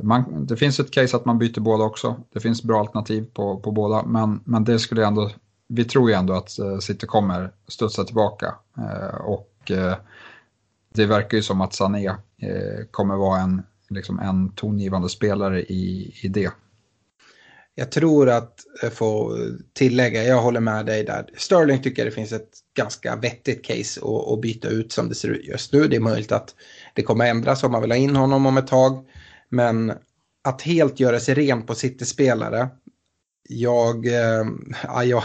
Man, 0.02 0.46
det 0.46 0.58
finns 0.58 0.80
ett 0.80 0.92
case 0.92 1.18
att 1.18 1.26
man 1.26 1.38
byter 1.38 1.60
båda 1.60 1.84
också. 1.84 2.16
Det 2.34 2.40
finns 2.40 2.64
bra 2.64 2.80
alternativ 2.80 3.26
på, 3.34 3.60
på 3.60 3.72
båda, 3.72 4.04
men, 4.04 4.40
men 4.44 4.64
det 4.64 4.80
skulle 4.80 5.06
ändå, 5.06 5.32
vi 5.68 5.86
tror 5.86 6.10
ju 6.10 6.16
ändå 6.16 6.34
att 6.34 6.52
City 6.80 7.08
kommer 7.08 7.52
studsa 7.68 8.04
tillbaka. 8.04 8.56
Och 9.24 9.72
det 10.94 11.06
verkar 11.06 11.38
ju 11.38 11.44
som 11.44 11.62
att 11.62 11.74
Sané 11.74 12.16
kommer 12.92 13.16
vara 13.16 13.40
en, 13.40 13.64
liksom 13.90 14.20
en 14.20 14.50
tongivande 14.50 15.10
spelare 15.10 15.62
i, 15.62 16.14
i 16.24 16.28
det. 16.28 16.52
Jag 17.76 17.92
tror 17.92 18.30
att 18.30 18.60
eh, 18.84 18.90
få 18.90 19.38
tillägga, 19.74 20.24
jag 20.24 20.42
håller 20.42 20.60
med 20.60 20.86
dig 20.86 21.04
där. 21.04 21.30
Sterling 21.38 21.82
tycker 21.82 22.02
jag 22.02 22.12
det 22.12 22.16
finns 22.16 22.32
ett 22.32 22.50
ganska 22.78 23.16
vettigt 23.16 23.66
case 23.66 24.02
att, 24.04 24.28
att 24.34 24.42
byta 24.42 24.68
ut 24.68 24.92
som 24.92 25.10
det 25.10 25.16
ser 25.16 25.28
ut 25.28 25.46
just 25.46 25.74
nu. 25.74 25.88
Det 25.88 25.96
är 25.96 26.00
möjligt 26.00 26.32
att 26.32 26.56
det 26.94 27.04
kommer 27.04 27.26
ändras 27.26 27.64
om 27.64 27.72
man 27.72 27.82
vill 27.82 27.92
ha 27.92 27.98
in 27.98 28.16
honom 28.16 28.46
om 28.46 28.58
ett 28.58 28.68
tag. 28.68 29.06
Men 29.50 29.94
att 30.44 30.62
helt 30.62 31.00
göra 31.00 31.20
sig 31.20 31.36
ren 31.36 31.66
på 31.66 31.76
City-spelare, 31.76 32.70
jag, 33.50 34.08
eh, 34.08 34.46
jag, 35.04 35.24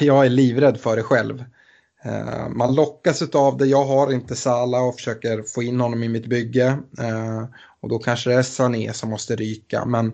jag 0.00 0.26
är 0.26 0.30
livrädd 0.30 0.80
för 0.80 0.96
det 0.96 1.02
själv. 1.02 1.44
Eh, 2.04 2.48
man 2.48 2.74
lockas 2.74 3.22
av 3.22 3.56
det, 3.56 3.66
jag 3.66 3.84
har 3.84 4.12
inte 4.12 4.36
Sala 4.36 4.80
och 4.80 4.94
försöker 4.94 5.42
få 5.42 5.62
in 5.62 5.80
honom 5.80 6.02
i 6.02 6.08
mitt 6.08 6.26
bygge. 6.26 6.78
Eh, 6.98 7.44
och 7.80 7.88
då 7.88 7.98
kanske 7.98 8.30
det 8.30 8.36
är 8.36 8.42
Sané 8.42 8.92
som 8.92 9.10
måste 9.10 9.36
ryka. 9.36 9.84
Men 9.84 10.12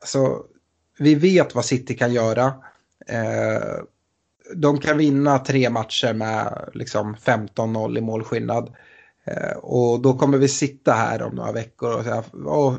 alltså, 0.00 0.42
vi 0.98 1.14
vet 1.14 1.54
vad 1.54 1.64
City 1.64 1.94
kan 1.94 2.12
göra. 2.12 2.54
Eh, 3.06 3.82
de 4.54 4.78
kan 4.78 4.98
vinna 4.98 5.38
tre 5.38 5.70
matcher 5.70 6.12
med 6.12 6.70
liksom 6.74 7.16
15-0 7.16 7.98
i 7.98 8.00
målskillnad. 8.00 8.74
Eh, 9.24 9.56
och 9.56 10.00
då 10.00 10.18
kommer 10.18 10.38
vi 10.38 10.48
sitta 10.48 10.92
här 10.92 11.22
om 11.22 11.34
några 11.34 11.52
veckor 11.52 11.96
och 11.96 12.04
säga 12.04 12.24
oh, 12.32 12.76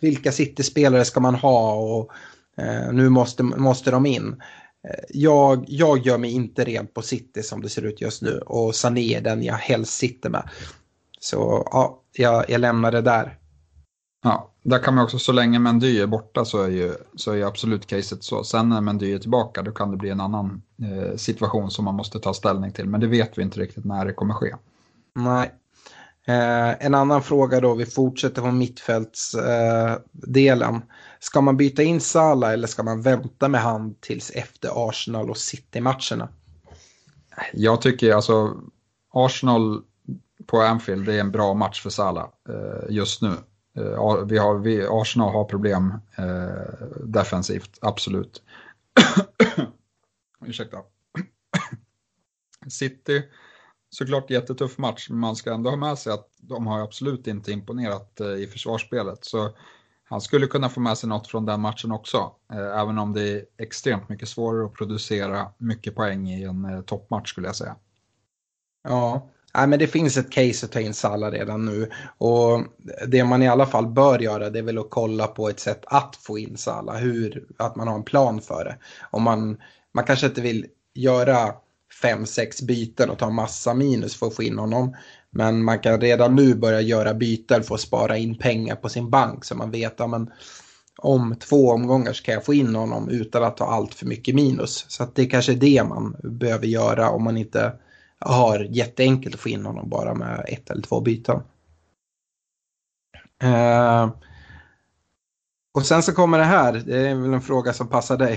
vilka 0.00 0.32
City-spelare 0.32 1.04
ska 1.04 1.20
man 1.20 1.34
ha 1.34 1.74
och 1.74 2.10
eh, 2.56 2.92
nu 2.92 3.08
måste, 3.08 3.42
måste 3.42 3.90
de 3.90 4.06
in. 4.06 4.42
Eh, 4.88 5.04
jag, 5.08 5.64
jag 5.68 5.98
gör 5.98 6.18
mig 6.18 6.32
inte 6.32 6.64
rent 6.64 6.94
på 6.94 7.02
City 7.02 7.42
som 7.42 7.62
det 7.62 7.68
ser 7.68 7.82
ut 7.82 8.00
just 8.00 8.22
nu 8.22 8.38
och 8.38 8.74
Sané 8.74 9.14
är 9.14 9.20
den 9.20 9.42
jag 9.42 9.54
helst 9.54 9.92
sitter 9.92 10.30
med. 10.30 10.48
Så 11.20 11.68
ja, 11.70 12.00
jag, 12.12 12.50
jag 12.50 12.60
lämnar 12.60 12.92
det 12.92 13.02
där. 13.02 13.38
Ja, 14.26 14.50
där 14.62 14.78
kan 14.78 14.94
man 14.94 15.04
också, 15.04 15.18
så 15.18 15.32
länge 15.32 15.58
Mendy 15.58 16.00
är 16.00 16.06
borta 16.06 16.44
så 16.44 16.62
är 16.62 16.68
ju, 16.68 16.94
så 17.14 17.32
är 17.32 17.36
ju 17.36 17.44
absolut 17.44 17.86
caset 17.86 18.24
så. 18.24 18.44
Sen 18.44 18.68
när 18.68 18.80
Mendy 18.80 19.14
är 19.14 19.18
tillbaka 19.18 19.62
då 19.62 19.72
kan 19.72 19.90
det 19.90 19.96
bli 19.96 20.10
en 20.10 20.20
annan 20.20 20.62
eh, 20.82 21.16
situation 21.16 21.70
som 21.70 21.84
man 21.84 21.94
måste 21.94 22.20
ta 22.20 22.34
ställning 22.34 22.72
till. 22.72 22.88
Men 22.88 23.00
det 23.00 23.06
vet 23.06 23.38
vi 23.38 23.42
inte 23.42 23.60
riktigt 23.60 23.84
när 23.84 24.04
det 24.04 24.12
kommer 24.12 24.34
ske. 24.34 24.54
Nej. 25.14 25.54
Eh, 26.26 26.86
en 26.86 26.94
annan 26.94 27.22
fråga 27.22 27.60
då, 27.60 27.74
vi 27.74 27.86
fortsätter 27.86 28.42
på 28.42 28.50
mittfältsdelen. 28.50 30.74
Eh, 30.74 30.80
ska 31.20 31.40
man 31.40 31.56
byta 31.56 31.82
in 31.82 32.00
Salah 32.00 32.52
eller 32.52 32.66
ska 32.66 32.82
man 32.82 33.02
vänta 33.02 33.48
med 33.48 33.60
han 33.60 33.94
tills 34.00 34.30
efter 34.30 34.88
Arsenal 34.88 35.30
och 35.30 35.38
City-matcherna? 35.38 36.28
Jag 37.52 37.82
tycker 37.82 38.14
alltså 38.14 38.56
Arsenal 39.12 39.82
på 40.46 40.60
Anfield 40.60 41.06
det 41.06 41.14
är 41.14 41.20
en 41.20 41.30
bra 41.30 41.54
match 41.54 41.82
för 41.82 41.90
Salah 41.90 42.28
eh, 42.48 42.90
just 42.90 43.22
nu. 43.22 43.32
Eh, 43.76 44.24
vi 44.24 44.38
har, 44.38 44.58
vi, 44.58 44.86
Arsenal 44.90 45.32
har 45.32 45.44
problem 45.44 45.94
eh, 46.18 46.86
defensivt, 47.04 47.78
absolut. 47.80 48.42
Ursäkta. 50.46 50.78
City 52.68 53.22
såklart 53.94 54.30
jättetuff 54.30 54.78
match, 54.78 55.06
men 55.10 55.18
man 55.18 55.36
ska 55.36 55.54
ändå 55.54 55.70
ha 55.70 55.76
med 55.76 55.98
sig 55.98 56.12
att 56.12 56.28
de 56.36 56.66
har 56.66 56.80
absolut 56.80 57.26
inte 57.26 57.52
imponerat 57.52 58.20
eh, 58.20 58.26
i 58.26 58.46
försvarsspelet. 58.46 59.24
Så 59.24 59.50
han 60.04 60.20
skulle 60.20 60.46
kunna 60.46 60.68
få 60.68 60.80
med 60.80 60.98
sig 60.98 61.08
något 61.08 61.26
från 61.26 61.46
den 61.46 61.60
matchen 61.60 61.92
också, 61.92 62.32
eh, 62.52 62.80
även 62.80 62.98
om 62.98 63.12
det 63.12 63.22
är 63.22 63.44
extremt 63.58 64.08
mycket 64.08 64.28
svårare 64.28 64.66
att 64.66 64.74
producera 64.74 65.48
mycket 65.58 65.94
poäng 65.94 66.28
i 66.28 66.44
en 66.44 66.64
eh, 66.64 66.80
toppmatch 66.80 67.30
skulle 67.30 67.46
jag 67.46 67.56
säga. 67.56 67.76
Ja, 68.82 69.30
Nej, 69.56 69.66
men 69.66 69.78
det 69.78 69.86
finns 69.86 70.16
ett 70.16 70.30
case 70.30 70.66
att 70.66 70.72
ta 70.72 70.80
in 70.80 70.94
Salah 70.94 71.30
redan 71.30 71.64
nu. 71.64 71.90
Och 72.18 72.60
det 73.06 73.24
man 73.24 73.42
i 73.42 73.48
alla 73.48 73.66
fall 73.66 73.86
bör 73.86 74.18
göra 74.18 74.50
det 74.50 74.58
är 74.58 74.62
väl 74.62 74.78
att 74.78 74.90
kolla 74.90 75.26
på 75.26 75.48
ett 75.48 75.60
sätt 75.60 75.84
att 75.86 76.16
få 76.16 76.38
in 76.38 76.56
Salah. 76.56 76.96
Hur, 76.96 77.44
att 77.56 77.76
man 77.76 77.88
har 77.88 77.94
en 77.94 78.04
plan 78.04 78.40
för 78.40 78.64
det. 78.64 78.76
Om 79.10 79.22
man, 79.22 79.56
man 79.94 80.04
kanske 80.04 80.26
inte 80.26 80.40
vill 80.40 80.66
göra 80.94 81.54
fem, 82.02 82.26
sex 82.26 82.62
byten 82.62 83.10
och 83.10 83.18
ta 83.18 83.30
massa 83.30 83.74
minus 83.74 84.16
för 84.16 84.26
att 84.26 84.34
få 84.34 84.42
in 84.42 84.58
honom. 84.58 84.96
Men 85.30 85.64
man 85.64 85.78
kan 85.78 86.00
redan 86.00 86.36
nu 86.36 86.54
börja 86.54 86.80
göra 86.80 87.14
byten 87.14 87.62
för 87.62 87.74
att 87.74 87.80
spara 87.80 88.16
in 88.16 88.38
pengar 88.38 88.76
på 88.76 88.88
sin 88.88 89.10
bank 89.10 89.44
så 89.44 89.54
man 89.54 89.70
vet 89.70 90.00
att 90.00 90.10
ja, 90.10 90.26
om 90.98 91.36
två 91.36 91.70
omgångar 91.70 92.12
så 92.12 92.22
kan 92.22 92.34
jag 92.34 92.44
få 92.44 92.54
in 92.54 92.74
honom 92.74 93.08
utan 93.08 93.44
att 93.44 93.56
ta 93.56 93.66
allt 93.66 93.94
för 93.94 94.06
mycket 94.06 94.34
minus. 94.34 94.84
Så 94.88 95.02
att 95.02 95.14
det 95.14 95.26
kanske 95.26 95.52
är 95.52 95.56
det 95.56 95.84
man 95.84 96.16
behöver 96.22 96.66
göra 96.66 97.10
om 97.10 97.24
man 97.24 97.36
inte 97.36 97.72
har 98.24 98.60
jätteenkelt 98.60 99.34
att 99.34 99.40
få 99.40 99.48
in 99.48 99.66
honom 99.66 99.88
bara 99.88 100.14
med 100.14 100.44
ett 100.48 100.70
eller 100.70 100.82
två 100.82 101.00
byten. 101.00 101.40
Uh, 103.44 104.12
och 105.74 105.86
sen 105.86 106.02
så 106.02 106.12
kommer 106.12 106.38
det 106.38 106.44
här, 106.44 106.72
det 106.72 107.08
är 107.08 107.14
väl 107.14 107.32
en 107.32 107.40
fråga 107.40 107.72
som 107.72 107.88
passar 107.88 108.16
dig. 108.16 108.32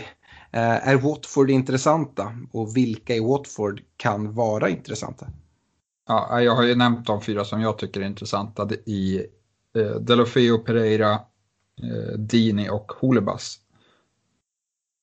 Uh, 0.55 0.87
är 0.87 0.95
Watford 0.95 1.49
intressanta 1.49 2.33
och 2.51 2.77
vilka 2.77 3.15
i 3.15 3.19
Watford 3.19 3.81
kan 3.97 4.33
vara 4.33 4.69
intressanta? 4.69 5.27
Ja, 6.07 6.41
jag 6.41 6.55
har 6.55 6.63
ju 6.63 6.75
nämnt 6.75 7.07
de 7.07 7.21
fyra 7.21 7.45
som 7.45 7.61
jag 7.61 7.77
tycker 7.77 8.01
är 8.01 8.05
intressanta 8.05 8.69
i 8.85 9.25
uh, 9.77 9.95
Delofeo 9.95 10.57
Pereira, 10.57 11.13
uh, 11.83 12.17
Dini 12.17 12.69
och 12.69 12.91
Holebas. 12.91 13.59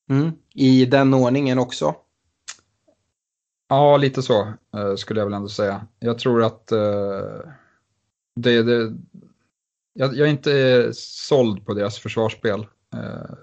Mm. 0.09 0.31
I 0.53 0.85
den 0.85 1.13
ordningen 1.13 1.59
också? 1.59 1.95
Ja, 3.67 3.97
lite 3.97 4.21
så 4.21 4.53
eh, 4.75 4.95
skulle 4.95 5.19
jag 5.19 5.25
väl 5.25 5.33
ändå 5.33 5.49
säga. 5.49 5.87
Jag 5.99 6.19
tror 6.19 6.43
att 6.43 6.71
eh, 6.71 7.49
det, 8.35 8.63
det, 8.63 8.93
jag, 9.93 10.15
jag 10.15 10.27
är 10.27 10.31
inte 10.31 10.59
eh, 10.59 10.89
såld 10.93 11.65
på 11.65 11.73
deras 11.73 11.99
försvarsspel. 11.99 12.67
Eh, 12.93 13.35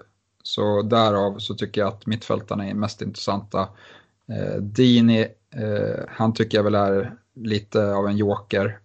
så 0.43 0.81
därav 0.81 1.39
så 1.39 1.55
tycker 1.55 1.81
jag 1.81 1.87
att 1.87 2.05
mittfältarna 2.05 2.67
är 2.67 2.73
mest 2.73 3.01
intressanta. 3.01 3.67
Eh, 4.27 4.61
Dini, 4.61 5.21
eh, 5.55 6.05
han 6.09 6.33
tycker 6.33 6.57
jag 6.57 6.63
väl 6.63 6.75
är 6.75 7.17
lite 7.35 7.93
av 7.93 8.07
en 8.07 8.17
joker. 8.17 8.79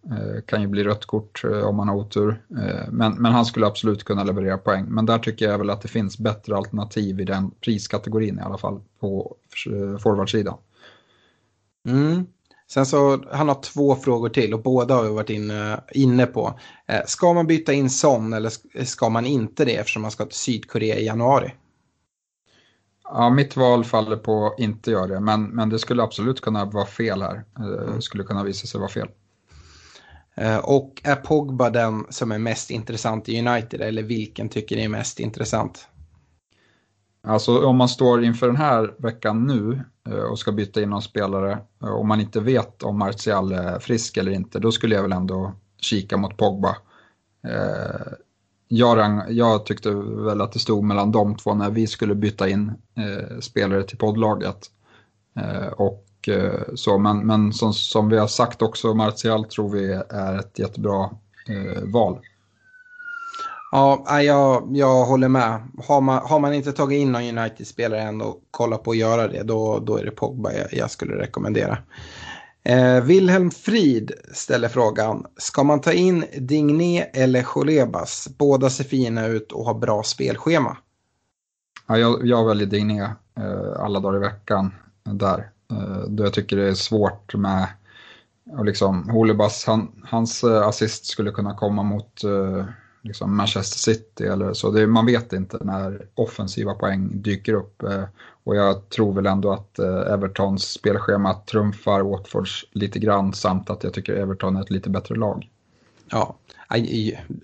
Kan 0.46 0.62
ju 0.62 0.68
bli 0.68 0.84
rött 0.84 1.06
kort 1.06 1.42
om 1.64 1.76
man 1.76 1.88
har 1.88 1.96
otur. 1.96 2.42
Men, 2.90 3.14
men 3.14 3.32
han 3.32 3.44
skulle 3.44 3.66
absolut 3.66 4.04
kunna 4.04 4.24
leverera 4.24 4.58
poäng. 4.58 4.84
Men 4.88 5.06
där 5.06 5.18
tycker 5.18 5.50
jag 5.50 5.58
väl 5.58 5.70
att 5.70 5.82
det 5.82 5.88
finns 5.88 6.18
bättre 6.18 6.56
alternativ 6.56 7.20
i 7.20 7.24
den 7.24 7.50
priskategorin 7.50 8.38
i 8.38 8.42
alla 8.42 8.58
fall 8.58 8.80
på 9.00 9.36
forwardsidan. 10.02 10.58
Mm. 11.88 12.26
Sen 12.70 12.86
så, 12.86 13.24
han 13.32 13.48
har 13.48 13.62
två 13.62 13.96
frågor 13.96 14.28
till 14.28 14.54
och 14.54 14.62
båda 14.62 14.94
har 14.94 15.02
vi 15.02 15.08
varit 15.08 15.30
inne, 15.30 15.80
inne 15.92 16.26
på. 16.26 16.58
Eh, 16.86 17.00
ska 17.06 17.32
man 17.32 17.46
byta 17.46 17.72
in 17.72 17.90
Son 17.90 18.32
eller 18.32 18.52
ska 18.84 19.08
man 19.08 19.26
inte 19.26 19.64
det 19.64 19.76
eftersom 19.76 20.02
man 20.02 20.10
ska 20.10 20.24
till 20.24 20.38
Sydkorea 20.38 20.96
i 20.96 21.06
januari? 21.06 21.54
Ja, 23.04 23.30
mitt 23.30 23.56
val 23.56 23.84
faller 23.84 24.16
på 24.16 24.54
inte 24.58 24.90
göra 24.90 25.06
det, 25.06 25.20
men, 25.20 25.44
men 25.44 25.68
det 25.68 25.78
skulle 25.78 26.02
absolut 26.02 26.40
kunna 26.40 26.64
vara 26.64 26.86
fel 26.86 27.22
här. 27.22 27.44
Det 27.56 27.84
mm. 27.84 28.02
skulle 28.02 28.24
kunna 28.24 28.44
visa 28.44 28.66
sig 28.66 28.80
vara 28.80 28.90
fel. 28.90 29.08
Eh, 30.34 30.58
och 30.58 31.00
är 31.04 31.16
Pogba 31.16 31.70
den 31.70 32.04
som 32.10 32.32
är 32.32 32.38
mest 32.38 32.70
intressant 32.70 33.28
i 33.28 33.40
United 33.46 33.80
eller 33.80 34.02
vilken 34.02 34.48
tycker 34.48 34.76
ni 34.76 34.84
är 34.84 34.88
mest 34.88 35.20
intressant? 35.20 35.88
Alltså 37.28 37.66
om 37.66 37.76
man 37.76 37.88
står 37.88 38.24
inför 38.24 38.46
den 38.46 38.56
här 38.56 38.94
veckan 38.98 39.46
nu 39.46 39.80
eh, 40.08 40.22
och 40.22 40.38
ska 40.38 40.52
byta 40.52 40.82
in 40.82 40.90
någon 40.90 41.02
spelare 41.02 41.58
eh, 41.82 41.88
och 41.88 42.06
man 42.06 42.20
inte 42.20 42.40
vet 42.40 42.82
om 42.82 42.98
Martial 42.98 43.52
är 43.52 43.78
frisk 43.78 44.16
eller 44.16 44.32
inte, 44.32 44.58
då 44.58 44.72
skulle 44.72 44.94
jag 44.94 45.02
väl 45.02 45.12
ändå 45.12 45.52
kika 45.80 46.16
mot 46.16 46.36
Pogba. 46.36 46.76
Eh, 47.46 48.12
jag, 48.68 48.98
jag, 48.98 49.32
jag 49.32 49.66
tyckte 49.66 49.90
väl 50.24 50.40
att 50.40 50.52
det 50.52 50.58
stod 50.58 50.84
mellan 50.84 51.12
de 51.12 51.36
två 51.36 51.54
när 51.54 51.70
vi 51.70 51.86
skulle 51.86 52.14
byta 52.14 52.48
in 52.48 52.72
spelare 53.40 53.82
till 53.82 53.98
poddlaget. 53.98 54.70
och 55.76 56.28
så, 56.74 56.98
men, 56.98 57.26
men 57.26 57.52
som, 57.52 57.72
som 57.72 58.08
vi 58.08 58.18
har 58.18 58.26
sagt 58.26 58.62
också, 58.62 58.94
Martial 58.94 59.44
tror 59.44 59.70
vi 59.70 59.92
är 60.08 60.38
ett 60.38 60.58
jättebra 60.58 61.10
val. 61.82 62.18
Ja, 63.70 64.22
jag, 64.22 64.70
jag 64.72 65.04
håller 65.04 65.28
med. 65.28 65.68
Har 65.86 66.00
man, 66.00 66.26
har 66.26 66.40
man 66.40 66.54
inte 66.54 66.72
tagit 66.72 67.00
in 67.00 67.12
någon 67.12 67.38
United-spelare 67.38 68.00
än 68.00 68.20
och 68.20 68.42
kollat 68.50 68.82
på 68.82 68.90
att 68.90 68.96
göra 68.96 69.28
det, 69.28 69.42
då, 69.42 69.78
då 69.78 69.96
är 69.96 70.04
det 70.04 70.10
Pogba 70.10 70.52
jag, 70.52 70.72
jag 70.72 70.90
skulle 70.90 71.14
rekommendera. 71.18 71.78
Eh, 72.62 73.00
Wilhelm 73.00 73.50
Frid 73.50 74.12
ställer 74.32 74.68
frågan, 74.68 75.26
ska 75.36 75.62
man 75.62 75.80
ta 75.80 75.92
in 75.92 76.24
Digné 76.38 77.00
eller 77.00 77.42
Cholebas? 77.42 78.28
Båda 78.38 78.70
ser 78.70 78.84
fina 78.84 79.26
ut 79.26 79.52
och 79.52 79.64
har 79.64 79.74
bra 79.74 80.02
spelschema. 80.02 80.76
Ja, 81.86 81.98
jag, 81.98 82.26
jag 82.26 82.46
väljer 82.46 82.66
Digné 82.66 83.02
eh, 83.38 83.80
alla 83.80 84.00
dagar 84.00 84.16
i 84.16 84.20
veckan 84.20 84.74
där. 85.04 85.50
Eh, 85.72 86.08
då 86.08 86.24
jag 86.24 86.32
tycker 86.32 86.56
det 86.56 86.68
är 86.68 86.74
svårt 86.74 87.34
med 87.34 87.66
och 88.58 88.64
liksom, 88.64 89.08
Holebas, 89.08 89.64
han, 89.66 89.92
hans 90.04 90.44
eh, 90.44 90.66
assist 90.66 91.06
skulle 91.06 91.30
kunna 91.30 91.54
komma 91.54 91.82
mot 91.82 92.24
eh, 92.24 92.64
liksom 93.02 93.36
Manchester 93.36 93.78
City 93.78 94.24
eller 94.24 94.52
så. 94.52 94.70
Det, 94.70 94.86
man 94.86 95.06
vet 95.06 95.32
inte 95.32 95.58
när 95.60 96.06
offensiva 96.14 96.74
poäng 96.74 97.22
dyker 97.22 97.54
upp. 97.54 97.82
Eh, 97.82 98.04
och 98.44 98.56
jag 98.56 98.88
tror 98.88 99.12
väl 99.12 99.26
ändå 99.26 99.52
att 99.52 99.78
eh, 99.78 100.12
Evertons 100.12 100.64
spelschema 100.64 101.34
trumfar 101.34 102.00
Watfords 102.00 102.64
lite 102.72 102.98
grann 102.98 103.32
samt 103.32 103.70
att 103.70 103.84
jag 103.84 103.92
tycker 103.92 104.14
Everton 104.16 104.56
är 104.56 104.62
ett 104.62 104.70
lite 104.70 104.90
bättre 104.90 105.14
lag. 105.14 105.48
Ja, 106.10 106.38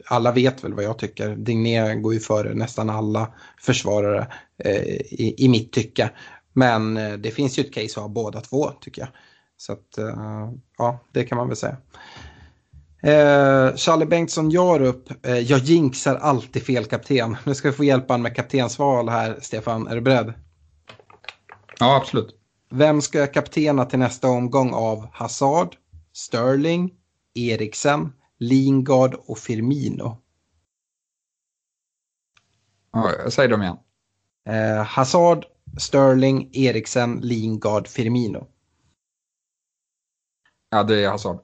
alla 0.06 0.32
vet 0.32 0.64
väl 0.64 0.74
vad 0.74 0.84
jag 0.84 0.98
tycker. 0.98 1.36
Digné 1.36 1.94
går 1.94 2.14
ju 2.14 2.20
före 2.20 2.54
nästan 2.54 2.90
alla 2.90 3.28
försvarare 3.60 4.26
eh, 4.58 4.82
i, 4.94 5.34
i 5.38 5.48
mitt 5.48 5.72
tycke. 5.72 6.10
Men 6.52 6.96
eh, 6.96 7.12
det 7.12 7.30
finns 7.30 7.58
ju 7.58 7.62
ett 7.62 7.74
case 7.74 7.86
att 7.86 8.02
ha 8.02 8.08
båda 8.08 8.40
två 8.40 8.70
tycker 8.80 9.02
jag. 9.02 9.08
Så 9.56 9.72
att, 9.72 9.98
ja, 10.78 10.98
det 11.12 11.24
kan 11.24 11.38
man 11.38 11.48
väl 11.48 11.56
säga. 11.56 11.76
Eh, 13.04 13.76
Charlie 13.76 14.06
Bengtsson 14.06 14.50
Jarup, 14.50 15.26
eh, 15.26 15.38
jag 15.38 15.58
jinxar 15.58 16.16
alltid 16.16 16.62
fel 16.62 16.84
kapten. 16.84 17.36
Nu 17.44 17.54
ska 17.54 17.70
vi 17.70 17.76
få 17.76 17.84
hjälpa 17.84 18.12
honom 18.12 18.22
med 18.22 18.36
kaptensval 18.36 19.08
här, 19.08 19.38
Stefan. 19.40 19.86
Är 19.86 19.94
du 19.94 20.00
beredd? 20.00 20.32
Ja, 21.78 21.96
absolut. 21.96 22.40
Vem 22.70 23.02
ska 23.02 23.18
jag 23.18 23.34
kaptena 23.34 23.84
till 23.84 23.98
nästa 23.98 24.28
omgång 24.28 24.72
av 24.74 25.08
Hazard, 25.12 25.76
Sterling, 26.12 26.94
Eriksen, 27.34 28.12
Lingard 28.38 29.14
och 29.14 29.38
Firmino? 29.38 30.16
Ja, 32.92 33.30
säg 33.30 33.48
dem 33.48 33.62
igen. 33.62 33.76
Eh, 34.48 34.84
Hazard, 34.84 35.44
Sterling, 35.78 36.50
Eriksen, 36.52 37.20
Lingard, 37.20 37.88
Firmino. 37.88 38.46
Ja, 40.70 40.82
det 40.82 41.04
är 41.04 41.10
Hazard. 41.10 41.43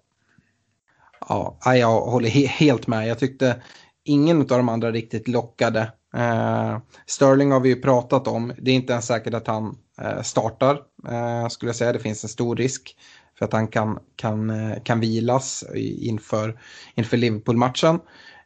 Ja, 1.28 1.58
jag 1.64 2.00
håller 2.00 2.28
helt 2.28 2.86
med. 2.86 3.08
Jag 3.08 3.18
tyckte 3.18 3.62
ingen 4.04 4.40
av 4.40 4.46
de 4.46 4.68
andra 4.68 4.92
riktigt 4.92 5.28
lockade. 5.28 5.92
Eh, 6.16 6.78
Sterling 7.06 7.52
har 7.52 7.60
vi 7.60 7.68
ju 7.68 7.82
pratat 7.82 8.28
om. 8.28 8.52
Det 8.58 8.70
är 8.70 8.74
inte 8.74 8.92
ens 8.92 9.06
säkert 9.06 9.34
att 9.34 9.46
han 9.46 9.76
eh, 10.02 10.22
startar, 10.22 10.80
eh, 11.08 11.48
skulle 11.48 11.68
jag 11.68 11.76
säga. 11.76 11.92
Det 11.92 11.98
finns 11.98 12.24
en 12.24 12.30
stor 12.30 12.56
risk 12.56 12.96
för 13.38 13.44
att 13.44 13.52
han 13.52 13.68
kan, 13.68 13.98
kan, 14.16 14.50
eh, 14.50 14.82
kan 14.82 15.00
vilas 15.00 15.64
inför, 15.74 16.60
inför 16.94 17.16
Liverpool-matchen. 17.16 18.00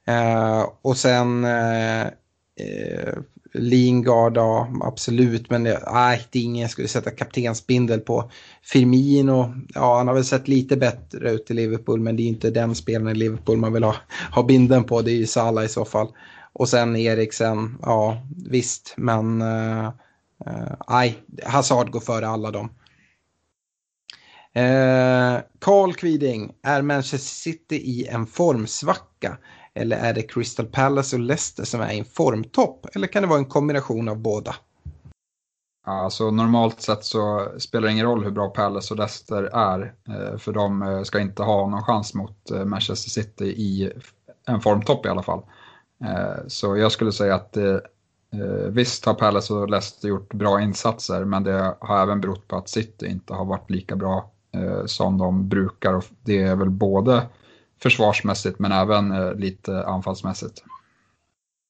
Eh, 0.06 0.68
och 0.82 0.96
sen 0.96 1.44
eh, 1.44 2.06
Lingard, 3.54 4.36
ja, 4.36 4.68
absolut, 4.82 5.50
men 5.50 5.66
eh, 5.66 5.78
nej, 5.92 6.26
det 6.30 6.38
är 6.38 6.42
ingen 6.42 6.62
jag 6.62 6.70
skulle 6.70 6.88
sätta 6.88 7.10
kaptensbindel 7.10 8.00
på. 8.00 8.30
Firmino, 8.62 9.54
ja, 9.74 9.96
han 9.96 10.08
har 10.08 10.14
väl 10.14 10.24
sett 10.24 10.48
lite 10.48 10.76
bättre 10.76 11.30
ut 11.30 11.50
i 11.50 11.54
Liverpool, 11.54 12.00
men 12.00 12.16
det 12.16 12.22
är 12.22 12.28
inte 12.28 12.50
den 12.50 12.74
spelaren 12.74 13.16
i 13.16 13.18
Liverpool 13.18 13.56
man 13.56 13.72
vill 13.72 13.84
ha, 13.84 13.96
ha 14.32 14.42
binden 14.42 14.84
på, 14.84 15.02
det 15.02 15.10
är 15.10 15.16
ju 15.16 15.26
Salah 15.26 15.64
i 15.64 15.68
så 15.68 15.84
fall. 15.84 16.08
Och 16.52 16.68
sen 16.68 16.96
Eriksen, 16.96 17.78
ja, 17.82 18.22
visst, 18.46 18.94
men 18.96 19.38
nej, 19.38 19.90
eh, 20.46 20.72
nej, 20.88 21.18
Hazard 21.44 21.90
går 21.90 22.00
före 22.00 22.28
alla 22.28 22.50
dem. 22.50 22.70
Uh, 24.56 25.40
Carl 25.60 25.94
Kviding, 25.94 26.52
är 26.62 26.82
Manchester 26.82 27.18
City 27.18 27.76
i 27.76 28.06
en 28.06 28.26
formsvacka? 28.26 29.38
Eller 29.74 29.96
är 29.96 30.14
det 30.14 30.22
Crystal 30.22 30.66
Palace 30.66 31.16
och 31.16 31.22
Leicester 31.22 31.64
som 31.64 31.80
är 31.80 31.92
i 31.92 31.98
en 31.98 32.04
formtopp? 32.04 32.86
Eller 32.94 33.06
kan 33.06 33.22
det 33.22 33.28
vara 33.28 33.38
en 33.38 33.44
kombination 33.44 34.08
av 34.08 34.18
båda? 34.18 34.54
alltså 35.84 36.30
normalt 36.30 36.80
sett 36.80 37.04
så 37.04 37.48
spelar 37.58 37.86
det 37.86 37.92
ingen 37.92 38.06
roll 38.06 38.24
hur 38.24 38.30
bra 38.30 38.48
Palace 38.48 38.94
och 38.94 38.98
Leicester 38.98 39.42
är. 39.42 39.94
Eh, 40.08 40.38
för 40.38 40.52
de 40.52 40.82
eh, 40.82 41.02
ska 41.02 41.20
inte 41.20 41.42
ha 41.42 41.68
någon 41.68 41.82
chans 41.82 42.14
mot 42.14 42.50
eh, 42.50 42.64
Manchester 42.64 43.10
City 43.10 43.44
i 43.44 43.92
en 44.46 44.60
formtopp 44.60 45.06
i 45.06 45.08
alla 45.08 45.22
fall. 45.22 45.42
Så 46.46 46.76
jag 46.76 46.92
skulle 46.92 47.12
säga 47.12 47.34
att 47.34 47.56
visst 48.68 49.04
har 49.04 49.14
Palace 49.14 49.54
och 49.54 49.70
Leicester 49.70 50.08
gjort 50.08 50.34
bra 50.34 50.60
insatser 50.60 51.24
men 51.24 51.42
det 51.44 51.76
har 51.80 52.02
även 52.02 52.20
berott 52.20 52.48
på 52.48 52.56
att 52.56 52.68
City 52.68 53.06
inte 53.06 53.34
har 53.34 53.44
varit 53.44 53.70
lika 53.70 53.96
bra 53.96 54.30
som 54.86 55.18
de 55.18 55.48
brukar. 55.48 55.94
Och 55.94 56.04
det 56.22 56.42
är 56.42 56.56
väl 56.56 56.70
både 56.70 57.22
försvarsmässigt 57.84 58.58
men 58.58 58.72
även 58.72 59.12
eh, 59.12 59.34
lite 59.34 59.84
anfallsmässigt. 59.84 60.62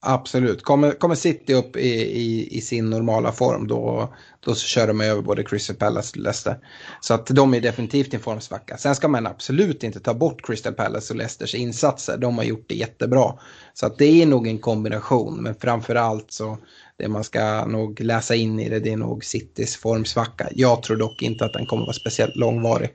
Absolut. 0.07 0.63
Kommer, 0.63 0.91
kommer 0.91 1.15
City 1.15 1.55
upp 1.55 1.77
i, 1.77 1.89
i, 1.91 2.57
i, 2.57 2.61
sin 2.61 2.91
normala 2.91 3.33
form 3.33 3.67
då, 3.69 4.15
då 4.41 4.55
så 4.55 4.67
kör 4.67 4.87
de 4.87 5.01
över 5.01 5.23
både 5.23 5.45
Crystal 5.45 5.77
Palace 5.77 6.13
och 6.19 6.23
Leicester. 6.23 6.59
Så 7.01 7.15
att 7.15 7.27
de 7.27 7.55
är 7.55 7.61
definitivt 7.61 8.13
i 8.13 8.17
en 8.17 8.23
formsvacka. 8.23 8.77
Sen 8.77 8.95
ska 8.95 9.09
man 9.09 9.27
absolut 9.27 9.83
inte 9.83 10.01
ta 10.01 10.15
bort 10.15 10.47
Crystal 10.47 10.73
Palace 10.73 11.13
och 11.13 11.17
Leicesters 11.17 11.55
insatser. 11.55 12.19
De 12.19 12.39
har 12.39 12.45
gjort 12.45 12.65
det 12.69 12.75
jättebra. 12.75 13.33
Så 13.75 13.87
att 13.87 13.99
det 13.99 14.23
är 14.23 14.27
nog 14.27 14.47
en 14.47 14.59
kombination. 14.59 15.43
Men 15.43 15.55
framför 15.55 15.95
allt 15.95 16.33
så 16.33 16.59
det 16.99 17.09
man 17.09 17.25
ska 17.25 17.67
nog 17.67 18.01
läsa 18.01 18.35
in 18.35 18.61
i 18.61 18.69
det, 18.69 18.81
det 18.81 18.93
är 18.93 18.97
nog 18.97 19.25
Citys 19.25 19.77
formsvacka. 19.77 20.49
Jag 20.53 20.83
tror 20.83 20.97
dock 20.97 21.23
inte 21.23 21.45
att 21.45 21.53
den 21.53 21.67
kommer 21.67 21.83
vara 21.83 21.93
speciellt 21.93 22.37
långvarig. 22.37 22.91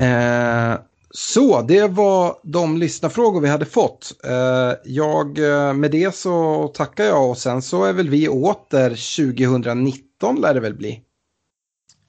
Eh, 0.00 0.78
så, 1.10 1.62
det 1.62 1.88
var 1.88 2.36
de 2.42 2.76
lyssnarfrågor 2.76 3.40
vi 3.40 3.48
hade 3.48 3.64
fått. 3.64 4.12
Eh, 4.24 4.72
jag, 4.84 5.38
eh, 5.38 5.72
med 5.72 5.90
det 5.90 6.14
så 6.14 6.68
tackar 6.68 7.04
jag 7.04 7.30
och 7.30 7.38
sen 7.38 7.62
så 7.62 7.84
är 7.84 7.92
väl 7.92 8.08
vi 8.08 8.28
åter 8.28 8.90
2019 8.90 10.40
lär 10.40 10.54
det 10.54 10.60
väl 10.60 10.74
bli. 10.74 11.02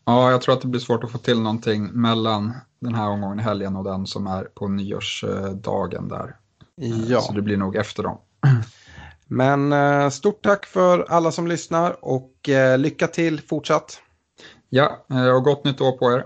Ja, 0.05 0.31
jag 0.31 0.41
tror 0.41 0.55
att 0.55 0.61
det 0.61 0.67
blir 0.67 0.81
svårt 0.81 1.03
att 1.03 1.11
få 1.11 1.17
till 1.17 1.41
någonting 1.41 1.89
mellan 1.93 2.53
den 2.79 2.95
här 2.95 3.09
omgången 3.09 3.39
i 3.39 3.43
helgen 3.43 3.75
och 3.75 3.83
den 3.83 4.07
som 4.07 4.27
är 4.27 4.43
på 4.43 4.67
nyårsdagen 4.67 6.07
där. 6.07 6.35
Ja. 7.07 7.21
Så 7.21 7.33
det 7.33 7.41
blir 7.41 7.57
nog 7.57 7.75
efter 7.75 8.03
dem. 8.03 8.17
Men 9.27 9.73
eh, 9.73 10.09
stort 10.09 10.43
tack 10.43 10.65
för 10.65 11.05
alla 11.09 11.31
som 11.31 11.47
lyssnar 11.47 12.05
och 12.05 12.49
eh, 12.49 12.77
lycka 12.77 13.07
till 13.07 13.41
fortsatt. 13.41 14.01
Ja, 14.69 15.05
eh, 15.09 15.35
och 15.35 15.43
gott 15.43 15.63
nytt 15.63 15.81
år 15.81 15.91
på 15.91 16.11
er. 16.11 16.25